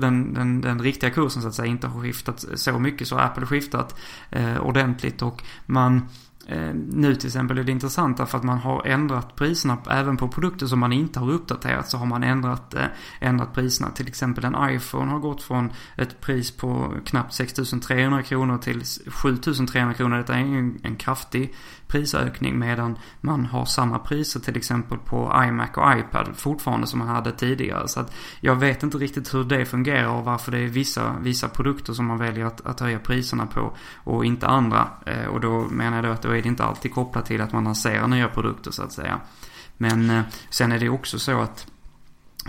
[0.00, 3.22] den, den, den riktiga kursen så att säga inte har skiftat så mycket så har
[3.22, 3.98] Apple skiftat
[4.30, 6.08] eh, ordentligt och man
[6.48, 10.28] Eh, nu till exempel är det intressant därför att man har ändrat priserna även på
[10.28, 12.86] produkter som man inte har uppdaterat så har man ändrat, eh,
[13.20, 13.90] ändrat priserna.
[13.90, 19.94] Till exempel en iPhone har gått från ett pris på knappt 6300 kronor till 7300
[19.94, 20.16] kronor.
[20.16, 21.54] Detta är en, en kraftig
[21.88, 27.08] prisökning medan man har samma priser till exempel på iMac och iPad fortfarande som man
[27.08, 27.88] hade tidigare.
[27.88, 31.48] Så att jag vet inte riktigt hur det fungerar och varför det är vissa, vissa
[31.48, 34.88] produkter som man väljer att, att höja priserna på och inte andra.
[35.06, 37.52] Eh, och då menar jag då att då är det inte alltid kopplat till att
[37.52, 39.20] man lanserar nya produkter så att säga.
[39.76, 41.66] Men eh, sen är det också så att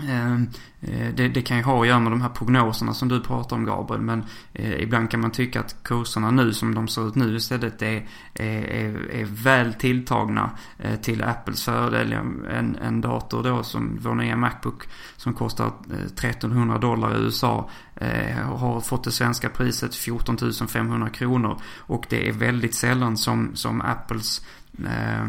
[0.08, 0.48] Ehm,
[0.80, 3.56] eh, det, det, kan ju ha att göra med de här prognoserna som du pratar
[3.56, 4.02] om Gabriel.
[4.02, 7.82] Men eh, ibland kan man tycka att kurserna nu som de ser ut nu istället
[7.82, 12.12] är, är, är, väl tilltagna eh, till Apples fördel.
[12.12, 14.82] En, en dator då som vår nya Macbook
[15.16, 20.36] som kostar eh, 1300 dollar i USA eh, har fått det svenska priset 14
[20.68, 21.60] 500 kronor.
[21.76, 24.42] Och det är väldigt sällan som, som Apples
[24.84, 25.28] eh,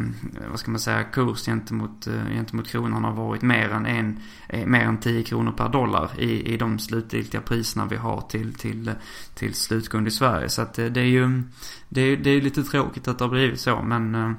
[0.50, 4.66] vad ska man säga, kurs gentemot, eh, gentemot kronan har varit mer än, en, eh,
[4.66, 8.92] mer än 10 kronor per dollar i, i de slutgiltiga priserna vi har till, till,
[9.34, 10.50] till slutkund i Sverige.
[10.50, 11.44] Så att eh, det är ju
[11.90, 14.30] det är, det är lite tråkigt att det har blivit så men eh,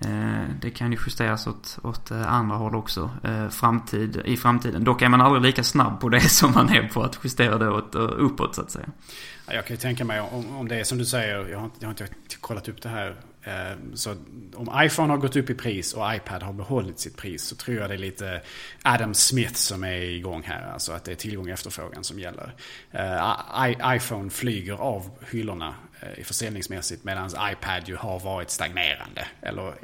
[0.00, 4.84] eh det kan ju justeras åt, åt eh, andra håll också eh, framtid, i framtiden.
[4.84, 7.70] Dock är man aldrig lika snabb på det som man är på att justera det
[7.70, 8.88] åt, uppåt så att säga.
[9.46, 11.88] Jag kan ju tänka mig om, om det är som du säger, jag har, jag
[11.88, 12.08] har inte
[12.40, 13.16] kollat upp det här
[13.94, 14.16] så
[14.54, 17.76] om iPhone har gått upp i pris och iPad har behållit sitt pris så tror
[17.76, 18.40] jag det är lite
[18.82, 20.72] Adam Smith som är igång här.
[20.72, 22.54] Alltså att det är tillgång och efterfrågan som gäller.
[22.90, 29.26] Eh, iPhone flyger av hyllorna eh, försäljningsmässigt medan iPad ju har varit stagnerande.
[29.40, 29.74] Eller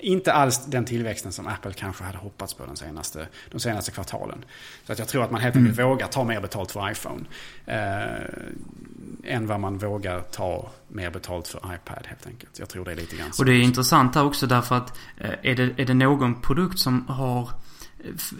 [0.00, 4.44] inte alls den tillväxten som Apple kanske hade hoppats på de senaste, de senaste kvartalen.
[4.84, 5.90] Så att jag tror att man helt enkelt mm.
[5.90, 7.24] vågar ta mer betalt för iPhone.
[9.26, 12.58] Eh, än vad man vågar ta mer betalt för iPad helt enkelt.
[12.58, 13.42] Jag tror det är lite grann så.
[13.42, 16.78] Och det är intressant här också därför att eh, är, det, är det någon produkt
[16.78, 17.50] som har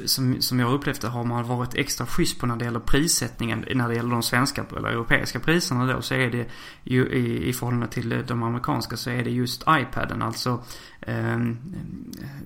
[0.04, 3.64] som, som jag upplevt det har man varit extra schysst på när det gäller prissättningen.
[3.74, 6.46] När det gäller de svenska eller europeiska priserna då så är det
[6.82, 10.22] ju i, i förhållande till de amerikanska så är det just iPaden.
[10.22, 11.58] Alltså eh, Ehm,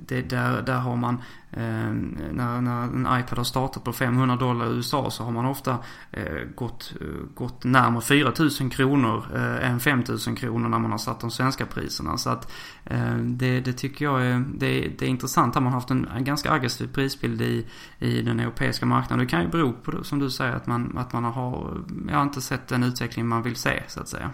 [0.07, 4.67] det, där, där har man ehm, när, när en iPad har startat på 500 dollar
[4.67, 5.79] i USA så har man ofta
[6.11, 11.21] eh, gått, eh, gått närmare 4000 kronor eh, än 5000 kronor när man har satt
[11.21, 12.19] de svenska priserna.
[12.19, 12.53] Så att
[12.85, 15.55] ehm, det, det tycker jag är, det, det är intressant.
[15.55, 17.67] Har haft en, en, ganska aggressiv prisbild i,
[17.99, 19.27] i den europeiska marknaden.
[19.27, 22.17] Det kan ju bero på, det, som du säger, att man, att man har, jag
[22.17, 24.31] har inte sett den utveckling man vill se så att säga.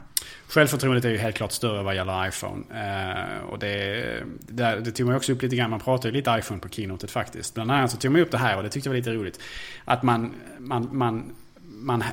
[0.48, 2.64] Självförtroendet är ju helt klart större vad gäller iPhone.
[2.70, 4.04] Eh, och det,
[4.38, 5.70] det, det tog man också upp lite grann.
[5.70, 7.54] Man pratade ju lite iPhone på keynotet faktiskt.
[7.54, 9.40] Bland annat så tog man upp det här och det tyckte jag var lite roligt.
[9.84, 11.32] Att man, man, man,
[11.62, 12.04] man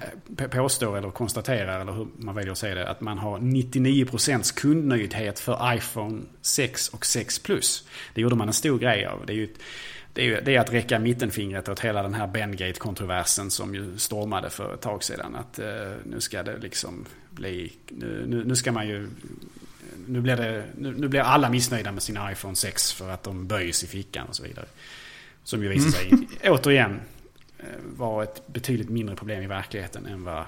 [0.51, 5.39] påstår eller konstaterar, eller hur man väljer att säga det, att man har 99% kundnöjdhet
[5.39, 7.87] för iPhone 6 och 6 Plus.
[8.13, 9.25] Det gjorde man en stor grej av.
[9.25, 9.53] Det är ju
[10.13, 14.49] det är, det är att räcka mittenfingret åt hela den här Bengate-kontroversen som ju stormade
[14.49, 15.35] för ett tag sedan.
[15.35, 19.09] Att eh, nu ska det liksom bli, nu, nu, nu ska man ju,
[20.07, 23.47] nu blir, det, nu, nu, blir alla missnöjda med sina iPhone 6 för att de
[23.47, 24.65] böjs i fickan och så vidare.
[25.43, 26.27] Som ju visar sig, mm.
[26.43, 26.99] återigen,
[27.57, 27.65] eh,
[27.97, 30.45] vara ett betydligt mindre problem i verkligheten än vad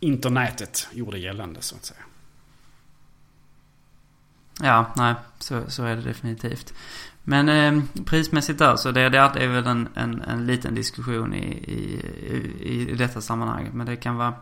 [0.00, 2.00] internetet gjorde gällande så att säga.
[4.62, 6.74] Ja, nej, så, så är det definitivt.
[7.30, 11.46] Men eh, prismässigt där så det, det är väl en, en, en liten diskussion i,
[11.46, 13.70] i, i detta sammanhang.
[13.72, 14.34] Men det kan vara,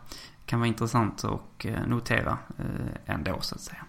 [0.46, 3.84] kan vara intressant att eh, notera eh, ändå så att säga.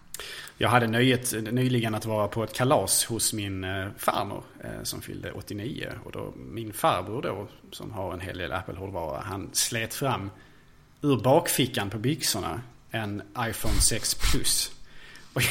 [0.58, 5.02] Jag hade nöjet nyligen att vara på ett kalas hos min eh, farmor eh, som
[5.02, 5.90] fyllde 89.
[6.04, 10.30] Och då min farbror då, som har en hel del Apple-hårdvara, han slet fram
[11.02, 12.62] ur bakfickan på byxorna
[12.92, 14.72] en iPhone 6 Plus.
[15.34, 15.42] Och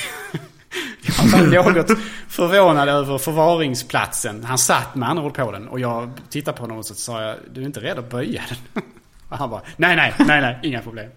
[1.52, 4.44] jag var något förvånad över förvaringsplatsen.
[4.44, 7.22] Han satt med andra ord på den och jag tittade på honom och så sa
[7.22, 8.82] jag, du är inte rädd att böja den?
[9.28, 11.10] Och han bara, nej, nej, nej, nej, inga problem.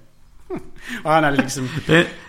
[1.04, 1.70] Och han hade liksom,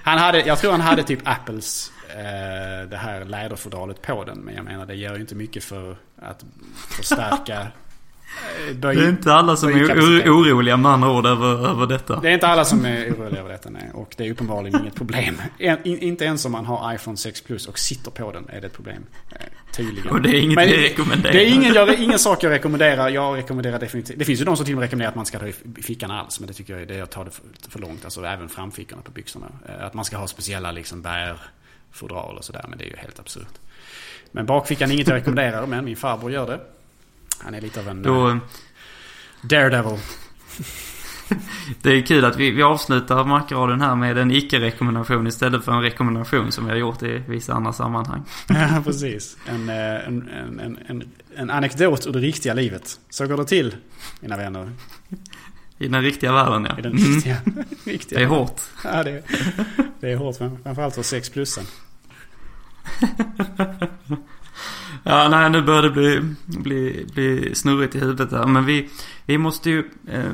[0.03, 4.39] han hade, jag tror han hade typ Apples eh, det här läderfodralet på den.
[4.39, 6.45] Men jag menar det ger ju inte mycket för att
[6.91, 7.67] förstärka Eh,
[8.75, 12.21] det är inte alla som är oroliga med andra ord över, över detta.
[12.21, 13.91] Det är inte alla som är oroliga över detta nej.
[13.95, 15.43] Och det är uppenbarligen inget problem.
[15.85, 18.73] Inte ens om man har iPhone 6 Plus och sitter på den är det ett
[18.73, 19.07] problem.
[19.31, 19.37] Eh,
[19.77, 20.11] tydligen.
[20.11, 21.33] Och det är inget Men, vi rekommenderar.
[21.33, 23.09] Det är ingen, jag, ingen sak jag rekommenderar.
[23.09, 24.19] Jag rekommenderar definitivt.
[24.19, 25.53] Det finns ju de som till och med rekommenderar att man ska ha i
[25.83, 26.41] fickan alls.
[26.41, 28.05] Men det tycker jag är det jag tar det för, för långt.
[28.05, 29.47] Alltså även framfickorna på byxorna.
[29.69, 32.65] Eh, att man ska ha speciella liksom bärfodral och sådär.
[32.69, 33.59] Men det är ju helt absurt.
[34.31, 35.67] Men bakfickan är inget jag rekommenderar.
[35.67, 36.61] Men min farbror gör det.
[37.45, 38.37] Han är lite av en Då, uh,
[39.43, 39.99] daredevil.
[41.83, 45.83] det är kul att vi, vi avslutar Macradion här med en icke-rekommendation istället för en
[45.83, 48.25] rekommendation som vi har gjort i vissa andra sammanhang.
[48.49, 49.37] ja, precis.
[49.47, 51.05] En, eh, en, en, en,
[51.37, 53.01] en anekdot ur det riktiga livet.
[53.11, 53.77] Så går det till,
[54.21, 54.73] mina vänner.
[55.79, 56.79] I den riktiga världen, ja.
[56.79, 57.65] I den riktiga, mm.
[57.85, 58.61] riktiga Det är hårt.
[58.85, 59.23] Ja, det,
[60.01, 60.37] det är hårt.
[60.37, 61.65] Framförallt för 6 plussen.
[65.05, 68.47] Ja, nej, nu börjar det bli, bli, bli snurrigt i huvudet där.
[68.47, 68.89] Men vi,
[69.27, 70.33] vi måste ju eh,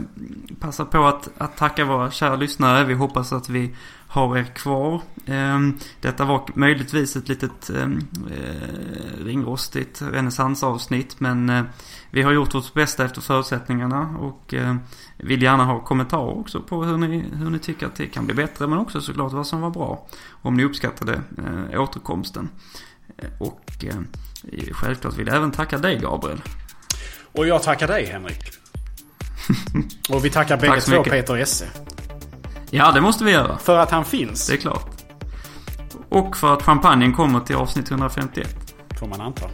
[0.61, 2.85] passa på att, att tacka våra kära lyssnare.
[2.85, 3.75] Vi hoppas att vi
[4.09, 5.03] har er kvar.
[5.27, 5.59] Eh,
[6.01, 7.99] detta var möjligtvis ett litet ehm,
[8.31, 11.65] eh, ringrostigt renässansavsnitt men eh,
[12.11, 14.77] vi har gjort vårt bästa efter förutsättningarna och eh,
[15.17, 18.35] vill gärna ha kommentarer också på hur ni, hur ni tycker att det kan bli
[18.35, 20.07] bättre men också såklart vad som var bra.
[20.31, 22.49] Om ni uppskattade eh, återkomsten.
[23.17, 24.07] Eh, och ehm,
[24.73, 26.43] självklart vill jag även tacka dig Gabriel.
[27.33, 28.43] Och jag tackar dig Henrik.
[30.11, 31.13] och vi tackar bägge två mycket.
[31.13, 31.67] Peter Esse.
[32.71, 33.59] Ja, det måste vi göra.
[33.59, 34.47] För att han finns.
[34.47, 34.99] Det är klart.
[36.09, 38.57] Och för att champagnen kommer till avsnitt 151.
[39.01, 39.47] Får man anta.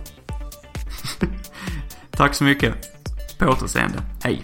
[2.11, 2.75] Tack så mycket.
[3.39, 3.99] På återseende.
[4.23, 4.43] Hej.